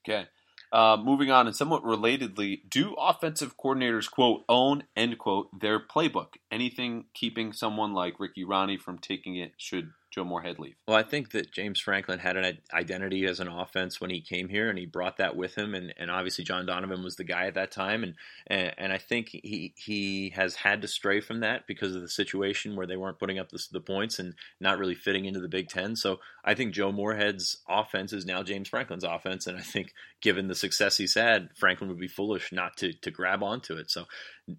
Okay. 0.09 0.26
Uh, 0.70 0.98
moving 1.02 1.31
on, 1.31 1.46
and 1.46 1.57
somewhat 1.57 1.83
relatedly, 1.83 2.61
do 2.68 2.94
offensive 2.98 3.57
coordinators 3.57 4.11
quote 4.11 4.44
own 4.48 4.85
end 4.96 5.18
quote 5.18 5.48
their 5.59 5.81
playbook? 5.81 6.35
Anything 6.50 7.07
keeping 7.14 7.52
someone 7.52 7.94
like 7.94 8.20
Ricky 8.20 8.44
Rahne 8.44 8.78
from 8.78 8.98
taking 8.98 9.37
it 9.37 9.52
should 9.57 9.92
Joe 10.11 10.25
Moorhead 10.25 10.59
leave? 10.59 10.77
Well, 10.87 10.97
I 10.97 11.03
think 11.03 11.33
that 11.33 11.53
James 11.53 11.81
Franklin 11.81 12.18
had 12.18 12.37
an 12.37 12.59
identity 12.73 13.27
as 13.27 13.40
an 13.40 13.49
offense 13.49 14.01
when 14.01 14.11
he 14.11 14.21
came 14.21 14.49
here, 14.49 14.71
and 14.71 14.79
he 14.79 14.87
brought 14.87 15.18
that 15.18 15.37
with 15.37 15.57
him. 15.57 15.75
And, 15.75 15.92
and 15.99 16.11
obviously, 16.11 16.44
John 16.44 16.64
Donovan 16.64 17.03
was 17.03 17.16
the 17.16 17.25
guy 17.25 17.47
at 17.47 17.55
that 17.55 17.71
time, 17.71 18.03
and, 18.03 18.14
and, 18.47 18.73
and 18.79 18.92
I 18.92 18.99
think 18.99 19.29
he 19.29 19.75
he 19.77 20.31
has 20.31 20.55
had 20.55 20.83
to 20.83 20.88
stray 20.88 21.21
from 21.21 21.40
that 21.40 21.66
because 21.66 21.94
of 21.94 22.01
the 22.01 22.09
situation 22.09 22.75
where 22.75 22.87
they 22.87 22.97
weren't 22.97 23.18
putting 23.18 23.38
up 23.38 23.51
the, 23.51 23.62
the 23.71 23.81
points 23.81 24.18
and 24.18 24.35
not 24.61 24.79
really 24.79 24.94
fitting 24.94 25.27
into 25.27 25.40
the 25.40 25.49
Big 25.49 25.68
Ten. 25.68 25.94
So 25.94 26.21
I 26.44 26.55
think 26.55 26.73
Joe 26.73 26.90
Moorhead's 26.90 27.59
offense 27.68 28.12
is 28.12 28.25
now 28.25 28.42
James 28.42 28.68
Franklin's 28.68 29.05
offense, 29.05 29.47
and 29.47 29.59
I 29.59 29.62
think 29.62 29.92
given 30.23 30.49
the 30.49 30.55
success 30.55 30.97
he's 30.97 31.14
had, 31.14 31.51
Franklin 31.57 31.90
would 31.90 32.01
be 32.01 32.09
foolish 32.09 32.51
not 32.53 32.77
to 32.79 32.92
to 32.92 33.11
grab 33.11 33.42
onto 33.42 33.75
it. 33.75 33.90
So 33.90 34.07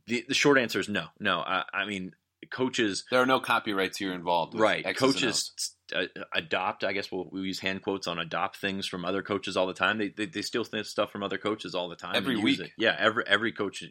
the, 0.06 0.26
the 0.28 0.34
short 0.36 0.60
answer 0.60 0.80
is 0.80 0.90
no, 0.90 1.08
no. 1.20 1.40
I, 1.40 1.64
I 1.74 1.86
mean 1.86 2.14
coaches. 2.50 3.06
There 3.12 3.22
are 3.22 3.26
no 3.26 3.40
copyrights 3.40 3.98
here 3.98 4.14
involved. 4.14 4.58
Right. 4.58 4.86
X's 4.86 5.00
coaches 5.00 5.76
uh, 5.96 6.06
adopt. 6.34 6.84
I 6.84 6.94
guess 6.94 7.12
we'll, 7.12 7.30
we 7.32 7.42
use 7.42 7.60
hand 7.60 7.82
quotes 7.82 8.08
on 8.08 8.20
adopt 8.20 8.58
things 8.58 8.88
from 8.88 9.06
other 9.06 9.22
coaches 9.22 9.58
all 9.58 9.68
the 9.68 9.74
time. 9.74 9.98
They 9.98 10.10
they, 10.10 10.26
they 10.26 10.42
steal 10.42 10.64
stuff 10.64 11.12
from 11.12 11.24
other 11.24 11.38
coaches 11.38 11.76
all 11.76 11.90
the 11.90 11.96
time. 11.96 12.16
Every 12.16 12.38
week. 12.38 12.60
It. 12.60 12.72
Yeah. 12.78 12.96
Every 12.98 13.24
every 13.28 13.52
coach, 13.52 13.84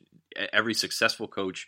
every 0.52 0.74
successful 0.74 1.28
coach 1.28 1.66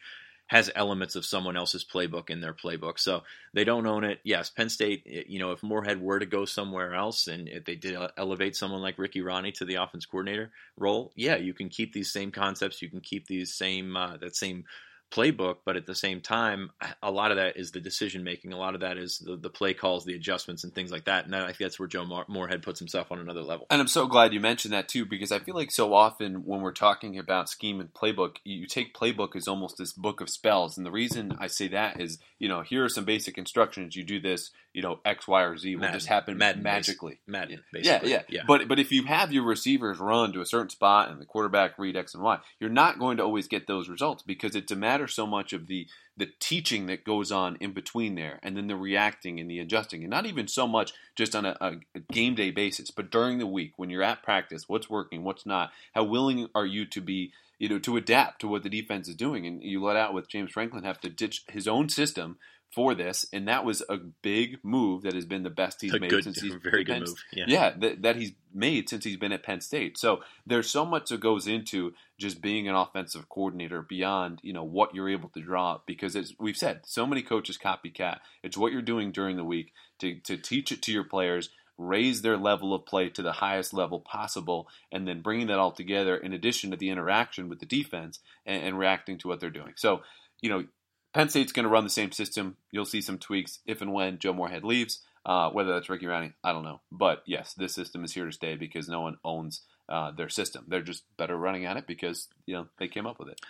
has 0.51 0.69
elements 0.75 1.15
of 1.15 1.25
someone 1.25 1.57
else's 1.57 1.85
playbook 1.85 2.29
in 2.29 2.41
their 2.41 2.53
playbook. 2.53 2.99
So 2.99 3.23
they 3.55 3.63
don't 3.63 3.87
own 3.87 4.03
it. 4.03 4.19
Yes, 4.25 4.51
Penn 4.51 4.69
State, 4.69 5.07
you 5.07 5.39
know, 5.39 5.53
if 5.53 5.63
Moorhead 5.63 6.03
were 6.03 6.19
to 6.19 6.27
go 6.27 6.45
somewhere 6.45 6.93
else 6.93 7.29
and 7.29 7.49
if 7.49 7.65
they 7.65 7.77
did 7.77 7.97
elevate 8.17 8.57
someone 8.57 8.83
like 8.83 8.99
Ricky 8.99 9.21
Rahne 9.21 9.55
to 9.55 9.65
the 9.65 9.77
offense 9.77 10.07
coordinator 10.07 10.51
role, 10.77 11.13
yeah, 11.15 11.37
you 11.37 11.55
can 11.55 11.69
keep 11.69 11.93
these 11.93 12.13
same 12.13 12.33
concepts. 12.33 12.83
You 12.83 12.91
can 12.91 13.01
keep 13.01 13.29
these 13.29 13.55
same, 13.55 13.97
uh, 13.97 14.17
that 14.17 14.35
same 14.35 14.65
playbook, 15.11 15.57
but 15.65 15.77
at 15.77 15.87
the 15.87 15.95
same 15.95 16.21
time, 16.21 16.71
a 17.03 17.11
lot 17.11 17.31
of 17.31 17.37
that 17.37 17.57
is 17.57 17.73
the 17.73 17.81
decision 17.81 18.23
making. 18.25 18.53
A 18.53 18.59
lot 18.59 18.75
of 18.75 18.81
that 18.83 18.97
is 18.97 19.19
the, 19.19 19.37
the 19.37 19.51
play 19.51 19.75
calls, 19.75 20.05
the 20.05 20.15
adjustments, 20.15 20.65
and 20.65 20.75
things 20.75 20.91
like 20.93 21.05
that. 21.07 21.27
And 21.27 21.35
I 21.35 21.47
think 21.47 21.59
that's 21.59 21.79
where 21.79 21.89
Joe 21.89 22.25
Moorhead 22.29 22.63
puts 22.63 22.79
himself 22.79 23.11
on 23.11 23.19
another 23.19 23.43
level. 23.43 23.67
And 23.71 23.81
I'm 23.81 23.89
so 23.89 24.07
glad 24.07 24.33
you 24.33 24.41
mentioned 24.41 24.73
that 24.73 24.89
too, 24.89 25.05
because 25.05 25.33
I 25.33 25.39
feel 25.39 25.55
like 25.55 25.71
so 25.73 25.95
often 25.95 26.45
when 26.45 26.61
we're 26.61 26.73
talking 26.73 27.19
about 27.19 27.49
scheme 27.49 27.81
and 27.81 27.93
playbook, 27.93 28.37
you 28.45 28.67
take 28.67 28.95
playbook 28.95 29.35
as 29.37 29.49
almost 29.49 29.77
this 29.79 29.93
book 29.93 30.21
of 30.21 30.31
spells. 30.31 30.77
And 30.77 30.87
the 30.87 30.91
reason 30.91 31.37
I 31.39 31.49
say 31.49 31.69
that 31.69 32.01
is, 32.01 32.19
you 32.39 32.49
know, 32.49 32.63
here 32.63 32.85
are 32.85 32.89
some 32.89 33.05
basic 33.05 33.37
instructions. 33.37 33.97
You 33.97 34.05
do 34.05 34.21
this, 34.21 34.51
you 34.73 34.83
know, 34.83 35.01
X, 35.05 35.27
Y, 35.27 35.43
or 35.43 35.57
Z 35.57 35.75
will 35.75 35.81
Madden. 35.81 35.95
just 35.95 36.07
happen 36.07 36.39
Madden 36.39 36.63
magically. 36.63 37.21
Madden, 37.27 37.65
basically. 37.73 38.11
Yeah, 38.11 38.17
yeah, 38.19 38.23
yeah. 38.29 38.43
But 38.47 38.69
but 38.69 38.79
if 38.79 38.93
you 38.93 39.05
have 39.05 39.33
your 39.33 39.45
receivers 39.45 39.99
run 39.99 40.33
to 40.33 40.41
a 40.41 40.47
certain 40.47 40.71
spot 40.71 41.11
and 41.11 41.21
the 41.21 41.27
quarterback 41.27 41.79
read 41.79 41.97
X 41.97 42.15
and 42.15 42.23
Y, 42.23 42.39
you're 42.61 42.71
not 42.71 42.99
going 42.99 43.17
to 43.17 43.25
always 43.25 43.49
get 43.49 43.67
those 43.67 43.89
results 43.89 44.23
because 44.23 44.55
it's 44.55 44.73
a 44.73 44.77
matter 44.77 45.00
so 45.09 45.27
much 45.27 45.53
of 45.53 45.67
the 45.67 45.87
the 46.17 46.29
teaching 46.39 46.87
that 46.87 47.05
goes 47.05 47.33
on 47.33 47.57
in 47.61 47.73
between 47.73 48.15
there, 48.15 48.39
and 48.43 48.57
then 48.57 48.67
the 48.67 48.77
reacting 48.77 49.41
and 49.41 49.51
the 49.51 49.59
adjusting, 49.59 50.03
and 50.03 50.11
not 50.11 50.27
even 50.27 50.47
so 50.47 50.67
much 50.67 50.93
just 51.17 51.35
on 51.35 51.47
a, 51.47 51.57
a 51.61 52.01
game 52.13 52.35
day 52.35 52.51
basis, 52.51 52.91
but 52.91 53.11
during 53.11 53.39
the 53.39 53.47
week 53.47 53.73
when 53.77 53.89
you're 53.89 54.03
at 54.03 54.23
practice, 54.23 54.69
what's 54.69 54.91
working, 54.91 55.25
what's 55.25 55.47
not, 55.47 55.73
how 55.95 56.05
willing 56.05 56.49
are 56.55 56.67
you 56.67 56.85
to 56.87 57.01
be 57.01 57.33
you 57.61 57.69
know, 57.69 57.79
to 57.79 57.99
adapt 57.99 58.41
to 58.41 58.49
what 58.49 58.63
the 58.63 58.71
defense 58.71 59.07
is 59.07 59.15
doing. 59.15 59.47
And 59.47 59.63
you 59.63 59.85
let 59.85 59.95
out 59.95 60.15
with 60.15 60.31
James 60.31 60.51
Franklin 60.51 60.83
have 60.83 60.99
to 61.03 61.11
ditch 61.11 61.45
his 61.51 61.69
own 61.69 61.91
system 61.91 62.39
for 62.73 62.95
this, 62.95 63.27
and 63.33 63.49
that 63.49 63.65
was 63.65 63.83
a 63.89 63.97
big 63.97 64.59
move 64.63 65.03
that 65.03 65.15
has 65.15 65.25
been 65.25 65.43
the 65.43 65.51
best 65.51 65.81
he's 65.81 65.93
a 65.93 65.99
made 65.99 66.11
good, 66.11 66.23
since 66.23 66.41
he's 66.43 66.55
very 66.55 66.85
good 66.85 66.93
Penn, 66.93 67.03
move. 67.03 67.25
Yeah, 67.33 67.45
yeah 67.49 67.71
that, 67.79 68.03
that, 68.03 68.17
he's 68.17 68.33
made 68.55 68.89
since 68.89 69.05
he's 69.05 69.17
been 69.17 69.33
at 69.33 69.43
Penn 69.43 69.61
State. 69.61 69.99
So 69.99 70.21
there's 70.47 70.71
so 70.71 70.85
much 70.85 71.09
that 71.09 71.21
goes 71.21 71.49
into 71.49 71.95
just 72.17 72.41
being 72.41 72.69
an 72.69 72.77
offensive 72.77 73.29
coordinator 73.29 73.83
beyond 73.83 74.41
you 74.43 74.53
know 74.53 74.63
what 74.63 74.95
you're 74.95 75.09
able 75.09 75.31
to 75.31 75.41
draw 75.41 75.73
up 75.73 75.87
because 75.87 76.15
as 76.15 76.35
we've 76.39 76.57
said, 76.57 76.83
so 76.85 77.07
many 77.07 77.23
coaches 77.23 77.59
copycat. 77.59 78.19
It's 78.43 78.57
what 78.57 78.73
you're 78.73 78.83
doing 78.83 79.11
during 79.11 79.37
the 79.37 79.45
week 79.45 79.73
to 79.99 80.21
to 80.21 80.37
teach 80.37 80.71
it 80.71 80.83
to 80.83 80.93
your 80.93 81.05
players. 81.05 81.51
Raise 81.77 82.21
their 82.21 82.37
level 82.37 82.75
of 82.75 82.85
play 82.85 83.09
to 83.09 83.23
the 83.23 83.33
highest 83.33 83.73
level 83.73 84.01
possible, 84.01 84.69
and 84.93 85.09
then 85.09 85.23
bringing 85.23 85.47
that 85.47 85.59
all 85.59 85.73
together 85.73 86.15
in 86.15 86.35
addition 86.35 86.71
to 86.71 86.77
the 86.77 86.91
interaction 86.91 87.49
with 87.49 87.59
the 87.59 87.65
defense 87.65 88.21
and, 88.45 88.63
and 88.63 88.79
reacting 88.79 89.17
to 89.17 89.29
what 89.29 89.41
they're 89.41 89.49
doing. 89.49 89.73
So, 89.77 90.03
you 90.43 90.51
know, 90.51 90.67
Penn 91.13 91.29
State's 91.29 91.53
going 91.53 91.65
to 91.65 91.71
run 91.71 91.85
the 91.85 91.91
same 91.91 92.13
system. 92.13 92.57
You'll 92.71 92.85
see 92.85 93.01
some 93.01 93.19
tweaks 93.19 93.59
if 93.67 93.81
and 93.81 93.93
when 93.93 94.19
Joe 94.19 94.33
Moorhead 94.33 94.65
leaves. 94.65 95.01
Uh, 95.27 95.51
whether 95.51 95.75
that's 95.75 95.91
Ricky 95.91 96.07
Rahne, 96.07 96.33
I 96.43 96.53
don't 96.53 96.65
know. 96.65 96.81
But 96.91 97.23
yes, 97.27 97.53
this 97.53 97.75
system 97.75 98.05
is 98.05 98.15
here 98.15 98.25
to 98.25 98.33
stay 98.33 98.57
because 98.57 98.89
no 98.89 99.03
one 99.03 99.19
owns 99.23 99.61
uh, 99.87 100.13
their 100.13 100.31
system. 100.31 100.65
They're 100.67 100.81
just 100.81 101.05
better 101.19 101.37
running 101.37 101.67
at 101.67 101.77
it 101.77 101.87
because 101.87 102.29
you 102.47 102.55
know 102.55 102.69
they 102.79 102.89
came 102.89 103.07
up 103.07 103.19
with 103.19 103.29
it. 103.29 103.41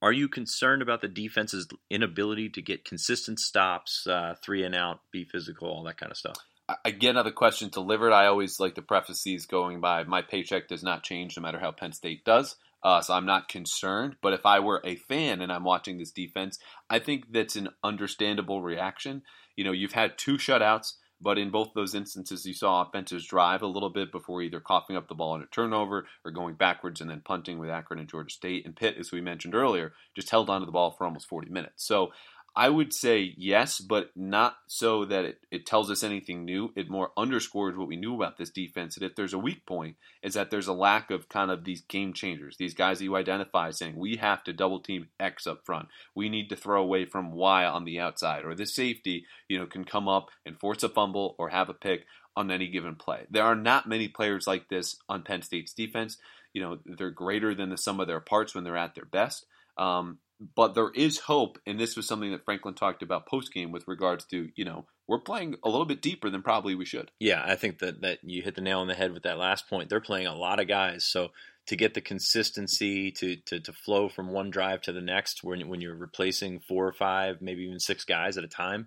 Are 0.00 0.12
you 0.12 0.28
concerned 0.28 0.80
about 0.80 1.00
the 1.00 1.08
defense's 1.08 1.66
inability 1.90 2.50
to 2.50 2.62
get 2.62 2.84
consistent 2.84 3.40
stops, 3.40 4.06
uh, 4.06 4.36
three 4.44 4.62
and 4.62 4.76
out, 4.76 5.00
be 5.10 5.24
physical, 5.24 5.68
all 5.68 5.82
that 5.84 5.96
kind 5.96 6.12
of 6.12 6.18
stuff? 6.18 6.36
I 6.84 6.90
get 6.90 7.10
another 7.10 7.32
question 7.32 7.70
delivered. 7.70 8.12
I 8.12 8.26
always 8.26 8.60
like 8.60 8.74
to 8.74 8.82
preface 8.82 9.22
these 9.22 9.46
going 9.46 9.80
by 9.80 10.04
my 10.04 10.22
paycheck 10.22 10.68
does 10.68 10.82
not 10.82 11.02
change 11.02 11.36
no 11.36 11.42
matter 11.42 11.58
how 11.58 11.72
Penn 11.72 11.92
State 11.92 12.24
does. 12.24 12.56
Uh, 12.82 13.00
so 13.00 13.14
I'm 13.14 13.26
not 13.26 13.48
concerned. 13.48 14.16
But 14.22 14.32
if 14.34 14.46
I 14.46 14.60
were 14.60 14.80
a 14.84 14.96
fan 14.96 15.40
and 15.40 15.52
I'm 15.52 15.64
watching 15.64 15.98
this 15.98 16.12
defense, 16.12 16.58
I 16.88 16.98
think 16.98 17.32
that's 17.32 17.56
an 17.56 17.70
understandable 17.82 18.62
reaction. 18.62 19.22
You 19.56 19.64
know, 19.64 19.72
you've 19.72 19.92
had 19.92 20.18
two 20.18 20.36
shutouts 20.36 20.92
But 21.20 21.38
in 21.38 21.50
both 21.50 21.72
those 21.74 21.94
instances, 21.96 22.46
you 22.46 22.54
saw 22.54 22.82
offenses 22.82 23.26
drive 23.26 23.62
a 23.62 23.66
little 23.66 23.90
bit 23.90 24.12
before 24.12 24.40
either 24.40 24.60
coughing 24.60 24.96
up 24.96 25.08
the 25.08 25.16
ball 25.16 25.34
in 25.34 25.42
a 25.42 25.46
turnover 25.46 26.06
or 26.24 26.30
going 26.30 26.54
backwards 26.54 27.00
and 27.00 27.10
then 27.10 27.22
punting 27.24 27.58
with 27.58 27.70
Akron 27.70 27.98
and 27.98 28.08
Georgia 28.08 28.30
State. 28.30 28.64
And 28.64 28.76
Pitt, 28.76 28.96
as 28.98 29.10
we 29.10 29.20
mentioned 29.20 29.54
earlier, 29.54 29.94
just 30.14 30.30
held 30.30 30.48
onto 30.48 30.66
the 30.66 30.72
ball 30.72 30.92
for 30.92 31.04
almost 31.04 31.28
40 31.28 31.50
minutes. 31.50 31.84
So 31.84 32.12
I 32.56 32.68
would 32.68 32.92
say 32.92 33.34
yes, 33.36 33.78
but 33.78 34.10
not 34.16 34.56
so 34.66 35.04
that 35.04 35.24
it, 35.24 35.38
it 35.50 35.66
tells 35.66 35.90
us 35.90 36.02
anything 36.02 36.44
new. 36.44 36.72
It 36.74 36.90
more 36.90 37.12
underscores 37.16 37.76
what 37.76 37.86
we 37.86 37.96
knew 37.96 38.16
about 38.16 38.36
this 38.36 38.50
defense. 38.50 38.96
And 38.96 39.06
if 39.06 39.14
there's 39.14 39.32
a 39.32 39.38
weak 39.38 39.64
point, 39.64 39.96
is 40.22 40.34
that 40.34 40.50
there's 40.50 40.66
a 40.66 40.72
lack 40.72 41.10
of 41.10 41.28
kind 41.28 41.50
of 41.50 41.64
these 41.64 41.82
game 41.82 42.12
changers, 42.12 42.56
these 42.56 42.74
guys 42.74 42.98
that 42.98 43.04
you 43.04 43.14
identify 43.14 43.70
saying, 43.70 43.96
we 43.96 44.16
have 44.16 44.42
to 44.44 44.52
double 44.52 44.80
team 44.80 45.08
X 45.20 45.46
up 45.46 45.64
front. 45.64 45.88
We 46.14 46.28
need 46.28 46.48
to 46.48 46.56
throw 46.56 46.82
away 46.82 47.04
from 47.04 47.32
Y 47.32 47.64
on 47.64 47.84
the 47.84 48.00
outside. 48.00 48.44
Or 48.44 48.54
the 48.54 48.66
safety, 48.66 49.24
you 49.48 49.58
know, 49.58 49.66
can 49.66 49.84
come 49.84 50.08
up 50.08 50.30
and 50.44 50.58
force 50.58 50.82
a 50.82 50.88
fumble 50.88 51.36
or 51.38 51.50
have 51.50 51.68
a 51.68 51.74
pick 51.74 52.06
on 52.36 52.50
any 52.50 52.68
given 52.68 52.94
play. 52.96 53.26
There 53.30 53.44
are 53.44 53.56
not 53.56 53.88
many 53.88 54.08
players 54.08 54.46
like 54.46 54.68
this 54.68 54.96
on 55.08 55.22
Penn 55.22 55.42
State's 55.42 55.72
defense. 55.72 56.18
You 56.52 56.62
know, 56.62 56.78
they're 56.84 57.10
greater 57.10 57.54
than 57.54 57.70
the 57.70 57.76
sum 57.76 58.00
of 58.00 58.06
their 58.06 58.20
parts 58.20 58.54
when 58.54 58.64
they're 58.64 58.76
at 58.76 58.94
their 58.94 59.04
best. 59.04 59.44
Um, 59.76 60.18
but 60.54 60.74
there 60.74 60.90
is 60.94 61.18
hope, 61.18 61.58
and 61.66 61.78
this 61.78 61.96
was 61.96 62.06
something 62.06 62.30
that 62.32 62.44
Franklin 62.44 62.74
talked 62.74 63.02
about 63.02 63.26
post 63.26 63.52
game 63.52 63.72
with 63.72 63.88
regards 63.88 64.24
to 64.26 64.50
you 64.54 64.64
know 64.64 64.86
we're 65.06 65.18
playing 65.18 65.56
a 65.64 65.68
little 65.68 65.86
bit 65.86 66.02
deeper 66.02 66.30
than 66.30 66.42
probably 66.42 66.74
we 66.74 66.84
should. 66.84 67.10
Yeah, 67.18 67.42
I 67.44 67.56
think 67.56 67.78
that 67.78 68.02
that 68.02 68.18
you 68.22 68.42
hit 68.42 68.54
the 68.54 68.60
nail 68.60 68.80
on 68.80 68.88
the 68.88 68.94
head 68.94 69.12
with 69.12 69.24
that 69.24 69.38
last 69.38 69.68
point. 69.68 69.88
They're 69.88 70.00
playing 70.00 70.26
a 70.26 70.34
lot 70.34 70.60
of 70.60 70.68
guys, 70.68 71.04
so 71.04 71.30
to 71.68 71.76
get 71.76 71.92
the 71.92 72.00
consistency 72.00 73.10
to, 73.10 73.36
to, 73.36 73.60
to 73.60 73.72
flow 73.74 74.08
from 74.08 74.32
one 74.32 74.48
drive 74.48 74.80
to 74.80 74.92
the 74.92 75.02
next 75.02 75.44
when 75.44 75.68
when 75.68 75.82
you're 75.82 75.94
replacing 75.94 76.60
four 76.60 76.88
or 76.88 76.94
five, 76.94 77.42
maybe 77.42 77.64
even 77.64 77.78
six 77.78 78.04
guys 78.04 78.38
at 78.38 78.44
a 78.44 78.48
time, 78.48 78.86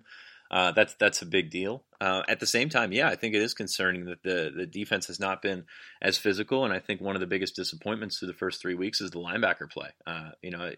uh, 0.50 0.72
that's 0.72 0.94
that's 0.94 1.22
a 1.22 1.26
big 1.26 1.50
deal. 1.50 1.84
Uh, 2.02 2.24
at 2.26 2.40
the 2.40 2.46
same 2.46 2.68
time, 2.68 2.90
yeah, 2.90 3.06
I 3.06 3.14
think 3.14 3.36
it 3.36 3.42
is 3.42 3.54
concerning 3.54 4.06
that 4.06 4.24
the 4.24 4.52
the 4.52 4.66
defense 4.66 5.06
has 5.06 5.20
not 5.20 5.40
been 5.40 5.66
as 6.00 6.18
physical, 6.18 6.64
and 6.64 6.74
I 6.74 6.80
think 6.80 7.00
one 7.00 7.14
of 7.14 7.20
the 7.20 7.28
biggest 7.28 7.54
disappointments 7.54 8.18
through 8.18 8.26
the 8.26 8.34
first 8.34 8.60
three 8.60 8.74
weeks 8.74 9.00
is 9.00 9.12
the 9.12 9.20
linebacker 9.20 9.70
play. 9.70 9.90
Uh, 10.04 10.30
you 10.42 10.50
know, 10.50 10.72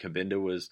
Cabinda 0.00 0.40
was 0.40 0.70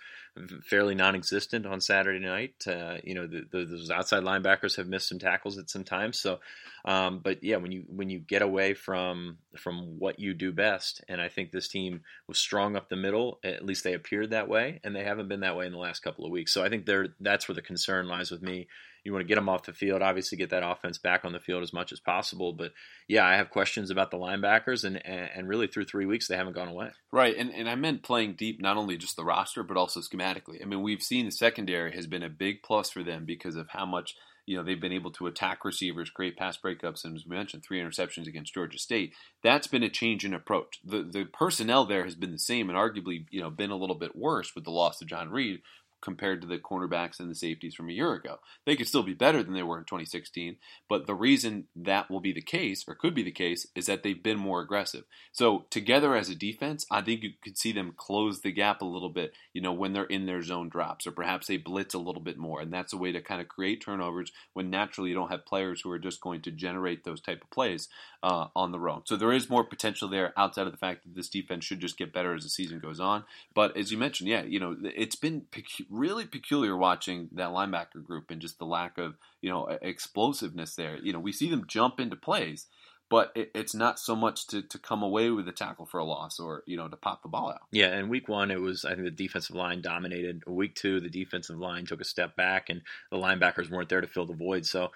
fairly 0.62 0.94
non-existent 0.94 1.66
on 1.66 1.80
Saturday 1.80 2.24
night. 2.24 2.54
Uh, 2.68 2.98
you 3.02 3.16
know, 3.16 3.26
the, 3.26 3.44
the, 3.50 3.64
those 3.64 3.90
outside 3.90 4.22
linebackers 4.22 4.76
have 4.76 4.86
missed 4.86 5.08
some 5.08 5.18
tackles 5.18 5.58
at 5.58 5.68
some 5.68 5.82
times. 5.82 6.20
So, 6.20 6.38
um, 6.84 7.18
but 7.18 7.42
yeah, 7.42 7.56
when 7.56 7.72
you 7.72 7.82
when 7.88 8.10
you 8.10 8.20
get 8.20 8.42
away 8.42 8.74
from 8.74 9.38
from 9.56 9.98
what 9.98 10.20
you 10.20 10.34
do 10.34 10.52
best, 10.52 11.02
and 11.08 11.20
I 11.20 11.28
think 11.28 11.50
this 11.50 11.66
team 11.66 12.02
was 12.28 12.38
strong 12.38 12.76
up 12.76 12.90
the 12.90 12.94
middle. 12.94 13.40
At 13.42 13.66
least 13.66 13.82
they 13.82 13.94
appeared 13.94 14.30
that 14.30 14.48
way, 14.48 14.78
and 14.84 14.94
they 14.94 15.02
haven't 15.02 15.26
been 15.26 15.40
that 15.40 15.56
way 15.56 15.66
in 15.66 15.72
the 15.72 15.78
last 15.78 16.04
couple 16.04 16.24
of 16.24 16.30
weeks. 16.30 16.54
So 16.54 16.62
I 16.62 16.68
think 16.68 16.86
there 16.86 17.08
that's 17.18 17.48
where 17.48 17.56
the 17.56 17.60
concern 17.60 18.06
lies 18.06 18.30
with 18.30 18.40
me 18.40 18.68
you 19.04 19.12
want 19.12 19.22
to 19.22 19.28
get 19.28 19.36
them 19.36 19.48
off 19.48 19.64
the 19.64 19.72
field, 19.72 20.02
obviously 20.02 20.38
get 20.38 20.50
that 20.50 20.66
offense 20.66 20.98
back 20.98 21.24
on 21.24 21.32
the 21.32 21.40
field 21.40 21.62
as 21.62 21.72
much 21.72 21.92
as 21.92 22.00
possible. 22.00 22.52
But 22.52 22.72
yeah, 23.08 23.26
I 23.26 23.36
have 23.36 23.50
questions 23.50 23.90
about 23.90 24.10
the 24.10 24.18
linebackers, 24.18 24.84
and 24.84 25.04
and 25.04 25.48
really 25.48 25.66
through 25.66 25.86
three 25.86 26.06
weeks 26.06 26.28
they 26.28 26.36
haven't 26.36 26.54
gone 26.54 26.68
away. 26.68 26.90
Right, 27.12 27.36
and 27.36 27.50
and 27.50 27.68
I 27.68 27.74
meant 27.74 28.02
playing 28.02 28.34
deep, 28.34 28.60
not 28.60 28.76
only 28.76 28.96
just 28.96 29.16
the 29.16 29.24
roster, 29.24 29.62
but 29.62 29.76
also 29.76 30.00
schematically. 30.00 30.62
I 30.62 30.66
mean, 30.66 30.82
we've 30.82 31.02
seen 31.02 31.26
the 31.26 31.32
secondary 31.32 31.92
has 31.92 32.06
been 32.06 32.22
a 32.22 32.28
big 32.28 32.62
plus 32.62 32.90
for 32.90 33.02
them 33.02 33.24
because 33.24 33.56
of 33.56 33.68
how 33.70 33.86
much 33.86 34.14
you 34.46 34.56
know 34.56 34.64
they've 34.64 34.80
been 34.80 34.92
able 34.92 35.12
to 35.12 35.26
attack 35.28 35.64
receivers, 35.64 36.10
create 36.10 36.36
pass 36.36 36.58
breakups, 36.58 37.04
and 37.04 37.16
as 37.16 37.24
we 37.24 37.36
mentioned, 37.36 37.62
three 37.62 37.80
interceptions 37.80 38.26
against 38.26 38.52
Georgia 38.52 38.78
State. 38.78 39.12
That's 39.42 39.66
been 39.66 39.82
a 39.82 39.88
change 39.88 40.24
in 40.24 40.34
approach. 40.34 40.80
The 40.84 41.02
the 41.02 41.24
personnel 41.24 41.84
there 41.84 42.04
has 42.04 42.16
been 42.16 42.32
the 42.32 42.38
same, 42.38 42.68
and 42.68 42.78
arguably 42.78 43.26
you 43.30 43.40
know 43.40 43.50
been 43.50 43.70
a 43.70 43.76
little 43.76 43.96
bit 43.96 44.16
worse 44.16 44.54
with 44.54 44.64
the 44.64 44.70
loss 44.70 45.00
of 45.00 45.08
John 45.08 45.30
Reid, 45.30 45.60
compared 46.00 46.40
to 46.40 46.46
the 46.46 46.58
cornerbacks 46.58 47.20
and 47.20 47.30
the 47.30 47.34
safeties 47.34 47.74
from 47.74 47.88
a 47.88 47.92
year 47.92 48.12
ago. 48.12 48.38
They 48.66 48.76
could 48.76 48.88
still 48.88 49.02
be 49.02 49.14
better 49.14 49.42
than 49.42 49.54
they 49.54 49.62
were 49.62 49.78
in 49.78 49.84
2016, 49.84 50.56
but 50.88 51.06
the 51.06 51.14
reason 51.14 51.66
that 51.76 52.10
will 52.10 52.20
be 52.20 52.32
the 52.32 52.40
case, 52.40 52.84
or 52.86 52.94
could 52.94 53.14
be 53.14 53.22
the 53.22 53.30
case, 53.30 53.66
is 53.74 53.86
that 53.86 54.02
they've 54.02 54.22
been 54.22 54.38
more 54.38 54.60
aggressive. 54.60 55.04
So 55.32 55.66
together 55.70 56.14
as 56.14 56.28
a 56.28 56.34
defense, 56.34 56.86
I 56.90 57.02
think 57.02 57.22
you 57.22 57.30
could 57.42 57.58
see 57.58 57.72
them 57.72 57.94
close 57.96 58.40
the 58.40 58.52
gap 58.52 58.82
a 58.82 58.86
little 58.86 59.08
bit, 59.08 59.32
you 59.52 59.60
know, 59.60 59.72
when 59.72 59.92
they're 59.92 60.04
in 60.04 60.26
their 60.26 60.42
zone 60.42 60.68
drops, 60.68 61.06
or 61.06 61.12
perhaps 61.12 61.46
they 61.46 61.56
blitz 61.56 61.94
a 61.94 61.98
little 61.98 62.22
bit 62.22 62.38
more, 62.38 62.60
and 62.60 62.72
that's 62.72 62.92
a 62.92 62.98
way 62.98 63.12
to 63.12 63.20
kind 63.20 63.40
of 63.40 63.48
create 63.48 63.80
turnovers 63.80 64.32
when 64.52 64.70
naturally 64.70 65.10
you 65.10 65.16
don't 65.16 65.30
have 65.30 65.46
players 65.46 65.80
who 65.80 65.90
are 65.90 65.98
just 65.98 66.20
going 66.20 66.42
to 66.42 66.50
generate 66.50 67.04
those 67.04 67.20
type 67.20 67.42
of 67.42 67.50
plays 67.50 67.88
uh, 68.22 68.46
on 68.54 68.72
the 68.72 68.80
road. 68.80 69.02
So 69.06 69.16
there 69.16 69.32
is 69.32 69.48
more 69.48 69.64
potential 69.64 70.08
there 70.08 70.32
outside 70.36 70.66
of 70.66 70.72
the 70.72 70.78
fact 70.78 71.04
that 71.04 71.14
this 71.14 71.28
defense 71.28 71.64
should 71.64 71.80
just 71.80 71.98
get 71.98 72.12
better 72.12 72.34
as 72.34 72.42
the 72.42 72.50
season 72.50 72.78
goes 72.78 73.00
on. 73.00 73.24
But 73.54 73.76
as 73.76 73.90
you 73.90 73.98
mentioned, 73.98 74.28
yeah, 74.28 74.42
you 74.42 74.60
know, 74.60 74.76
it's 74.82 75.16
been 75.16 75.42
really 75.90 76.24
peculiar 76.24 76.76
watching 76.76 77.28
that 77.32 77.50
linebacker 77.50 78.02
group 78.02 78.30
and 78.30 78.40
just 78.40 78.58
the 78.58 78.64
lack 78.64 78.96
of 78.96 79.16
you 79.42 79.50
know 79.50 79.66
explosiveness 79.82 80.74
there. 80.74 80.96
You 80.96 81.12
know, 81.12 81.20
we 81.20 81.32
see 81.32 81.50
them 81.50 81.66
jump 81.66 82.00
into 82.00 82.16
plays, 82.16 82.66
but 83.10 83.32
it, 83.34 83.50
it's 83.54 83.74
not 83.74 83.98
so 83.98 84.14
much 84.14 84.46
to, 84.46 84.62
to 84.62 84.78
come 84.78 85.02
away 85.02 85.30
with 85.30 85.48
a 85.48 85.52
tackle 85.52 85.84
for 85.84 85.98
a 85.98 86.04
loss 86.04 86.38
or 86.38 86.62
you 86.66 86.76
know 86.76 86.88
to 86.88 86.96
pop 86.96 87.22
the 87.22 87.28
ball 87.28 87.50
out. 87.50 87.62
Yeah, 87.72 87.88
and 87.88 88.08
week 88.08 88.28
one 88.28 88.50
it 88.50 88.60
was 88.60 88.84
I 88.84 88.90
think 88.90 89.04
the 89.04 89.10
defensive 89.10 89.56
line 89.56 89.82
dominated. 89.82 90.42
Week 90.46 90.74
two 90.74 91.00
the 91.00 91.10
defensive 91.10 91.58
line 91.58 91.84
took 91.84 92.00
a 92.00 92.04
step 92.04 92.36
back 92.36 92.70
and 92.70 92.82
the 93.10 93.18
linebackers 93.18 93.70
weren't 93.70 93.88
there 93.88 94.00
to 94.00 94.06
fill 94.06 94.26
the 94.26 94.34
void. 94.34 94.64
So 94.64 94.92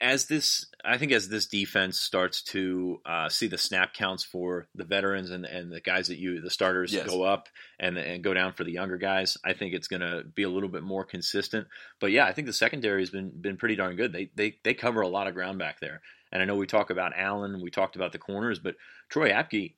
as 0.00 0.26
this, 0.26 0.66
I 0.84 0.98
think, 0.98 1.12
as 1.12 1.28
this 1.28 1.46
defense 1.46 1.98
starts 1.98 2.42
to 2.44 3.00
uh, 3.04 3.28
see 3.28 3.46
the 3.46 3.58
snap 3.58 3.94
counts 3.94 4.24
for 4.24 4.68
the 4.74 4.84
veterans 4.84 5.30
and, 5.30 5.44
and 5.44 5.72
the 5.72 5.80
guys 5.80 6.08
that 6.08 6.18
you, 6.18 6.40
the 6.40 6.50
starters, 6.50 6.92
yes. 6.92 7.06
go 7.06 7.22
up 7.22 7.48
and 7.78 7.96
and 7.98 8.24
go 8.24 8.34
down 8.34 8.52
for 8.52 8.64
the 8.64 8.72
younger 8.72 8.96
guys, 8.96 9.36
I 9.44 9.52
think 9.52 9.74
it's 9.74 9.88
going 9.88 10.00
to 10.00 10.24
be 10.34 10.42
a 10.42 10.48
little 10.48 10.68
bit 10.68 10.82
more 10.82 11.04
consistent. 11.04 11.66
But 12.00 12.12
yeah, 12.12 12.26
I 12.26 12.32
think 12.32 12.46
the 12.46 12.52
secondary 12.52 13.02
has 13.02 13.10
been 13.10 13.32
been 13.40 13.56
pretty 13.56 13.76
darn 13.76 13.96
good. 13.96 14.12
They 14.12 14.30
they 14.34 14.56
they 14.64 14.74
cover 14.74 15.00
a 15.00 15.08
lot 15.08 15.26
of 15.26 15.34
ground 15.34 15.58
back 15.58 15.80
there. 15.80 16.00
And 16.30 16.42
I 16.42 16.44
know 16.44 16.56
we 16.56 16.66
talk 16.66 16.90
about 16.90 17.12
Allen, 17.16 17.60
we 17.62 17.70
talked 17.70 17.96
about 17.96 18.12
the 18.12 18.18
corners, 18.18 18.58
but 18.58 18.74
Troy 19.08 19.30
Apke, 19.30 19.74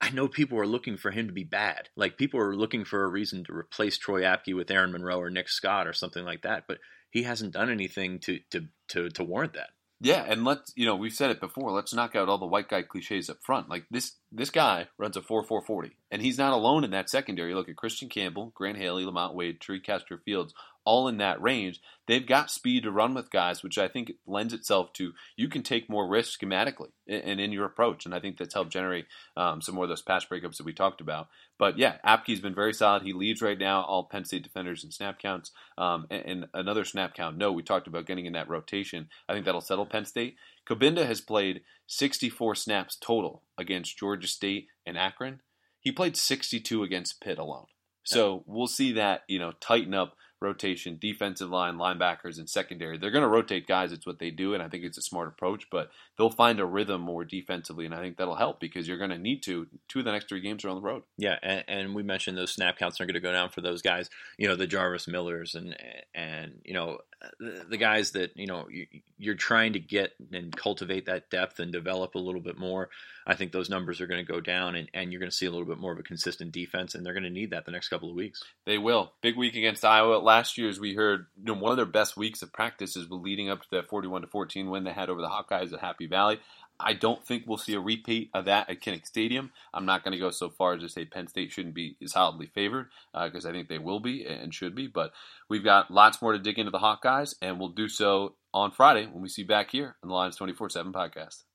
I 0.00 0.10
know 0.10 0.28
people 0.28 0.58
are 0.58 0.66
looking 0.66 0.96
for 0.96 1.10
him 1.10 1.28
to 1.28 1.32
be 1.32 1.44
bad. 1.44 1.88
Like 1.96 2.18
people 2.18 2.40
are 2.40 2.56
looking 2.56 2.84
for 2.84 3.04
a 3.04 3.08
reason 3.08 3.44
to 3.44 3.54
replace 3.54 3.96
Troy 3.96 4.22
Apke 4.22 4.54
with 4.54 4.68
Ayron 4.68 4.92
Monroe 4.92 5.20
or 5.20 5.30
Nick 5.30 5.48
Scott 5.48 5.86
or 5.86 5.92
something 5.92 6.24
like 6.24 6.42
that. 6.42 6.64
But 6.68 6.78
he 7.10 7.22
hasn't 7.22 7.54
done 7.54 7.70
anything 7.70 8.18
to 8.20 8.40
to 8.50 8.66
to, 8.88 9.08
to 9.10 9.24
warrant 9.24 9.54
that. 9.54 9.70
Yeah, 10.00 10.24
and 10.28 10.44
let's 10.44 10.72
you 10.76 10.84
know 10.84 10.96
we've 10.96 11.12
said 11.12 11.30
it 11.30 11.40
before. 11.40 11.72
Let's 11.72 11.94
knock 11.94 12.14
out 12.14 12.28
all 12.28 12.38
the 12.38 12.46
white 12.46 12.68
guy 12.68 12.82
cliches 12.82 13.30
up 13.30 13.38
front. 13.42 13.68
Like 13.68 13.84
this 13.90 14.16
this 14.32 14.50
guy 14.50 14.88
runs 14.98 15.16
a 15.16 15.22
four 15.22 15.44
four 15.44 15.62
forty, 15.62 15.96
and 16.10 16.20
he's 16.20 16.38
not 16.38 16.52
alone 16.52 16.84
in 16.84 16.90
that 16.90 17.10
secondary. 17.10 17.54
Look 17.54 17.68
at 17.68 17.76
Christian 17.76 18.08
Campbell, 18.08 18.52
Grant 18.54 18.78
Haley, 18.78 19.04
Lamont 19.04 19.34
Wade, 19.34 19.60
Tariq 19.60 19.84
Castro 19.84 20.18
Fields, 20.24 20.52
all 20.86 21.08
in 21.08 21.18
that 21.18 21.42
range. 21.42 21.80
They've 22.06 22.26
got 22.26 22.50
speed 22.50 22.84
to 22.84 22.92
run 22.92 23.12
with 23.12 23.30
guys, 23.30 23.62
which 23.62 23.76
I 23.76 23.88
think 23.88 24.12
lends 24.26 24.54
itself 24.54 24.92
to 24.94 25.12
you 25.36 25.48
can 25.48 25.62
take 25.62 25.90
more 25.90 26.08
risks 26.08 26.36
schematically 26.36 26.90
and 27.08 27.40
in 27.40 27.52
your 27.52 27.66
approach. 27.66 28.06
And 28.06 28.14
I 28.14 28.20
think 28.20 28.38
that's 28.38 28.54
helped 28.54 28.72
generate 28.72 29.06
um, 29.36 29.60
some 29.60 29.74
more 29.74 29.84
of 29.84 29.90
those 29.90 30.02
pass 30.02 30.24
breakups 30.24 30.56
that 30.58 30.64
we 30.64 30.72
talked 30.72 31.00
about. 31.00 31.28
But 31.58 31.78
yeah, 31.78 31.96
Apke's 32.04 32.40
been 32.40 32.54
very 32.54 32.72
solid. 32.72 33.02
He 33.02 33.12
leads 33.12 33.42
right 33.42 33.58
now 33.58 33.82
all 33.82 34.04
Penn 34.04 34.24
State 34.24 34.44
defenders 34.44 34.84
in 34.84 34.92
snap 34.92 35.18
counts. 35.18 35.50
Um, 35.76 36.06
and, 36.10 36.24
and, 36.24 36.46
another 36.54 36.84
snap 36.84 37.14
count. 37.14 37.36
No, 37.36 37.50
we 37.50 37.62
talked 37.62 37.88
about 37.88 38.06
getting 38.06 38.26
in 38.26 38.34
that 38.34 38.48
rotation. 38.48 39.08
I 39.28 39.32
think 39.32 39.44
that'll 39.44 39.60
settle 39.60 39.86
Penn 39.86 40.04
State. 40.04 40.36
Cabinda 40.68 41.06
has 41.06 41.20
played 41.20 41.62
64 41.86 42.54
snaps 42.56 42.96
total 42.96 43.42
against 43.56 43.98
Georgia 43.98 44.26
State 44.26 44.68
and 44.84 44.98
Akron. 44.98 45.40
He 45.80 45.92
played 45.92 46.16
62 46.16 46.82
against 46.82 47.20
Pitt 47.20 47.38
alone. 47.38 47.66
So 48.04 48.44
we'll 48.46 48.68
see 48.68 48.92
that 48.92 49.22
you 49.26 49.38
know 49.38 49.52
tighten 49.60 49.94
up 49.94 50.16
rotation, 50.40 50.98
defensive 51.00 51.50
line, 51.50 51.76
linebackers, 51.76 52.38
and 52.38 52.48
secondary. 52.48 52.98
They're 52.98 53.10
going 53.10 53.22
to 53.22 53.28
rotate 53.28 53.66
guys. 53.66 53.92
It's 53.92 54.06
what 54.06 54.18
they 54.18 54.30
do, 54.30 54.54
and 54.54 54.62
I 54.62 54.68
think 54.68 54.84
it's 54.84 54.98
a 54.98 55.02
smart 55.02 55.28
approach. 55.28 55.68
But 55.70 55.90
they'll 56.16 56.30
find 56.30 56.60
a 56.60 56.66
rhythm 56.66 57.00
more 57.00 57.24
defensively, 57.24 57.86
and 57.86 57.94
I 57.94 58.00
think 58.00 58.16
that'll 58.16 58.36
help 58.36 58.60
because 58.60 58.86
you're 58.86 58.98
going 58.98 59.10
to 59.10 59.18
need 59.18 59.42
to. 59.44 59.66
Two 59.88 60.00
of 60.00 60.04
the 60.04 60.12
next 60.12 60.28
three 60.28 60.40
games 60.40 60.64
are 60.64 60.68
on 60.68 60.76
the 60.76 60.82
road. 60.82 61.02
Yeah, 61.16 61.36
and, 61.42 61.64
and 61.68 61.94
we 61.94 62.02
mentioned 62.02 62.36
those 62.36 62.52
snap 62.52 62.78
counts 62.78 63.00
are 63.00 63.06
going 63.06 63.14
to 63.14 63.20
go 63.20 63.32
down 63.32 63.50
for 63.50 63.60
those 63.60 63.82
guys. 63.82 64.10
You 64.38 64.48
know, 64.48 64.56
the 64.56 64.66
Jarvis 64.66 65.08
Millers 65.08 65.54
and 65.54 65.76
and 66.14 66.60
you 66.64 66.74
know 66.74 66.98
the, 67.38 67.76
guys 67.76 68.12
that 68.12 68.36
you 68.36 68.46
know 68.46 68.66
you, 68.70 68.86
you're 69.18 69.34
trying 69.34 69.72
to 69.74 69.78
get 69.78 70.12
and 70.32 70.54
cultivate 70.54 71.06
that 71.06 71.30
depth 71.30 71.58
and 71.58 71.72
develop 71.72 72.14
a 72.14 72.18
little 72.18 72.40
bit 72.40 72.58
more. 72.58 72.90
I 73.26 73.34
think 73.34 73.50
those 73.50 73.68
numbers 73.68 74.00
are 74.00 74.06
going 74.06 74.24
to 74.24 74.32
go 74.32 74.40
down, 74.40 74.76
and, 74.76 74.88
and 74.94 75.10
you're 75.10 75.18
going 75.18 75.30
to 75.30 75.36
see 75.36 75.46
a 75.46 75.50
little 75.50 75.66
bit 75.66 75.78
more 75.78 75.92
of 75.92 75.98
a 75.98 76.04
consistent 76.04 76.52
defense, 76.52 76.94
and 76.94 77.04
they're 77.04 77.12
going 77.12 77.24
to 77.24 77.30
need 77.30 77.50
that 77.50 77.64
the 77.64 77.72
next 77.72 77.88
couple 77.88 78.08
of 78.08 78.14
weeks. 78.14 78.42
They 78.64 78.78
will. 78.78 79.12
Big 79.20 79.36
week 79.36 79.56
against 79.56 79.84
Iowa. 79.84 80.18
Last 80.18 80.56
year, 80.56 80.68
as 80.68 80.78
we 80.78 80.94
heard, 80.94 81.26
you 81.36 81.52
know, 81.52 81.60
one 81.60 81.72
of 81.72 81.76
their 81.76 81.86
best 81.86 82.16
weeks 82.16 82.42
of 82.42 82.52
practice 82.52 82.96
is 82.96 83.10
leading 83.10 83.50
up 83.50 83.62
to 83.62 83.68
that 83.72 83.88
41 83.88 84.22
to 84.22 84.28
14 84.28 84.70
win 84.70 84.84
they 84.84 84.92
had 84.92 85.10
over 85.10 85.20
the 85.20 85.28
Hawkeyes 85.28 85.72
at 85.72 85.80
Happy 85.80 86.06
Valley. 86.06 86.38
I 86.78 86.92
don't 86.92 87.24
think 87.24 87.44
we'll 87.46 87.56
see 87.56 87.74
a 87.74 87.80
repeat 87.80 88.30
of 88.34 88.44
that 88.44 88.68
at 88.68 88.80
Kinnick 88.80 89.06
Stadium. 89.06 89.50
I'm 89.72 89.86
not 89.86 90.04
going 90.04 90.12
to 90.12 90.18
go 90.18 90.30
so 90.30 90.50
far 90.50 90.74
as 90.74 90.82
to 90.82 90.88
say 90.88 91.06
Penn 91.06 91.26
State 91.26 91.50
shouldn't 91.50 91.74
be 91.74 91.96
solidly 92.04 92.46
favored 92.54 92.90
because 93.14 93.46
uh, 93.46 93.48
I 93.48 93.52
think 93.52 93.68
they 93.68 93.78
will 93.78 93.98
be 93.98 94.26
and 94.26 94.54
should 94.54 94.74
be. 94.74 94.86
But 94.86 95.12
we've 95.48 95.64
got 95.64 95.90
lots 95.90 96.20
more 96.20 96.32
to 96.32 96.38
dig 96.38 96.58
into 96.58 96.70
the 96.70 96.78
Hawkeyes, 96.78 97.34
and 97.40 97.58
we'll 97.58 97.70
do 97.70 97.88
so 97.88 98.34
on 98.52 98.72
Friday 98.72 99.06
when 99.06 99.22
we 99.22 99.28
see 99.28 99.42
you 99.42 99.48
back 99.48 99.70
here 99.70 99.96
on 100.02 100.10
the 100.10 100.14
Lions 100.14 100.36
24 100.36 100.70
7 100.70 100.92
podcast. 100.92 101.45